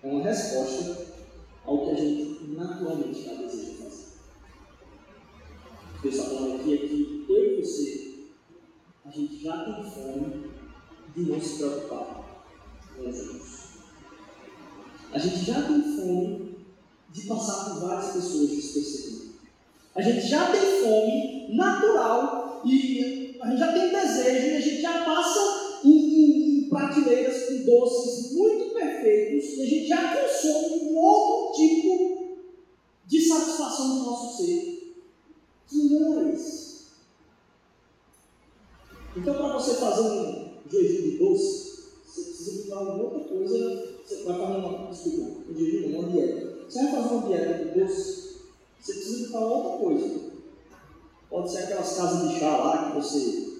é 0.03 0.07
uma 0.07 0.23
resposta 0.23 1.07
ao 1.65 1.85
que 1.85 1.91
a 1.91 1.95
gente 1.95 2.43
naturalmente 2.49 3.23
já 3.23 3.33
deseja 3.35 3.83
fazer. 3.83 4.07
O 5.95 6.01
que 6.01 6.09
Deus 6.09 6.15
está 6.15 6.29
falando 6.29 6.59
aqui 6.59 6.73
é 6.73 6.77
que 6.77 7.25
eu 7.29 7.59
e 7.59 7.61
você, 7.61 8.25
a 9.05 9.09
gente 9.09 9.41
já 9.41 9.63
tem 9.63 9.89
fome 9.89 10.51
de 11.15 11.21
não 11.21 11.39
se 11.39 11.57
preocupar 11.57 12.43
com 12.97 13.09
os 13.09 13.19
outros. 13.19 13.61
A 15.13 15.17
gente 15.17 15.45
já 15.45 15.61
tem 15.61 15.81
fome 15.95 16.57
de 17.09 17.21
passar 17.21 17.69
por 17.69 17.87
várias 17.87 18.13
pessoas 18.13 18.49
despercebidas. 18.49 19.31
A 19.95 20.01
gente 20.01 20.27
já 20.27 20.51
tem 20.51 20.61
fome 20.83 21.55
natural 21.55 22.61
e 22.65 23.37
a 23.41 23.47
gente 23.49 23.59
já 23.59 23.71
tem 23.71 23.91
desejo 23.91 24.47
e 24.47 24.55
a 24.57 24.61
gente 24.61 24.81
já 24.81 25.05
passa 25.05 25.60
prateleiras 26.71 27.49
com 27.49 27.65
doces 27.65 28.31
muito 28.31 28.73
perfeitos 28.73 29.57
e 29.57 29.61
a 29.61 29.65
gente 29.65 29.87
já 29.87 30.21
consome 30.21 30.83
um 30.85 30.97
outro 30.97 31.61
tipo 31.61 32.37
de 33.05 33.27
satisfação 33.27 33.89
do 33.89 34.05
nosso 34.05 34.37
ser, 34.37 35.03
que 35.67 35.77
não 35.89 36.29
é 36.29 36.33
esse. 36.33 36.71
Então, 39.17 39.33
para 39.35 39.51
você 39.51 39.73
fazer 39.73 40.01
um 40.01 40.49
jejum 40.71 41.09
de 41.09 41.17
doce, 41.17 41.89
você 42.05 42.21
precisa 42.21 42.63
de 42.63 42.71
alguma 42.71 43.03
outra 43.03 43.19
coisa. 43.19 43.91
Você 44.05 44.23
vai 44.23 44.37
fazer 44.37 44.53
uma, 44.53 44.89
desculpa, 44.89 45.51
um 45.51 45.53
jejum, 45.53 45.99
uma 45.99 46.09
dieta. 46.09 46.65
Você 46.69 46.83
vai 46.83 46.91
fazer 46.93 47.13
uma 47.13 47.27
dieta 47.27 47.65
de 47.65 47.79
doce, 47.79 48.35
você 48.79 48.93
precisa 48.93 49.27
de 49.27 49.35
outra 49.35 49.77
coisa. 49.77 50.21
Pode 51.29 51.51
ser 51.51 51.57
aquelas 51.63 51.97
casas 51.97 52.29
de 52.29 52.39
chá 52.39 52.57
lá 52.57 52.91
que 52.91 53.01
você, 53.01 53.57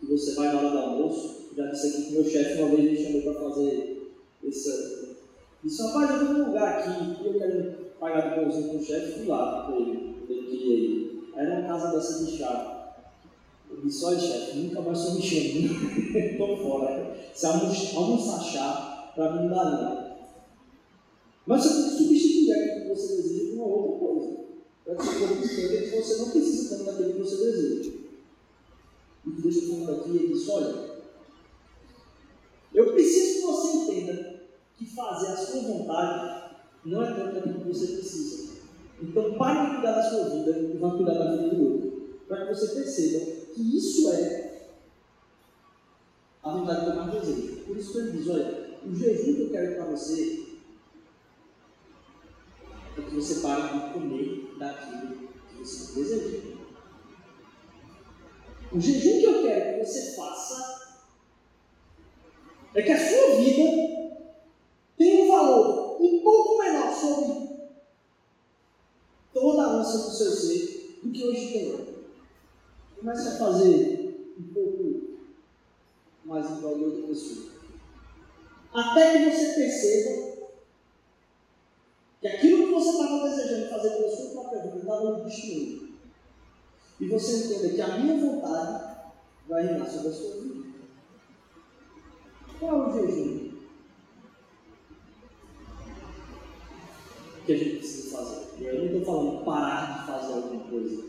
que 0.00 0.06
você 0.06 0.34
vai 0.34 0.48
na 0.48 0.60
hora 0.60 0.70
do 0.70 0.78
almoço. 0.78 1.37
Já 1.58 1.66
disse 1.66 1.88
aqui 1.88 2.02
que 2.04 2.12
meu 2.12 2.24
chefe 2.24 2.62
uma 2.62 2.76
vez 2.76 2.88
me 2.88 3.04
chamou 3.04 3.22
para 3.22 3.50
fazer 3.50 4.12
isso. 4.44 5.16
Disse, 5.64 5.82
rapaz, 5.82 6.08
eu 6.08 6.26
vou 6.26 6.34
num 6.34 6.46
lugar 6.46 6.78
aqui 6.78 7.26
eu 7.26 7.34
quero 7.36 7.72
pagar 7.98 8.30
de 8.30 8.40
bonzinho 8.40 8.68
com 8.68 8.76
o 8.76 8.84
chefe, 8.84 9.18
fui 9.18 9.26
lá 9.26 9.66
com 9.66 9.74
ele, 9.74 10.14
ele 10.28 10.42
queria 10.46 10.76
ir. 10.76 11.32
Aí 11.34 11.46
era 11.46 11.58
uma 11.58 11.68
casa 11.68 11.96
dessa 11.96 12.24
de 12.24 12.38
chá. 12.38 12.94
Eu 13.68 13.80
disse, 13.82 14.04
olha 14.04 14.20
chefe, 14.20 14.56
nunca 14.56 14.82
mais 14.82 14.98
sou 14.98 15.14
me 15.14 15.20
chamando, 15.20 16.16
estou 16.16 16.56
fora. 16.62 17.16
Se 17.34 17.46
almoçar 17.46 18.40
chá, 18.44 19.12
para 19.16 19.32
mim 19.32 19.48
não 19.48 19.56
dá. 19.56 20.16
Mas 21.44 21.64
você 21.64 21.74
tem 21.74 21.90
que 21.90 22.04
substituir 22.04 22.52
aquilo 22.52 22.82
que 22.82 22.88
você 22.88 23.16
deseja 23.16 23.50
por 23.50 23.56
uma 23.56 23.66
outra 23.66 23.98
coisa 23.98 24.38
para 24.84 24.94
que 24.94 25.04
seu 25.04 25.18
corpo 25.18 25.44
entenda 25.44 25.82
que 25.82 25.90
você 25.90 26.16
não 26.18 26.30
precisa 26.30 26.76
tanto 26.76 26.84
daquilo 26.84 27.12
que 27.14 27.18
você 27.18 27.36
deseja. 27.36 27.90
E 29.26 29.30
que 29.32 29.42
deixa 29.42 29.58
eu 29.58 29.70
falando 29.70 30.00
aqui, 30.00 30.10
ele 30.10 30.32
diz, 30.32 30.48
olha, 30.48 30.87
preciso 32.98 33.34
que 33.34 33.46
você 33.46 33.76
entenda 33.76 34.40
que 34.76 34.86
fazer 34.86 35.28
a 35.28 35.36
sua 35.36 35.62
vontade 35.62 36.58
não 36.84 37.02
é 37.04 37.14
tanto 37.14 37.34
daquilo 37.36 37.60
que 37.60 37.68
você 37.68 37.86
precisa. 37.86 38.58
Então 39.00 39.38
pare 39.38 39.68
de 39.68 39.74
cuidar 39.76 39.92
da 39.92 40.10
sua 40.10 40.28
vida 40.30 40.58
e 40.58 40.76
vá 40.78 40.90
cuidar 40.90 41.14
da 41.14 41.36
vida 41.36 41.54
do 41.54 41.62
outro. 41.62 42.18
Para 42.26 42.46
que 42.46 42.54
você 42.54 42.74
perceba 42.74 43.24
que 43.54 43.76
isso 43.76 44.12
é 44.12 44.68
a 46.42 46.50
vontade 46.50 46.86
eu 46.86 46.96
mais 46.96 47.12
desejo. 47.12 47.64
Por 47.64 47.76
isso 47.76 47.92
que 47.92 47.98
ele 47.98 48.18
diz, 48.18 48.28
olha, 48.28 48.78
o 48.84 48.94
jejum 48.94 49.34
que 49.34 49.42
eu 49.42 49.50
quero 49.50 49.76
para 49.76 49.84
você 49.92 50.48
é 52.96 53.02
que 53.02 53.14
você 53.14 53.40
pare 53.40 53.78
de 53.78 53.92
comer 53.92 54.56
daquilo 54.58 55.28
que 55.48 55.58
você 55.58 55.94
deseja. 55.94 56.58
O 58.72 58.80
jejum 58.80 59.20
que 59.20 59.24
eu 59.24 59.42
quero 59.42 59.78
que 59.78 59.86
você 59.86 60.16
faça 60.16 60.87
é 62.78 62.82
que 62.82 62.92
a 62.92 63.08
sua 63.08 63.36
vida 63.36 63.70
tenha 64.96 65.24
um 65.24 65.28
valor 65.28 66.02
um 66.02 66.20
pouco 66.22 66.62
menor 66.62 66.92
sobre 66.92 67.48
toda 69.32 69.62
a 69.62 69.72
lança 69.72 69.98
do 69.98 70.14
seu 70.14 70.30
ser 70.30 70.98
do 71.02 71.10
que 71.10 71.24
hoje 71.24 71.52
tem. 71.52 71.88
Comece 72.98 73.28
a 73.28 73.38
fazer 73.38 74.34
um 74.38 74.52
pouco 74.52 75.00
mais 76.24 76.46
prol 76.58 76.78
de 76.78 76.84
outra 76.84 77.06
pessoa. 77.08 77.50
Até 78.72 79.12
que 79.12 79.30
você 79.30 79.54
perceba 79.54 80.28
que 82.20 82.28
aquilo 82.28 82.66
que 82.66 82.74
você 82.74 82.90
estava 82.90 83.28
desejando 83.28 83.70
fazer 83.70 83.90
pela 83.90 84.16
sua 84.16 84.30
própria 84.30 84.62
vida 84.62 84.78
estava 84.78 85.24
destruindo. 85.24 85.88
E 87.00 87.06
você 87.06 87.36
entenda 87.36 87.74
que 87.74 87.80
a 87.80 87.98
minha 87.98 88.20
vontade 88.20 88.98
vai 89.48 89.66
reinar 89.66 89.88
sobre 89.88 90.08
a 90.08 90.12
sua 90.12 90.34
vida. 90.42 90.47
Qual 92.58 92.72
é 92.72 92.88
o 92.88 92.92
jejum 92.92 93.48
que 97.46 97.52
a 97.52 97.56
gente 97.56 97.76
precisa 97.78 98.16
fazer? 98.16 98.46
E 98.58 98.64
eu 98.66 98.78
não 98.78 98.86
estou 98.86 99.04
falando 99.04 99.44
parar 99.44 100.00
de 100.00 100.06
fazer 100.06 100.32
alguma 100.34 100.64
coisa. 100.64 101.04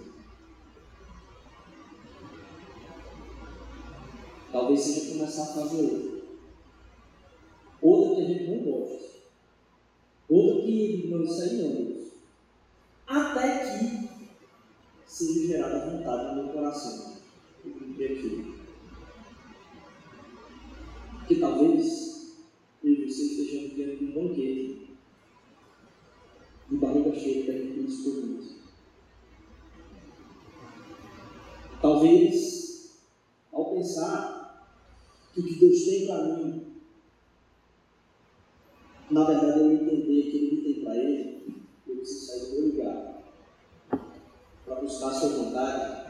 Talvez 4.51 4.79
seja 4.79 5.13
começar 5.13 5.43
a 5.43 5.45
fazer 5.45 5.81
outra. 5.81 6.19
Outra 7.81 8.15
que 8.15 8.21
a 8.21 8.25
gente 8.25 8.49
não 8.49 8.71
gosta. 8.71 9.09
Outra 10.29 10.61
que 10.61 11.07
não 11.09 11.27
sai 11.27 11.49
não. 11.53 11.99
Até 13.07 13.65
que 13.65 14.09
seja 15.07 15.47
gerada 15.47 15.89
vontade 15.89 16.35
no 16.35 16.43
meu 16.43 16.53
coração 16.53 17.17
cumprir 17.63 18.11
aquilo. 18.11 18.58
Que 21.29 21.35
talvez 21.35 22.35
eu 22.83 22.91
e 22.91 23.05
você 23.05 23.23
estejamos 23.23 23.75
diante 23.75 23.97
de 23.97 24.05
um 24.05 24.11
banquete 24.11 24.89
de 26.69 26.77
barriga 26.77 27.13
cheia 27.13 27.53
isso 27.53 28.13
por 28.13 28.59
Talvez, 31.81 32.99
ao 33.53 33.75
pensar 33.75 34.69
que 35.33 35.39
o 35.39 35.43
que 35.43 35.59
Deus 35.59 35.85
tem 35.85 36.07
para 36.07 36.23
mim 36.35 36.69
na 39.11 39.23
verdade, 39.23 39.59
eu 39.59 39.73
entender 39.73 40.21
que 40.29 40.37
ele 40.37 40.61
tem 40.61 40.83
para 40.83 40.95
ele, 40.95 41.63
eu 41.87 41.95
preciso 41.95 42.27
sair 42.27 42.39
do 42.39 42.51
meu 42.51 42.61
lugar 42.67 43.23
para 44.65 44.75
buscar 44.75 45.07
a 45.07 45.13
sua 45.13 45.29
vontade. 45.29 46.09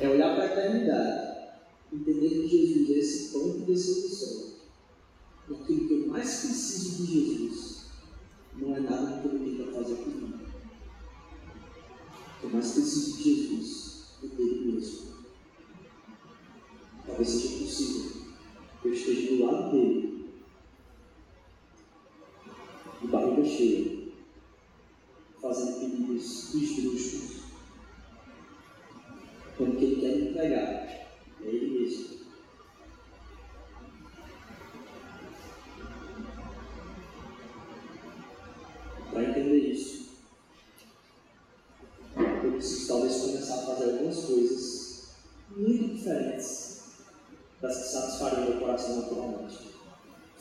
É 0.00 0.08
olhar 0.08 0.34
para 0.34 0.44
a 0.44 0.46
eternidade, 0.46 1.27
entender 1.92 2.28
que 2.28 2.48
Jesus 2.48 2.90
é 2.90 2.98
esse 2.98 3.32
pão 3.32 3.52
que 3.52 3.60
desceu 3.60 4.02
do 4.02 4.08
céu. 4.08 4.48
E 5.48 5.54
aquilo 5.54 5.88
que 5.88 5.94
eu 5.94 6.06
mais 6.08 6.40
preciso 6.40 7.04
de 7.04 7.06
Jesus 7.06 7.78
não 8.56 8.76
é 8.76 8.80
nada 8.80 9.20
que 9.20 9.28
ele 9.28 9.56
tem 9.56 9.66
para 9.66 9.82
fazer 9.82 9.94
por 9.96 10.08
mim. 10.08 10.34
O 12.36 12.40
que 12.40 12.44
eu 12.44 12.50
mais 12.50 12.72
preciso 12.72 13.16
de 13.16 13.22
Jesus 13.22 14.04
é 14.22 14.26
dele 14.26 14.72
mesmo. 14.72 15.08
Talvez 17.06 17.28
seja 17.28 17.64
possível 17.64 18.22
que 18.82 18.88
eu 18.88 18.92
esteja 18.92 19.36
do 19.36 19.44
lado 19.44 19.72
dele 19.72 20.08
de 23.00 23.06
barriga 23.06 23.44
cheia, 23.44 24.08
fazendo 25.40 25.78
pedidos 25.78 26.54
esdrúxulos, 26.54 27.42
quando 29.56 29.76
que 29.78 29.84
ele 29.84 30.00
quer 30.00 30.18
entregar 30.18 30.88
é 31.40 31.46
ele 31.46 31.78
mesmo, 31.78 32.18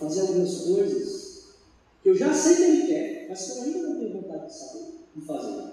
fazer 0.07 0.21
algumas 0.21 0.61
coisas 0.61 1.47
que 2.01 2.09
eu 2.09 2.15
já 2.15 2.33
sei 2.33 2.55
que 2.55 2.61
Ele 2.61 2.87
quer, 2.87 3.25
mas 3.29 3.41
que 3.41 3.57
eu 3.57 3.63
ainda 3.63 3.79
não 3.79 3.99
tenho 3.99 4.21
vontade 4.21 4.47
de 4.47 4.57
saber, 4.57 5.07
de 5.15 5.25
fazer. 5.25 5.63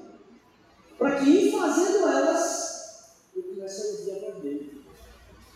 Para 0.99 1.21
que 1.21 1.31
em 1.31 1.53
fazendo 1.53 2.09
elas, 2.09 3.17
eu 3.37 3.43
comece 3.43 3.83
a 3.83 3.91
ouvir 3.91 4.11
a 4.11 4.31
voz 4.31 4.43
dele. 4.43 4.85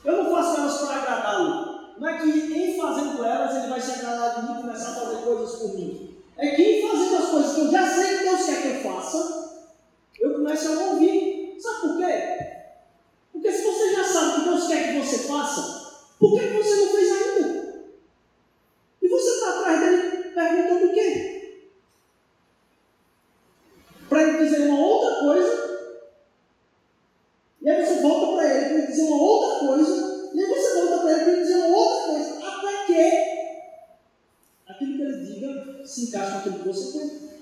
Eu 0.05 0.25
não 0.25 0.31
faço 0.31 0.61
elas 0.61 0.79
para 0.79 0.97
agradá-lo. 0.97 1.79
Não 1.99 2.09
é 2.09 2.19
que 2.19 2.29
em 2.29 2.77
fazendo 2.77 3.25
elas 3.25 3.57
ele 3.57 3.69
vai 3.69 3.81
se 3.81 3.91
agradar 3.91 4.35
de 4.37 4.47
mim 4.47 4.59
e 4.59 4.63
começar 4.63 4.91
a 4.91 4.95
fazer 4.95 5.23
coisas 5.23 5.57
por 5.57 5.75
mim. 5.75 6.17
É 6.37 6.55
que 6.55 6.63
em 6.63 6.89
fazendo 6.89 7.17
as 7.17 7.31
coisas 7.31 7.55
que 7.55 7.61
eu 7.61 7.71
já 7.73 7.95
sei 7.95 8.19
que 8.19 8.25
Deus 8.25 8.47
quer 8.47 8.63
que 8.63 8.69
eu 8.69 8.93
faça, 8.93 9.67
eu 10.21 10.35
começo 10.35 10.69
a 10.69 10.85
ouvir. 10.91 11.57
Sabe 11.59 11.81
por 11.81 11.97
quê? 11.97 12.39
Porque 13.33 13.53
se 13.53 13.65
você 13.65 13.95
já 13.95 14.05
sabe 14.05 14.35
que 14.35 14.49
Deus 14.49 14.69
quer 14.69 14.93
que 14.93 15.01
você 15.01 15.19
faça, 15.27 15.79
por 16.19 16.39
que 16.39 16.47
você 16.49 16.75
não 16.77 16.89
fez 16.89 17.13
ainda? 17.13 17.85
E 19.01 19.09
você 19.09 19.31
está 19.31 19.51
atrás 19.51 19.81
dele 19.81 20.33
perguntando 20.35 20.87
o 20.87 20.95
quê? 20.95 21.65
Para 24.09 24.23
ele 24.23 24.45
dizer 24.45 24.69
uma 24.69 24.81
outra 24.81 25.21
coisa, 25.21 25.93
e 27.63 27.71
aí 27.71 27.85
você 27.85 28.01
volta 28.01 28.37
para 28.37 28.55
ele 28.55 28.65
para 28.67 28.79
ele 28.79 28.87
dizer 28.87 29.03
uma 29.03 29.23
outra 29.23 29.67
coisa, 29.67 30.31
e 30.35 30.41
aí 30.41 30.47
você 30.47 30.81
volta 30.81 30.99
para 30.99 31.13
ele 31.13 31.21
para 31.21 31.33
ele 31.33 31.43
dizer 31.43 31.57
uma 31.57 31.77
outra 31.77 32.13
coisa, 32.13 32.47
até 32.47 32.87
que 32.87 33.29
aquilo 34.67 34.97
que 34.97 35.03
ele 35.03 35.27
diga 35.27 35.87
se 35.87 36.05
encaixa 36.05 36.33
com 36.33 36.39
aquilo 36.39 36.58
que 36.58 36.58
você 36.73 36.99
quer. 36.99 37.39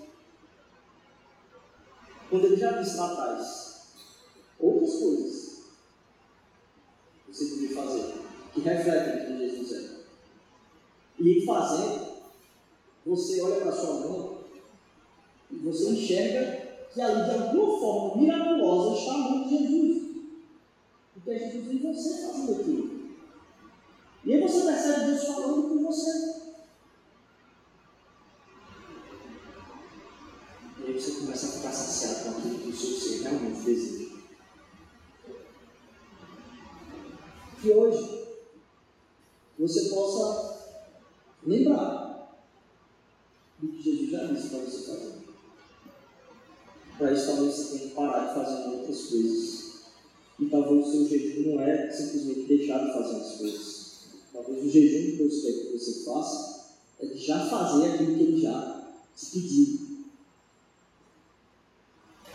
Quando 2.31 2.45
ele 2.47 2.57
já 2.57 2.73
disse 2.73 2.97
lá 2.97 3.13
atrás 3.13 3.67
outras 4.59 4.95
coisas 4.95 5.47
você 7.29 7.45
podia 7.47 7.75
fazer, 7.75 8.15
que 8.55 8.61
refletem 8.61 9.23
o 9.23 9.27
que 9.27 9.49
Jesus 9.49 9.73
é. 9.73 9.97
E 11.19 11.45
fazendo, 11.45 12.07
você 13.05 13.41
olha 13.43 13.61
para 13.61 13.73
sua 13.73 14.01
mão 14.01 14.39
e 15.51 15.57
você 15.57 15.91
enxerga 15.91 16.87
que 16.93 17.01
ali 17.01 17.25
de 17.25 17.31
alguma 17.31 17.79
forma 17.79 18.23
miraculosa 18.23 18.99
está 18.99 19.15
a 19.15 19.19
mão 19.19 19.43
de 19.47 19.59
Jesus. 19.59 20.07
Porque 21.13 21.31
é 21.31 21.39
Jesus 21.39 21.71
em 21.71 21.79
você 21.79 22.27
fazendo 22.27 22.61
aquilo. 22.61 22.97
E 24.25 24.35
aí 24.35 24.41
você 24.41 24.67
percebe 24.67 25.07
Deus 25.07 25.25
falando 25.25 25.69
com 25.69 25.85
você. 25.85 26.56
Que 37.67 37.73
hoje 37.73 38.29
você 39.59 39.89
possa 39.89 40.77
lembrar 41.45 42.39
do 43.59 43.67
que 43.67 43.83
Jesus 43.83 44.09
já 44.09 44.25
disse 44.27 44.51
para 44.51 44.59
você 44.61 44.87
fazer. 44.87 45.13
Para 46.97 47.13
isso, 47.13 47.27
talvez 47.27 47.55
você 47.57 47.77
tenha 47.77 47.89
que 47.89 47.95
parar 47.97 48.29
de 48.29 48.35
fazer 48.35 48.69
outras 48.69 49.07
coisas. 49.07 49.81
E 50.39 50.47
talvez 50.47 50.87
o 50.87 50.91
seu 50.93 51.09
jejum 51.09 51.55
não 51.55 51.61
é 51.61 51.91
simplesmente 51.91 52.47
deixar 52.47 52.87
de 52.87 52.93
fazer 52.93 53.17
as 53.17 53.37
coisas. 53.37 53.99
Talvez 54.33 54.65
o 54.65 54.71
jejum 54.71 55.11
que 55.11 55.17
Deus 55.17 55.43
quer 55.43 55.53
que 55.53 55.77
você 55.77 56.05
faça 56.05 56.67
é 57.01 57.07
de 57.07 57.19
já 57.19 57.51
fazer 57.51 57.95
aquilo 57.95 58.15
que 58.15 58.23
Ele 58.23 58.43
já 58.43 58.93
te 59.17 59.27
pediu. 59.27 59.79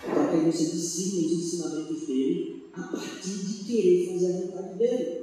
Para 0.02 0.28
que 0.28 0.46
você 0.52 0.66
discípule 0.66 1.26
os 1.28 1.32
ensinamentos 1.32 2.06
dele 2.06 2.62
a 2.74 2.84
partir 2.84 3.38
de 3.38 3.64
querer 3.66 4.12
fazer 4.12 4.34
a 4.34 4.38
vontade 4.42 4.78
dele. 4.78 5.21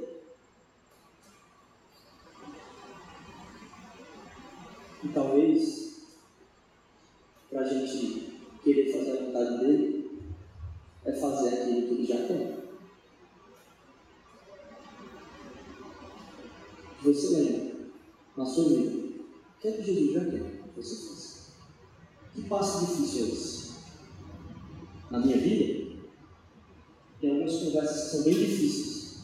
Fazer 11.31 11.49
aquilo 11.49 11.87
que 11.87 11.93
ele 11.93 12.05
já 12.05 12.27
quer. 12.27 12.59
Você 17.03 17.27
lembra, 17.29 17.75
na 18.35 18.45
sua 18.45 18.69
vida, 18.69 18.89
o 18.89 19.61
que 19.61 19.67
é 19.67 19.71
que 19.71 19.83
Jesus 19.83 20.13
já 20.13 20.25
quer 20.25 20.39
que 20.39 20.75
você 20.75 20.95
faça? 21.07 21.39
Que 22.33 22.41
passo 22.43 22.85
difícil 22.85 23.25
é 23.25 23.29
esse? 23.29 23.69
Na 25.09 25.19
minha 25.19 25.37
vida, 25.37 25.97
tem 27.19 27.31
algumas 27.31 27.55
conversas 27.63 28.03
que 28.03 28.09
são 28.09 28.23
bem 28.23 28.33
difíceis. 28.33 29.19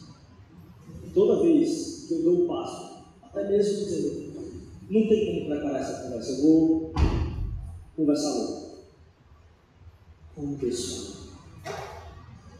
Toda 1.14 1.42
vez 1.42 2.04
que 2.06 2.14
eu 2.14 2.22
dou 2.22 2.44
um 2.44 2.46
passo, 2.46 3.04
até 3.22 3.48
mesmo 3.48 3.84
dizendo, 3.84 4.26
não 4.88 5.08
tem 5.08 5.26
como 5.26 5.46
preparar 5.46 5.80
essa 5.80 6.02
conversa. 6.02 6.32
Eu 6.32 6.42
vou 6.42 6.92
conversar 7.96 8.34
logo. 8.34 8.66
Com 10.34 10.52
o 10.52 10.58
pessoal. 10.58 11.25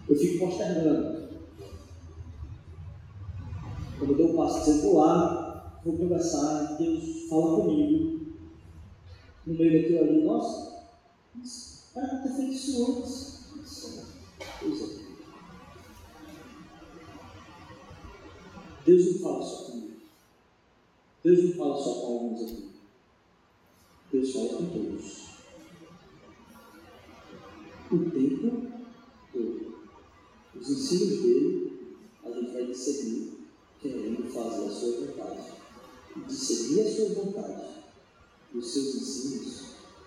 Eu 0.08 0.16
fico 0.16 0.46
postergando. 0.46 1.26
Quando 3.98 4.10
eu 4.10 4.16
dou 4.16 4.32
um 4.32 4.36
passo, 4.36 4.70
dizer, 4.70 4.82
vou 4.82 5.96
conversar, 5.98 6.76
Deus 6.76 7.28
fala 7.28 7.56
comigo. 7.56 8.26
No 9.46 9.54
meio 9.54 9.82
daquilo 9.82 10.00
ali, 10.00 10.24
nossa, 10.24 10.90
era 11.94 12.06
para 12.08 12.18
ter 12.18 12.28
feito 12.30 12.52
isso 12.52 12.98
antes. 12.98 13.36
Pois 14.60 14.82
é. 14.82 15.06
Deus 18.84 19.12
não 19.12 19.18
fala 19.20 19.42
só 19.42 19.64
comigo. 19.64 19.96
Deus 21.24 21.44
não 21.44 21.52
fala 21.52 21.76
só 21.76 21.94
com 21.94 22.06
alguns 22.06 22.42
aqui. 22.42 22.70
Deus 24.12 24.32
fala 24.32 24.48
com 24.48 24.66
todos. 24.66 25.26
O 27.90 28.10
tempo. 28.10 28.75
Os 30.66 30.72
ensinos 30.72 31.22
dele, 31.22 31.78
a 32.24 32.30
gente 32.32 32.50
vai 32.50 32.66
discernir 32.66 33.34
querendo 33.80 34.28
fazer 34.32 34.66
a 34.66 34.70
sua 34.70 35.06
vontade. 35.06 35.52
E 36.16 36.20
discernir 36.20 36.80
a 36.80 36.92
sua 36.92 37.08
vontade. 37.10 37.66
Os 38.52 38.72
seus 38.72 38.96
ensinos, 38.96 39.64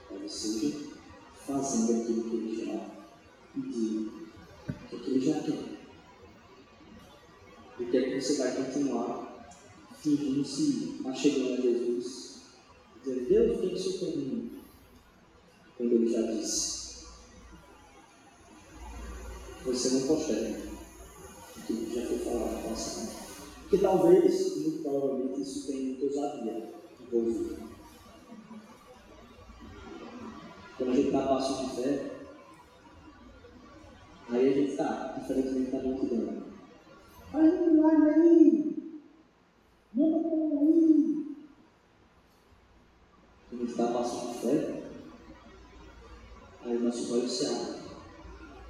talvez 0.10 0.30
seja 0.34 0.76
fazendo 1.47 2.01
aquilo 2.01 2.24
que 2.30 2.36
ele 2.36 2.66
já 2.66 2.89
pediu, 3.55 4.12
que 4.89 5.10
ele 5.12 5.26
já 5.26 5.39
quer. 5.43 5.80
E 7.80 7.86
que 7.86 7.97
é 7.97 8.10
que 8.10 8.22
você 8.22 8.36
vai 8.36 8.55
continuar 8.57 9.55
fingindo-se 9.97 10.99
achegando 11.05 11.53
a 11.53 11.62
Jesus, 11.62 12.41
dizendo, 13.01 13.30
Deus, 13.30 13.60
que 13.62 13.66
é 13.66 13.74
o 13.74 13.80
Senhor 13.80 14.18
mim? 14.18 14.51
Quando 15.78 15.93
ele 15.93 16.12
já 16.12 16.22
disse, 16.24 16.78
você 19.66 19.89
não 19.89 20.07
consegue 20.07 20.70
aquilo 21.57 21.86
que 21.86 21.95
já 21.95 22.07
foi 22.07 22.20
falado 22.20 22.70
passado. 22.70 23.20
Porque 23.62 23.78
talvez, 23.78 24.57
muito 24.57 24.82
provavelmente, 24.82 25.41
isso 25.41 25.68
tenha 25.68 25.84
muita 25.84 26.05
ousadia 26.05 26.74
envolvida. 27.01 27.70
Quando 30.78 30.91
a 30.91 30.95
gente 30.95 31.12
dá 31.12 31.28
passos 31.28 31.70
de 31.70 31.82
fé, 31.82 32.12
aí 34.30 34.47
a 34.47 34.53
gente 34.53 34.72
está, 34.72 35.16
diferentemente 35.20 35.72
da 35.72 35.84
multidão. 35.84 36.43
Olha 37.34 37.62
o 37.62 37.74
milagre 37.74 38.10
aí! 38.10 38.70
Manda 39.93 40.20
para 40.20 40.60
aí. 40.62 41.36
Quando 43.49 43.66
está 43.66 43.88
passando 43.88 44.34
fé, 44.41 44.84
aí 46.64 46.78
o 46.78 46.80
nosso 46.80 47.14
olho 47.14 47.28
se 47.28 47.45
abre. 47.45 47.88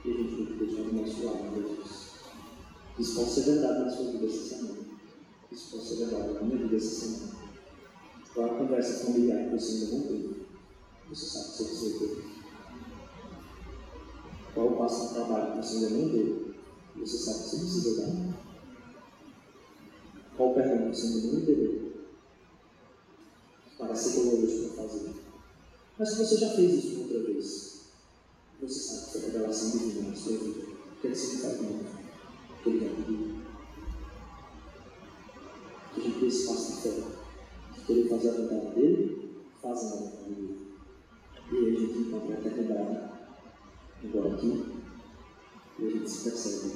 E 0.05 0.11
a 0.11 0.13
gente 0.13 0.35
tem 0.35 0.45
que 0.45 0.53
deixar 0.65 0.81
o 0.81 0.93
nosso 0.93 1.25
lado, 1.25 1.55
Jesus. 1.55 2.09
Isso 2.99 3.15
pode 3.15 3.29
ser 3.29 3.41
verdade 3.41 3.79
na 3.79 3.89
sua 3.89 4.11
vida 4.11 4.25
essa 4.25 4.55
semana. 4.55 4.79
Isso 5.51 5.71
pode 5.71 5.87
ser 5.87 5.95
verdade 5.95 6.33
na 6.33 6.41
minha 6.41 6.57
vida 6.57 6.75
essa 6.75 7.05
semana. 7.05 7.35
Qual 8.33 8.47
é 8.47 8.49
a 8.51 8.53
conversa 8.55 9.05
familiar 9.05 9.45
que 9.45 9.51
você 9.51 9.71
ainda 9.73 9.95
não 9.95 10.01
teve? 10.03 10.45
Você 11.09 11.25
sabe 11.25 11.57
que 11.57 11.63
você 11.63 11.99
ter. 11.99 12.25
Qual 14.53 14.67
o 14.67 14.77
passo 14.77 15.07
de 15.07 15.13
trabalho 15.13 15.51
que 15.51 15.57
você 15.67 15.75
ainda 15.77 15.89
não 15.89 16.09
deu? 16.09 16.53
Você 16.97 17.17
sabe 17.17 17.43
que 17.43 17.49
você 17.49 17.57
precisa 17.57 18.01
dar. 18.01 18.39
Qual 20.37 20.53
perdão 20.53 20.93
você 20.93 21.07
ainda 21.07 21.27
não 21.27 21.39
entendeu? 21.39 21.93
Para 23.77 23.95
ser 23.95 24.23
doloroso 24.23 24.69
para 24.69 24.83
fazer. 24.83 25.13
Mas 25.97 26.09
se 26.09 26.17
você 26.17 26.37
já 26.37 26.49
fez 26.51 26.83
isso 26.83 27.01
outra 27.01 27.23
vez, 27.23 27.78
você 28.61 28.79
sabe 28.79 29.05
que 29.05 29.11
foi 29.11 29.21
revelação 29.21 29.71
divina 29.71 30.09
na 30.09 30.15
sua 30.15 30.37
vida. 30.37 30.59
O 30.59 31.01
que 31.01 31.07
é 31.07 31.11
que 31.11 32.67
ele 32.67 32.89
pediu. 32.95 33.39
Que 35.93 36.01
a 36.01 36.03
gente 36.03 36.19
tem 36.19 36.27
esse 36.27 36.47
passo 36.47 36.75
de 36.75 36.81
fé. 36.81 37.03
De 37.73 37.85
querer 37.85 38.09
fazer 38.09 38.29
a 38.29 38.33
vontade 38.33 38.75
dele, 38.75 39.31
fazendo 39.61 39.93
a 39.93 39.97
vontade 39.97 40.33
dele. 40.33 40.57
E 41.51 41.55
aí 41.55 41.75
a 41.75 41.79
gente 41.79 41.99
encontra 41.99 42.35
a 42.35 42.39
eternidade. 42.39 42.99
Agora 44.03 44.33
aqui. 44.33 44.65
E 45.79 45.85
a 45.85 45.89
gente 45.89 46.09
se 46.09 46.29
percebe 46.29 46.75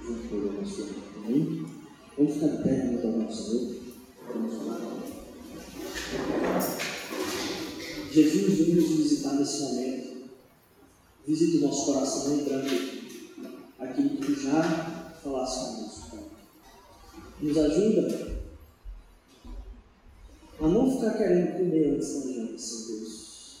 junto 0.00 0.28
com 0.28 0.36
ele 0.36 0.60
na 0.60 0.64
sua 0.64 0.86
vida. 0.86 1.00
Amém? 1.16 1.66
Vamos 2.16 2.34
ficar 2.34 2.46
de 2.46 2.62
pé 2.62 2.84
no 2.84 3.10
nome 3.10 3.24
do 3.24 3.32
Senhor. 3.34 3.76
Vamos 4.32 4.54
orar. 4.66 4.80
Jesus 8.10 8.58
vem 8.58 8.74
nos 8.74 8.88
visitar 8.90 9.32
nesse 9.34 9.62
momento. 9.62 10.17
Visita 11.28 11.58
o 11.58 11.68
nosso 11.68 11.92
coração 11.92 12.36
lembrando 12.38 12.70
aquilo 13.78 14.16
que 14.16 14.34
já 14.42 14.62
falaste 15.22 15.76
conosco. 15.76 16.18
Nos 17.42 17.58
ajuda 17.58 18.38
a 20.58 20.68
não 20.68 20.90
ficar 20.90 21.18
querendo 21.18 21.58
comer 21.58 21.96
antes 21.96 22.14
da 22.14 22.32
janta, 22.32 22.58
Senhor 22.58 23.00
Deus. 23.00 23.60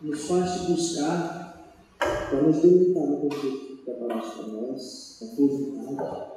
Nos 0.00 0.20
faz 0.26 0.60
buscar 0.68 1.74
para 1.98 2.42
nos 2.42 2.62
deleitar 2.62 3.04
no 3.04 3.28
banquete 3.28 3.66
que 3.66 3.76
preparaste 3.84 4.36
para 4.36 4.46
nós, 4.46 5.16
com 5.18 5.24
a 5.24 5.28
tua 5.34 5.48
vontade. 5.48 6.32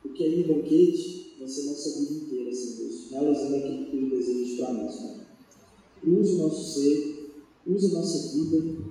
Porque 0.00 0.24
aí 0.24 0.46
no 0.46 0.54
banquete 0.54 1.36
vai 1.38 1.46
ser 1.46 1.66
nossa 1.66 1.98
vida 2.00 2.14
inteira, 2.14 2.54
Senhor 2.54 2.88
Deus, 2.88 3.10
realizando 3.10 3.56
aquilo 3.56 3.84
que 3.84 3.90
tu 3.90 4.16
desejas 4.16 4.60
para 4.60 4.72
nós, 4.72 4.96
Pai. 4.96 5.20
Use 6.06 6.34
o 6.36 6.38
nosso 6.38 6.80
ser, 6.80 7.32
use 7.66 7.86
a 7.86 7.98
nossa 7.98 8.34
vida, 8.34 8.87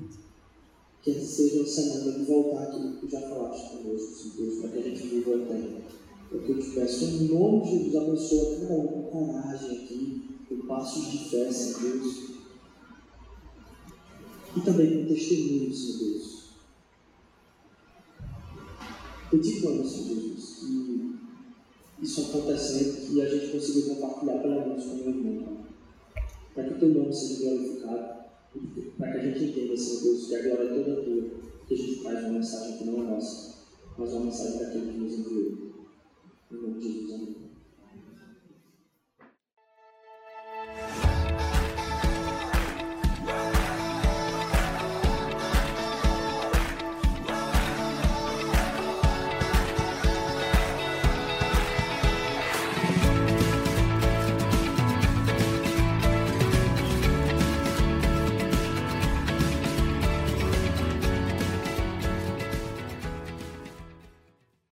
que 1.08 1.12
essa 1.12 1.26
seja 1.26 1.60
uma 1.60 1.66
semana 1.66 2.20
de 2.20 2.26
voltar 2.26 2.64
aquilo 2.64 2.91
que 2.91 3.08
tu 3.08 3.10
já 3.10 3.22
falaste 3.22 3.78
conosco, 3.78 4.14
Senhor 4.14 4.36
Deus, 4.36 4.60
para 4.60 4.70
que 4.72 4.80
a 4.80 4.82
gente 4.82 5.08
viva 5.08 5.32
o 5.32 6.39
que 6.39 6.51
eu 6.51 6.60
te 6.60 6.70
peço, 6.72 7.05
em 7.05 7.30
nome 7.30 7.64
de 7.64 7.78
Jesus, 7.78 7.95
abençoa 7.95 8.60
cada 8.60 8.74
um 8.74 8.88
com 8.88 9.03
coragem 9.03 9.78
aqui, 9.78 10.30
com 10.49 10.68
passos 10.68 11.10
de 11.10 11.30
fé, 11.30 11.49
Senhor 11.49 11.93
Deus. 11.93 12.32
E 14.58 14.60
também 14.60 14.97
com 14.97 15.08
testemunho, 15.08 15.74
Senhor 15.74 15.97
Deus. 15.97 16.47
Eu 19.32 19.41
te 19.41 19.62
clamo, 19.62 19.88
Senhor 19.88 20.08
Jesus, 20.08 20.55
que 20.60 21.16
isso 22.01 22.22
acontecendo, 22.22 23.08
que 23.08 23.22
a 23.22 23.30
gente 23.30 23.51
consiga 23.53 23.95
compartilhar 23.95 24.41
pelo 24.41 24.60
menos 24.60 24.84
com 24.84 24.91
o 24.91 24.97
meu 24.97 25.10
irmão, 25.10 25.58
para 26.53 26.66
que 26.66 26.74
o 26.74 26.80
teu 26.80 26.89
nome 26.89 27.14
seja 27.14 27.49
glorificado, 27.49 28.16
para 28.98 29.12
que 29.12 29.18
a 29.18 29.22
gente 29.22 29.43
entenda, 29.45 29.78
Senhor 29.78 30.04
Deus, 30.04 30.28
que 30.28 30.36
a 30.36 30.41
glória 30.41 30.70
é 30.70 30.84
toda 30.84 31.04
tua, 31.04 31.30
que 31.68 31.74
a 31.74 31.78
gente 31.78 32.04
faz 32.04 32.20
uma 32.20 32.34
mensagem 32.34 32.78
que 32.78 32.86
não 32.86 33.04
é 33.04 33.08
nossa, 33.12 33.66
mas 33.98 34.14
uma 34.14 34.26
mensagem 34.26 34.60
daquele 34.60 34.91
que 34.91 34.98
nos 34.98 35.14
enviou. 35.14 35.58
Em 36.52 36.56
nome 36.56 36.80
de 36.80 36.93
Jesus, 36.93 37.14
amém. 37.14 37.47